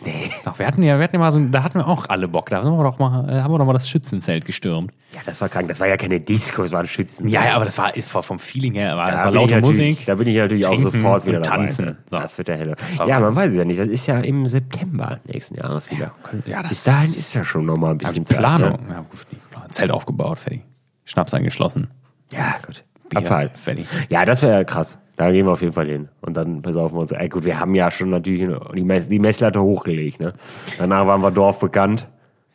Doch, 0.44 0.58
wir 0.58 0.66
hatten 0.66 0.82
ja, 0.82 0.96
wir 0.98 1.04
hatten 1.04 1.16
ja 1.16 1.20
mal 1.20 1.30
so, 1.30 1.40
da 1.40 1.62
hatten 1.62 1.78
wir 1.78 1.86
auch 1.86 2.06
alle 2.08 2.26
Bock. 2.28 2.50
Da 2.50 2.62
haben 2.62 2.76
wir 2.76 2.82
doch 2.84 2.98
mal, 2.98 3.28
äh, 3.28 3.40
haben 3.42 3.52
wir 3.52 3.58
doch 3.58 3.64
mal 3.64 3.72
das 3.72 3.88
Schützenzelt 3.88 4.44
gestürmt. 4.44 4.92
Ja, 5.14 5.20
das 5.26 5.40
war 5.40 5.48
krank. 5.48 5.68
Das 5.68 5.78
war 5.80 5.86
ja 5.88 5.96
keine 5.96 6.20
Disco, 6.20 6.62
das 6.62 6.72
war 6.72 6.80
ein 6.80 6.86
Schützen. 6.86 7.28
Ja, 7.28 7.44
ja, 7.44 7.54
aber 7.56 7.64
das 7.64 7.78
war, 7.78 7.94
ist 7.96 8.08
vom 8.10 8.38
Feeling 8.38 8.74
her, 8.74 8.96
war, 8.96 9.10
das 9.10 9.20
Da 9.20 9.24
war 9.26 9.32
bin 9.32 9.40
ich 9.42 9.50
laute 9.50 9.54
natürlich- 9.66 9.90
Musik. 9.90 10.06
Da 10.06 10.14
bin 10.16 10.28
ich 10.28 10.36
natürlich 10.36 10.66
auch 10.66 10.80
sofort 10.80 11.26
wieder 11.26 11.40
dabei. 11.40 11.56
tanzen. 11.58 11.84
ne? 11.86 11.96
So. 12.10 12.18
Das 12.18 12.36
wird 12.38 12.48
der 12.48 12.56
Helle. 12.56 12.76
war 12.96 13.08
Ja, 13.08 13.20
man 13.20 13.34
weiß 13.36 13.52
es 13.52 13.56
ja 13.58 13.64
nicht. 13.64 13.80
Das 13.80 13.88
ist 13.88 14.06
ja 14.06 14.18
im 14.18 14.48
September 14.48 15.20
nächsten 15.24 15.56
Jahres 15.56 15.90
wieder. 15.90 16.12
Ja, 16.46 16.60
das 16.62 16.70
Bis 16.70 16.84
dahin 16.84 17.10
ist 17.10 17.34
ja 17.34 17.44
schon 17.44 17.66
noch 17.66 17.76
mal 17.76 17.90
ein 17.90 17.98
bisschen 17.98 18.26
Zeit, 18.26 18.38
Planung. 18.38 18.72
Ne? 18.86 18.94
Ja, 18.94 18.98
gut, 19.08 19.26
Zelt 19.72 19.90
aufgebaut, 19.92 20.38
fertig. 20.38 20.62
Schnaps 21.04 21.32
eingeschlossen. 21.34 21.88
Ja, 22.32 22.56
gut. 22.66 22.84
Bier, 23.08 23.18
Abfall. 23.18 23.50
fertig. 23.54 23.86
Ja, 24.08 24.24
das 24.24 24.42
wäre 24.42 24.64
krass. 24.64 24.98
Da 25.20 25.30
gehen 25.30 25.44
wir 25.44 25.52
auf 25.52 25.60
jeden 25.60 25.74
Fall 25.74 25.86
hin. 25.86 26.08
Und 26.22 26.34
dann 26.38 26.62
besaufen 26.62 26.96
wir 26.96 27.02
uns. 27.02 27.12
Ey, 27.12 27.28
gut, 27.28 27.44
wir 27.44 27.60
haben 27.60 27.74
ja 27.74 27.90
schon 27.90 28.08
natürlich 28.08 28.48
die, 28.74 28.82
Mess 28.82 29.06
die 29.06 29.18
Messlatte 29.18 29.60
hochgelegt. 29.60 30.18
Ne? 30.18 30.32
Danach 30.78 31.06
waren 31.06 31.20
wir 31.20 31.30
Dorf 31.30 31.60
bekannt. 31.60 32.08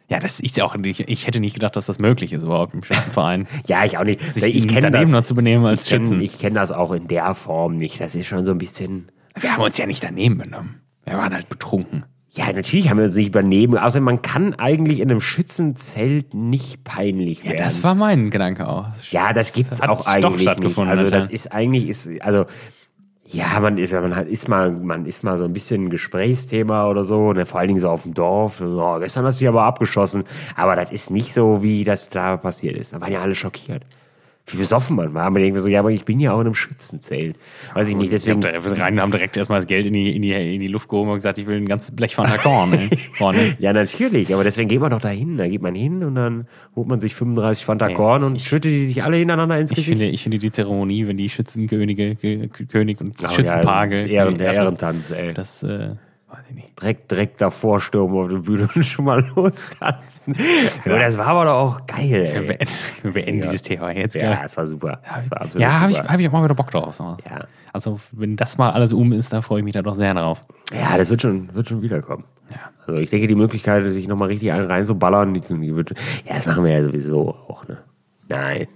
Ja, 0.07 0.17
das 0.17 0.39
ist 0.39 0.57
ja 0.57 0.65
auch, 0.65 0.73
ich, 0.73 1.07
ich 1.07 1.27
hätte 1.27 1.39
nicht 1.39 1.53
gedacht, 1.53 1.75
dass 1.75 1.85
das 1.85 1.99
möglich 1.99 2.33
ist 2.33 2.41
überhaupt 2.41 2.73
im 2.73 2.81
Schützenverein. 2.83 3.45
Ja, 3.67 3.85
ich 3.85 3.99
auch 3.99 4.03
nicht. 4.03 4.33
Sich 4.33 4.55
ich 4.55 4.67
kenne 4.67 4.89
daneben 4.89 5.03
das. 5.03 5.11
noch 5.11 5.21
zu 5.21 5.35
benehmen 5.35 5.63
als 5.63 5.83
Ich 5.83 5.91
kenne 5.91 6.05
Schützen. 6.05 6.21
ich 6.21 6.39
kenn 6.39 6.55
das 6.55 6.71
auch 6.71 6.91
in 6.91 7.07
der 7.07 7.35
Form 7.35 7.75
nicht. 7.75 7.99
Das 7.99 8.15
ist 8.15 8.25
schon 8.25 8.45
so 8.47 8.51
ein 8.51 8.57
bisschen. 8.57 9.11
Wir 9.39 9.53
haben 9.53 9.61
uns 9.61 9.77
ja 9.77 9.85
nicht 9.85 10.03
daneben 10.03 10.39
benommen. 10.39 10.81
Wir 11.05 11.19
waren 11.19 11.35
halt 11.35 11.49
betrunken. 11.49 12.05
Ja, 12.35 12.51
natürlich 12.51 12.89
haben 12.89 12.97
wir 12.97 13.05
uns 13.05 13.15
nicht 13.15 13.29
übernehmen. 13.29 13.77
Außer 13.77 14.01
man 14.01 14.21
kann 14.21 14.53
eigentlich 14.55 14.99
in 14.99 15.09
einem 15.09 15.21
Schützenzelt 15.21 16.33
nicht 16.33 16.83
peinlich 16.83 17.45
werden. 17.45 17.57
Das 17.57 17.81
war 17.83 17.95
mein 17.95 18.29
Gedanke 18.29 18.67
auch. 18.67 18.87
Ja, 19.09 19.31
das 19.31 19.53
gibt's 19.53 19.81
hat 19.81 19.89
auch 19.89 20.05
eigentlich 20.05 20.57
nicht. 20.57 20.77
Also 20.77 21.09
das 21.09 21.29
ist 21.29 21.53
eigentlich 21.53 21.87
ist 21.87 22.09
also 22.21 22.45
ja, 23.27 23.59
man 23.61 23.77
ist 23.77 23.93
man 23.93 24.15
hat 24.15 24.27
ist 24.27 24.49
mal 24.49 24.71
man 24.71 25.05
ist 25.05 25.23
mal 25.23 25.37
so 25.37 25.45
ein 25.45 25.53
bisschen 25.53 25.85
ein 25.85 25.89
Gesprächsthema 25.89 26.89
oder 26.89 27.05
so, 27.05 27.31
ne, 27.31 27.45
vor 27.45 27.59
allen 27.59 27.69
Dingen 27.69 27.79
so 27.79 27.89
auf 27.89 28.03
dem 28.03 28.13
Dorf. 28.13 28.61
Oh, 28.61 28.99
gestern 28.99 29.25
hast 29.25 29.39
du 29.39 29.43
dich 29.43 29.49
aber 29.49 29.63
abgeschossen, 29.63 30.25
aber 30.55 30.75
das 30.75 30.91
ist 30.91 31.11
nicht 31.11 31.33
so, 31.33 31.63
wie 31.63 31.85
das 31.85 32.09
da 32.09 32.35
passiert 32.35 32.75
ist. 32.75 32.93
Da 32.93 32.99
waren 32.99 33.13
ja 33.13 33.21
alle 33.21 33.35
schockiert. 33.35 33.83
Wie 34.47 34.57
besoffen 34.57 34.95
man 34.95 35.13
war. 35.15 35.27
Man 35.31 35.41
denkt 35.41 35.59
so, 35.59 35.67
ja, 35.67 35.79
aber 35.79 35.89
ich 35.89 36.05
bin 36.05 36.19
ja 36.19 36.31
auch 36.31 36.39
in 36.39 36.45
einem 36.45 36.53
Schützenzelt. 36.53 37.35
Weiß 37.73 37.89
ich 37.89 37.95
nicht, 37.95 38.11
deswegen. 38.11 38.43
Wir 38.43 38.53
haben, 38.53 38.67
rein, 38.73 39.01
haben 39.01 39.09
direkt 39.11 39.35
erstmal 39.37 39.57
das 39.57 39.65
Geld 39.65 39.87
in 39.87 39.93
die, 39.93 40.15
in 40.15 40.21
die, 40.21 40.33
in 40.33 40.59
die 40.59 40.67
Luft 40.67 40.87
gehoben 40.87 41.09
und 41.09 41.15
gesagt, 41.15 41.39
ich 41.39 41.47
will 41.47 41.57
ein 41.57 41.65
ganzes 41.65 41.95
Blech 41.95 42.13
von 42.15 42.27
der 42.27 42.37
Korn. 42.37 42.73
ey, 42.73 42.95
vorne. 43.13 43.55
Ja, 43.57 43.73
natürlich, 43.73 44.31
aber 44.35 44.43
deswegen 44.43 44.69
geht 44.69 44.79
man 44.81 44.91
doch 44.91 45.01
dahin. 45.01 45.37
Da 45.37 45.47
geht 45.47 45.63
man 45.63 45.73
hin 45.73 46.03
und 46.03 46.13
dann 46.13 46.45
holt 46.75 46.87
man 46.87 46.99
sich 46.99 47.15
35 47.15 47.65
Fanta 47.65 47.89
Korn 47.89 48.23
und 48.23 48.39
schüttet 48.39 48.71
die 48.71 48.85
sich 48.85 49.03
alle 49.03 49.17
hintereinander 49.17 49.57
ins 49.57 49.71
Ich 49.71 49.77
Gesicht. 49.77 49.89
finde, 49.97 50.05
ich 50.13 50.21
finde 50.21 50.37
die 50.37 50.51
Zeremonie, 50.51 51.07
wenn 51.07 51.17
die 51.17 51.29
Schützenkönige, 51.29 52.13
Ge- 52.13 52.47
König 52.47 53.01
und 53.01 53.15
Oh, 53.23 53.41
äh, 53.41 54.07
Ehrentanz, 54.13 55.09
ey. 55.09 55.33
das, 55.33 55.63
äh, 55.63 55.87
ich. 55.87 55.93
Direkt, 56.79 57.11
direkt 57.11 57.41
davor 57.41 57.79
stürmen 57.79 58.17
auf 58.17 58.29
die 58.29 58.37
Bühne 58.37 58.67
und 58.73 58.83
schon 58.85 59.05
mal 59.05 59.25
lostanzen. 59.35 60.35
Ja, 60.85 60.99
das 60.99 61.17
war 61.17 61.27
aber 61.27 61.45
doch 61.45 61.53
auch 61.53 61.87
geil, 61.87 62.29
Wir 62.33 62.41
beenden, 62.47 62.67
wir 63.03 63.11
beenden 63.11 63.41
dieses 63.41 63.61
Thema 63.61 63.91
jetzt. 63.91 64.15
Ja, 64.15 64.43
es 64.43 64.55
war 64.55 64.67
super. 64.67 65.01
Es 65.21 65.31
war 65.31 65.41
absolut 65.41 65.61
Ja, 65.61 65.79
habe 65.79 65.91
ich, 65.91 65.99
hab 65.99 66.19
ich 66.19 66.27
auch 66.27 66.31
mal 66.31 66.43
wieder 66.43 66.55
Bock 66.55 66.71
drauf. 66.71 66.99
Ja. 66.99 67.45
Also, 67.73 67.99
wenn 68.11 68.35
das 68.35 68.57
mal 68.57 68.71
alles 68.71 68.93
um 68.93 69.11
ist, 69.11 69.33
da 69.33 69.41
freue 69.41 69.59
ich 69.59 69.65
mich 69.65 69.73
da 69.73 69.81
doch 69.81 69.95
sehr 69.95 70.13
drauf. 70.13 70.41
ja, 70.73 70.97
das 70.97 71.09
wird 71.09 71.21
schon, 71.21 71.53
wird 71.53 71.67
schon 71.67 71.81
wiederkommen. 71.81 72.23
Ja. 72.51 72.59
Also 72.85 72.99
ich 72.99 73.09
denke, 73.09 73.27
die 73.27 73.35
Möglichkeit, 73.35 73.91
sich 73.91 74.07
nochmal 74.07 74.27
richtig 74.27 74.51
einen 74.51 74.67
reinzuballern, 74.67 75.33
die, 75.33 75.41
die 75.41 75.75
wird, 75.75 75.91
ja, 76.25 76.35
das 76.35 76.45
machen 76.45 76.63
wir 76.63 76.71
ja 76.71 76.83
sowieso 76.83 77.29
auch, 77.29 77.67
ne? 77.67 77.79
Nein. 78.29 78.67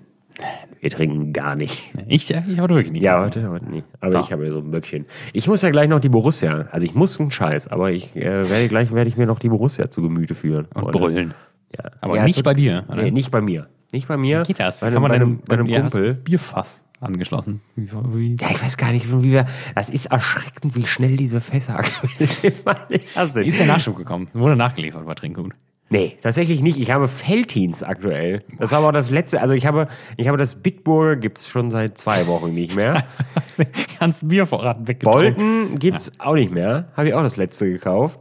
Wir 0.81 0.89
trinken 0.89 1.33
gar 1.33 1.55
nicht. 1.55 1.91
Ich, 2.07 2.29
ich 2.29 2.59
aber 2.59 2.69
wirklich 2.75 2.91
nicht. 2.93 3.03
Ja, 3.03 3.21
heute, 3.23 3.49
heute 3.49 3.65
nicht. 3.69 3.85
Aber 3.99 4.11
So. 4.13 4.19
ich 4.21 4.31
habe 4.31 4.45
ja 4.45 4.51
so 4.51 4.59
ein 4.59 4.71
Böckchen. 4.71 5.05
Ich 5.33 5.47
muss 5.47 5.61
ja 5.61 5.69
gleich 5.71 5.89
noch 5.89 5.99
die 5.99 6.09
Borussia. 6.09 6.67
Also 6.71 6.85
ich 6.85 6.95
muss 6.95 7.19
einen 7.19 7.31
Scheiß, 7.31 7.67
aber 7.67 7.91
ich 7.91 8.15
äh, 8.15 8.49
werde 8.49 8.67
gleich 8.69 8.91
werde 8.93 9.09
ich 9.09 9.17
mir 9.17 9.25
noch 9.25 9.39
die 9.39 9.49
Borussia 9.49 9.89
zu 9.89 10.01
Gemüte 10.01 10.35
führen. 10.35 10.67
Und 10.73 10.83
Heute. 10.85 10.97
brüllen. 10.97 11.33
Ja. 11.77 11.91
Aber 12.01 12.15
Ja, 12.15 12.23
nicht 12.23 12.37
wird- 12.37 12.45
bei 12.45 12.53
dir, 12.53 12.85
oder? 12.87 13.03
Nee, 13.03 13.11
nicht 13.11 13.29
bei 13.31 13.41
mir. 13.41 13.67
Nicht 13.91 14.07
bei 14.07 14.17
mir. 14.17 14.43
Geht 14.43 14.59
das? 14.59 14.79
Bei 14.79 14.87
Wie 14.87 14.87
einem, 14.87 14.93
kann 14.93 15.01
man 15.01 15.09
bei 15.11 15.15
einem, 15.15 15.39
bei 15.47 15.55
einem 15.57 15.65
ja, 15.67 15.81
das 15.81 15.91
Kumpel. 15.93 16.13
Bierfass 16.13 16.85
angeschlossen? 17.01 17.61
Wie, 17.75 17.89
wie, 18.13 18.35
Ja, 18.39 18.49
ich 18.51 18.61
weiß 18.63 18.77
gar 18.77 18.91
nicht, 18.91 19.11
wie 19.11 19.23
wir. 19.23 19.47
Das 19.75 19.89
ist 19.89 20.07
erschreckend, 20.07 20.75
wie 20.75 20.85
schnell 20.85 21.17
diese 21.17 21.41
Fässer 21.41 21.77
aktuell 21.79 22.27
sind. 22.27 23.45
Ist 23.47 23.59
der 23.59 23.67
Nachschub 23.67 23.97
gekommen? 23.97 24.27
Wurde 24.33 24.55
nachgeliefert 24.55 25.05
bei 25.05 25.13
Trinkgut. 25.15 25.53
Nee, 25.91 26.17
tatsächlich 26.21 26.61
nicht. 26.61 26.79
Ich 26.79 26.91
habe 26.91 27.07
Feltins 27.07 27.81
aktuell. 27.81 28.43
Das 28.59 28.71
war 28.71 28.79
aber 28.79 28.91
das 28.91 29.09
letzte. 29.09 29.41
Also 29.41 29.55
ich 29.55 29.65
habe, 29.65 29.87
ich 30.17 30.27
habe 30.27 30.37
das 30.37 30.55
Bitburger 30.55 31.15
gibt's 31.15 31.47
schon 31.47 31.71
seit 31.71 31.97
zwei 31.97 32.27
Wochen 32.27 32.53
nicht 32.53 32.75
mehr. 32.75 33.03
Ganzen 33.99 34.27
Biervorrat 34.27 34.87
weggetrunken? 34.87 35.35
Bolten 35.35 35.79
gibt's 35.79 36.11
auch 36.19 36.35
nicht 36.35 36.53
mehr. 36.53 36.89
Habe 36.95 37.07
ich 37.07 37.13
auch 37.15 37.23
das 37.23 37.37
letzte 37.37 37.71
gekauft. 37.71 38.19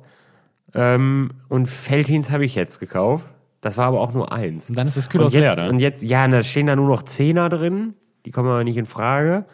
Ähm, 0.75 1.31
und 1.49 1.67
Feltins 1.67 2.31
habe 2.31 2.45
ich 2.45 2.55
jetzt 2.55 2.81
gekauft. 2.81 3.29
Das 3.61 3.77
war 3.77 3.87
aber 3.87 4.01
auch 4.01 4.15
nur 4.15 4.33
eins. 4.33 4.71
Und 4.71 4.79
dann 4.79 4.87
ist 4.87 4.97
das 4.97 5.11
Kühlhaus 5.11 5.35
leer, 5.35 5.57
ne? 5.57 5.69
und 5.69 5.81
jetzt, 5.81 6.03
ja, 6.03 6.27
da 6.29 6.43
stehen 6.43 6.67
da 6.67 6.77
nur 6.77 6.89
noch 6.89 7.03
Zehner 7.03 7.49
drin. 7.49 7.95
Die 8.25 8.31
kommen 8.31 8.49
aber 8.49 8.65
nicht 8.65 8.77
in 8.77 8.87
Frage. 8.87 9.45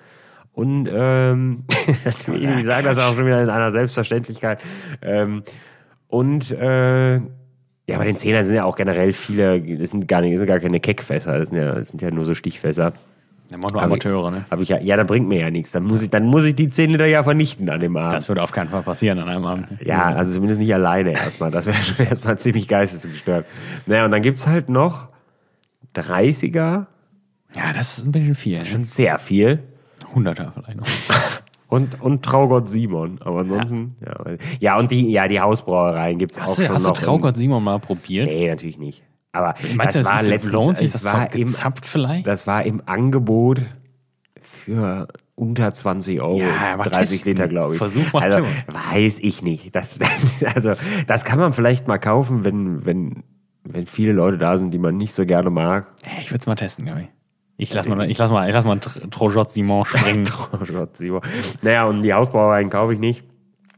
Und 0.52 0.88
ähm, 0.92 1.64
die 2.26 2.64
sagen 2.64 2.86
das 2.86 2.98
auch 2.98 3.16
schon 3.16 3.26
wieder 3.26 3.42
in 3.42 3.50
einer 3.50 3.72
Selbstverständlichkeit. 3.72 4.60
Ähm, 5.02 5.42
und 6.06 6.52
äh, 6.52 7.20
ja, 7.86 7.98
bei 7.98 8.04
den 8.04 8.16
Zehnern 8.16 8.44
sind 8.44 8.54
ja 8.54 8.64
auch 8.64 8.76
generell 8.76 9.12
viele, 9.12 9.60
das 9.60 9.90
sind 9.90 10.08
gar 10.08 10.20
nicht, 10.22 10.32
das 10.32 10.40
sind 10.40 10.48
gar 10.48 10.60
keine 10.60 10.80
Keckfässer, 10.80 11.38
das 11.38 11.50
sind 11.50 11.58
ja, 11.58 11.74
das 11.74 11.88
sind 11.88 12.00
ja 12.00 12.10
nur 12.10 12.24
so 12.24 12.34
Stichfässer. 12.34 12.92
Ja, 13.50 13.58
machen 13.58 13.74
nur 13.74 13.82
Amateure, 13.82 14.30
ne? 14.30 14.46
Hab 14.50 14.60
ich 14.60 14.70
ja, 14.70 14.78
ja, 14.80 14.96
da 14.96 15.04
bringt 15.04 15.28
mir 15.28 15.40
ja 15.40 15.50
nichts. 15.50 15.72
Dann 15.72 15.84
muss 15.84 16.02
ich, 16.02 16.08
dann 16.08 16.24
muss 16.24 16.46
ich 16.46 16.54
die 16.54 16.70
10 16.70 16.90
Liter 16.90 17.04
ja 17.04 17.22
vernichten 17.22 17.68
an 17.68 17.78
dem 17.78 17.94
Abend. 17.96 18.14
Das 18.14 18.26
würde 18.28 18.42
auf 18.42 18.52
keinen 18.52 18.70
Fall 18.70 18.82
passieren 18.82 19.18
an 19.18 19.28
einem 19.28 19.44
Abend. 19.44 19.66
Ja, 19.84 20.04
also 20.04 20.32
zumindest 20.32 20.60
nicht 20.60 20.72
alleine 20.72 21.12
erstmal. 21.12 21.50
Das 21.50 21.66
wäre 21.66 21.82
schon 21.82 22.06
erstmal 22.06 22.38
ziemlich 22.38 22.68
geistesgestört. 22.68 23.44
Naja, 23.84 24.06
und 24.06 24.12
dann 24.12 24.22
gibt's 24.22 24.46
halt 24.46 24.70
noch 24.70 25.08
30er, 25.94 26.86
Ja, 27.54 27.72
das 27.74 27.98
ist 27.98 28.06
ein 28.06 28.12
bisschen 28.12 28.34
viel. 28.34 28.58
Ne? 28.58 28.64
schon 28.64 28.84
sehr 28.84 29.18
viel. 29.18 29.62
Hunderter 30.14 30.52
vielleicht 30.54 30.78
noch. 30.78 30.86
Und, 31.74 32.00
und 32.00 32.24
Traugott 32.24 32.68
Simon. 32.68 33.18
Aber 33.20 33.40
ansonsten, 33.40 33.96
ja. 34.04 34.36
Ja, 34.60 34.78
und 34.78 34.90
die, 34.90 35.10
ja, 35.10 35.28
die 35.28 35.40
Hausbrauereien 35.40 36.18
gibt's 36.18 36.40
Hast 36.40 36.50
auch 36.50 36.56
du, 36.56 36.62
schon 36.64 36.74
hast 36.74 36.84
du 36.84 36.88
noch. 36.88 36.98
Traugott 36.98 37.36
Simon 37.36 37.62
mal 37.62 37.78
probiert? 37.78 38.26
Nee, 38.26 38.48
natürlich 38.48 38.78
nicht. 38.78 39.02
Aber 39.32 39.54
Meinst 39.74 39.96
du, 39.96 40.00
das 40.00 40.08
das 40.08 40.22
war 40.22 40.28
letztens, 40.28 40.52
lohnt 40.52 40.76
sich 40.76 40.86
es 40.86 40.92
das 40.92 41.04
war 41.04 41.34
im, 41.34 41.48
vielleicht? 41.82 42.26
das 42.26 42.46
war 42.46 42.62
im 42.64 42.82
Angebot 42.86 43.60
für 44.40 45.08
unter 45.34 45.72
20 45.72 46.20
Euro. 46.22 46.38
Ja, 46.38 46.74
aber 46.74 46.84
30 46.84 46.98
testen. 47.08 47.30
Liter, 47.32 47.48
glaube 47.48 47.72
ich. 47.72 47.78
Versuch 47.78 48.12
mal 48.12 48.22
Also, 48.22 48.46
weiß 48.68 49.18
ich 49.18 49.42
nicht. 49.42 49.74
Das, 49.74 49.98
das, 50.40 50.44
also, 50.54 50.74
das 51.06 51.24
kann 51.24 51.38
man 51.38 51.52
vielleicht 51.52 51.88
mal 51.88 51.98
kaufen, 51.98 52.44
wenn, 52.44 52.86
wenn, 52.86 53.24
wenn 53.64 53.86
viele 53.86 54.12
Leute 54.12 54.38
da 54.38 54.56
sind, 54.58 54.70
die 54.70 54.78
man 54.78 54.96
nicht 54.96 55.12
so 55.12 55.26
gerne 55.26 55.50
mag. 55.50 55.92
Ich 56.20 56.30
würde 56.30 56.40
es 56.40 56.46
mal 56.46 56.54
testen, 56.54 56.84
glaube 56.84 57.02
ich. 57.02 57.08
Ich 57.56 57.72
lass 57.72 57.86
mal, 57.86 58.10
ich 58.10 58.18
lass 58.18 58.30
mal, 58.30 58.48
ich 58.48 58.54
lass 58.54 58.64
mal 58.64 58.78
Trojot 58.80 59.50
Simon 59.52 59.84
springen. 59.86 60.28
Gott, 60.72 60.96
Simon. 60.96 61.20
naja, 61.62 61.84
und 61.86 62.02
die 62.02 62.12
Hausbrauereien 62.12 62.68
kaufe 62.70 62.94
ich 62.94 62.98
nicht. 62.98 63.24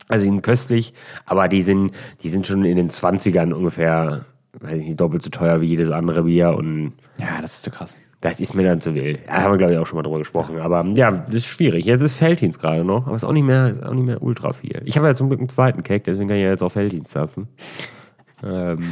Also 0.08 0.24
die 0.24 0.30
sind 0.30 0.42
köstlich, 0.42 0.94
aber 1.24 1.48
die 1.48 1.62
sind, 1.62 1.92
die 2.22 2.28
sind 2.30 2.46
schon 2.46 2.64
in 2.64 2.76
den 2.76 2.90
20ern 2.90 3.52
ungefähr, 3.52 4.24
weiß 4.60 4.78
ich 4.78 4.86
nicht, 4.86 5.00
doppelt 5.00 5.22
so 5.22 5.30
teuer 5.30 5.60
wie 5.60 5.66
jedes 5.66 5.90
andere 5.90 6.22
Bier 6.22 6.54
und 6.56 6.92
ja, 7.18 7.40
das 7.42 7.56
ist 7.56 7.62
so 7.64 7.70
krass. 7.72 8.00
das 8.20 8.40
ist 8.40 8.54
mir 8.54 8.62
dann 8.62 8.80
zu 8.80 8.94
wild. 8.94 9.18
Da 9.26 9.42
haben 9.42 9.52
wir, 9.52 9.58
glaube 9.58 9.72
ich, 9.72 9.78
auch 9.78 9.86
schon 9.86 9.96
mal 9.96 10.04
drüber 10.04 10.18
gesprochen. 10.18 10.58
Aber 10.60 10.84
ja, 10.94 11.10
das 11.10 11.34
ist 11.36 11.46
schwierig. 11.46 11.84
Jetzt 11.86 12.02
ist 12.02 12.14
Feldhins 12.14 12.58
gerade 12.60 12.84
noch, 12.84 13.06
aber 13.06 13.16
ist 13.16 13.24
auch 13.24 13.32
nicht 13.32 13.42
mehr, 13.44 13.68
ist 13.68 13.82
auch 13.82 13.92
nicht 13.94 14.06
mehr 14.06 14.22
ultra 14.22 14.52
viel. 14.52 14.80
Ich 14.84 14.96
habe 14.96 15.08
ja 15.08 15.14
zum 15.16 15.28
Glück 15.28 15.40
einen 15.40 15.48
zweiten 15.48 15.82
Cake, 15.82 16.04
deswegen 16.06 16.28
kann 16.28 16.36
ich 16.38 16.44
ja 16.44 16.50
jetzt 16.50 16.62
auf 16.62 16.72
Feldhins 16.74 17.10
zapfen. 17.10 17.48
ähm, 18.44 18.84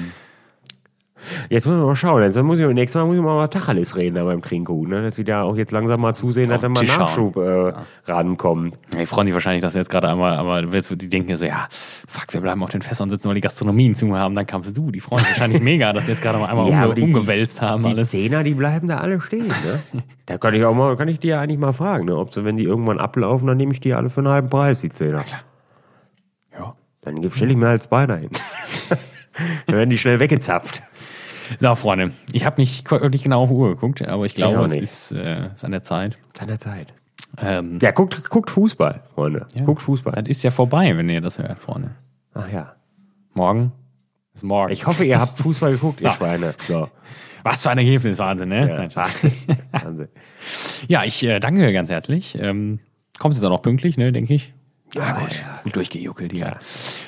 Jetzt 1.49 1.67
müssen 1.67 1.81
wir 1.81 1.87
mal 1.87 1.97
schauen. 1.97 2.23
Jetzt 2.23 2.41
muss 2.43 2.59
ich, 2.59 2.67
nächstes 2.67 3.01
Mal 3.01 3.07
muss 3.07 3.17
ich 3.17 3.23
mal 3.23 3.35
über 3.35 3.51
Tacheles 3.51 3.97
reden 3.97 4.17
da 4.17 4.25
beim 4.25 4.43
Trinkgut, 4.43 4.89
ne? 4.89 5.03
Dass 5.03 5.17
sie 5.17 5.25
da 5.25 5.43
auch 5.43 5.57
jetzt 5.57 5.73
langsam 5.73 6.01
mal 6.01 6.15
zusehen, 6.15 6.49
dass 6.49 6.61
da 6.61 6.69
mal. 6.69 6.85
Nachschub 6.85 7.37
äh, 7.37 7.73
rankommt. 8.07 8.79
Ja, 8.93 9.01
Die 9.01 9.07
freuen 9.07 9.27
sich 9.27 9.35
wahrscheinlich, 9.35 9.63
dass 9.63 9.73
sie 9.75 9.79
jetzt 9.79 9.91
gerade 9.91 10.09
einmal, 10.09 10.37
aber 10.37 10.63
die 10.63 11.09
denken 11.09 11.31
ja 11.31 11.37
so, 11.37 11.45
ja, 11.47 11.69
fuck, 12.07 12.33
wir 12.33 12.41
bleiben 12.41 12.63
auf 12.63 12.71
den 12.71 12.83
Fässern 12.83 13.11
sitzen, 13.11 13.29
weil 13.29 13.35
die 13.37 13.41
Gastronomien 13.41 13.95
zu 13.95 14.15
haben. 14.17 14.35
Dann 14.35 14.47
kamst 14.47 14.77
du, 14.77 14.91
die 14.91 15.01
freuen 15.01 15.21
sich 15.21 15.31
wahrscheinlich 15.31 15.63
mega, 15.63 15.93
dass 15.93 16.07
sie 16.07 16.13
jetzt 16.13 16.23
gerade 16.23 16.39
mal 16.39 16.47
einmal 16.47 16.71
Ja, 16.71 16.85
umge 16.85 16.95
die- 16.95 17.03
umgewälzt 17.03 17.63
haben 17.63 17.83
Die 17.83 17.91
alles. 17.91 18.11
Zehner, 18.11 18.43
die 18.43 18.55
bleiben 18.55 18.89
da 18.89 18.99
alle 18.99 19.21
stehen, 19.21 19.47
ne? 19.49 20.03
da 20.27 20.39
kann 20.39 20.55
ich 20.55 20.65
auch 20.65 20.75
mal, 20.75 20.97
kann 20.97 21.09
ich 21.09 21.19
dir 21.21 21.41
eigentlich 21.41 21.59
mal 21.59 21.73
fragen, 21.73 22.07
ne? 22.07 22.17
Ob 22.17 22.33
sie, 22.35 22.45
wenn 22.45 22.57
die 22.57 22.65
irgendwann 22.65 22.99
ablaufen, 22.99 23.47
dann 23.47 23.57
nehme 23.57 23.73
ich 23.73 23.81
die 23.81 23.95
alle 23.95 24.11
für 24.11 24.21
einen 24.21 24.29
halben 24.29 24.51
Preis, 24.51 24.81
die 24.81 24.91
Zehner. 24.91 25.25
Ja. 25.31 25.41
Dann 27.03 27.31
stelle 27.31 27.51
ich 27.51 27.59
mir 27.59 27.67
halt 27.67 27.83
zwei 27.83 28.07
dahin. 28.07 28.31
dann 29.67 29.77
werden 29.77 29.91
die 29.91 29.99
schnell 29.99 30.21
weggezapft. 30.21 30.83
So, 31.61 31.75
Freunde, 31.75 32.13
ich 32.33 32.45
habe 32.47 32.61
nicht 32.61 32.91
wirklich 32.91 33.23
genau 33.23 33.43
auf 33.43 33.49
die 33.49 33.55
Uhr 33.55 33.71
geguckt, 33.71 34.07
aber 34.07 34.25
ich 34.25 34.35
glaube, 34.35 34.65
es 34.65 34.73
nicht. 34.73 34.83
ist, 34.83 35.13
äh, 35.13 35.49
ist 35.55 35.65
an 35.65 35.73
der 35.73 35.83
Zeit. 35.83 36.19
An 36.39 36.49
der 36.49 36.59
Zeit. 36.59 36.95
Ähm, 37.39 37.79
Ja, 37.83 37.91
guckt, 37.91 38.29
guckt 38.31 38.51
Fußball, 38.51 39.03
Freunde. 39.15 39.47
Ja. 39.57 39.65
Guckt 39.65 39.83
Fußball. 39.83 40.13
das 40.15 40.29
ist 40.29 40.43
ja 40.43 40.51
vorbei, 40.51 40.97
wenn 40.97 41.09
ihr 41.09 41.21
das 41.21 41.39
hört, 41.39 41.59
Freunde. 41.59 41.91
Ach 42.35 42.51
ja. 42.53 42.75
Morgen 43.35 43.73
ist 44.35 44.43
morgen. 44.43 44.73
Ich 44.73 44.87
hoffe, 44.87 45.05
ihr 45.05 45.21
habt 45.21 45.39
Fußball 45.43 45.73
geguckt, 45.73 46.01
ihr. 46.01 46.11
Schweine. 46.11 46.55
So. 46.59 46.89
Was 47.45 47.63
für 47.63 47.71
ein 47.71 47.79
Ergebnis, 47.79 48.19
Wahnsinn, 48.19 48.49
ne? 48.49 48.69
Ja. 48.69 48.77
Nein. 48.77 48.91
Wahnsinn. 49.73 50.09
Ja, 50.89 51.03
ich 51.05 51.25
äh, 51.25 51.41
danke 51.41 51.73
ganz 51.73 51.89
herzlich. 51.89 52.37
Ähm, 52.39 52.79
kommst 53.19 53.39
jetzt 53.39 53.45
auch 53.47 53.51
noch 53.51 53.63
pünktlich, 53.63 53.97
ne, 53.97 54.13
denke 54.13 54.35
ich. 54.35 54.53
Ja, 54.95 55.19
gut. 55.19 55.45
gut 55.65 55.77
durchgejuckelt, 55.77 56.33
ja. 56.33 56.57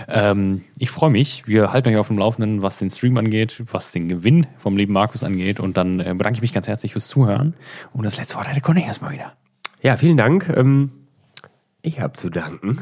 Ähm, 0.08 0.64
ich 0.76 0.90
freue 0.90 1.10
mich. 1.10 1.46
Wir 1.46 1.72
halten 1.72 1.88
euch 1.88 1.96
auf 1.96 2.08
dem 2.08 2.18
Laufenden, 2.18 2.62
was 2.62 2.78
den 2.78 2.90
Stream 2.90 3.16
angeht, 3.16 3.62
was 3.70 3.92
den 3.92 4.08
Gewinn 4.08 4.46
vom 4.58 4.76
lieben 4.76 4.92
Markus 4.92 5.22
angeht. 5.22 5.60
Und 5.60 5.76
dann 5.76 6.00
äh, 6.00 6.12
bedanke 6.16 6.34
ich 6.34 6.42
mich 6.42 6.52
ganz 6.52 6.66
herzlich 6.66 6.92
fürs 6.92 7.06
Zuhören. 7.06 7.54
Und 7.92 8.04
das 8.04 8.16
letzte 8.16 8.36
Wort 8.36 8.48
hat 8.48 8.54
der 8.54 8.62
Conny 8.62 8.82
erstmal 8.82 9.12
wieder. 9.12 9.32
Ja, 9.82 9.96
vielen 9.96 10.16
Dank. 10.16 10.52
Ähm, 10.54 10.90
ich 11.82 12.00
habe 12.00 12.14
zu 12.14 12.28
danken. 12.28 12.80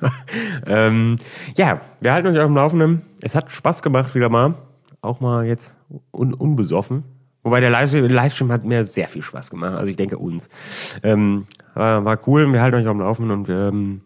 ähm, 0.66 1.16
ja, 1.56 1.80
wir 2.00 2.12
halten 2.12 2.28
euch 2.28 2.38
auf 2.38 2.46
dem 2.46 2.56
Laufenden. 2.56 3.02
Es 3.20 3.34
hat 3.34 3.50
Spaß 3.50 3.82
gemacht 3.82 4.14
wieder 4.14 4.28
mal. 4.28 4.54
Auch 5.00 5.18
mal 5.20 5.44
jetzt 5.44 5.74
un 6.12 6.34
unbesoffen. 6.34 7.02
Wobei 7.42 7.60
der 7.60 7.70
Livestream, 7.70 8.06
Livestream 8.06 8.52
hat 8.52 8.64
mir 8.64 8.84
sehr 8.84 9.08
viel 9.08 9.22
Spaß 9.22 9.50
gemacht. 9.50 9.74
Also 9.74 9.90
ich 9.90 9.96
denke 9.96 10.18
uns. 10.18 10.48
Ähm, 11.02 11.46
war, 11.74 12.04
war 12.04 12.18
cool. 12.26 12.52
Wir 12.52 12.60
halten 12.60 12.76
euch 12.76 12.86
auf 12.86 12.94
dem 12.94 13.00
Laufenden 13.00 13.38
und 13.38 13.48
ähm, 13.48 14.00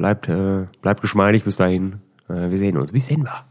bleibt, 0.00 0.28
äh, 0.28 0.66
bleibt 0.80 1.02
geschmeidig 1.02 1.44
bis 1.44 1.56
dahin. 1.56 2.00
Äh, 2.28 2.48
wir 2.50 2.56
sehen 2.56 2.78
uns. 2.78 2.90
Bis 2.90 3.06
sehen 3.06 3.22
wir. 3.22 3.44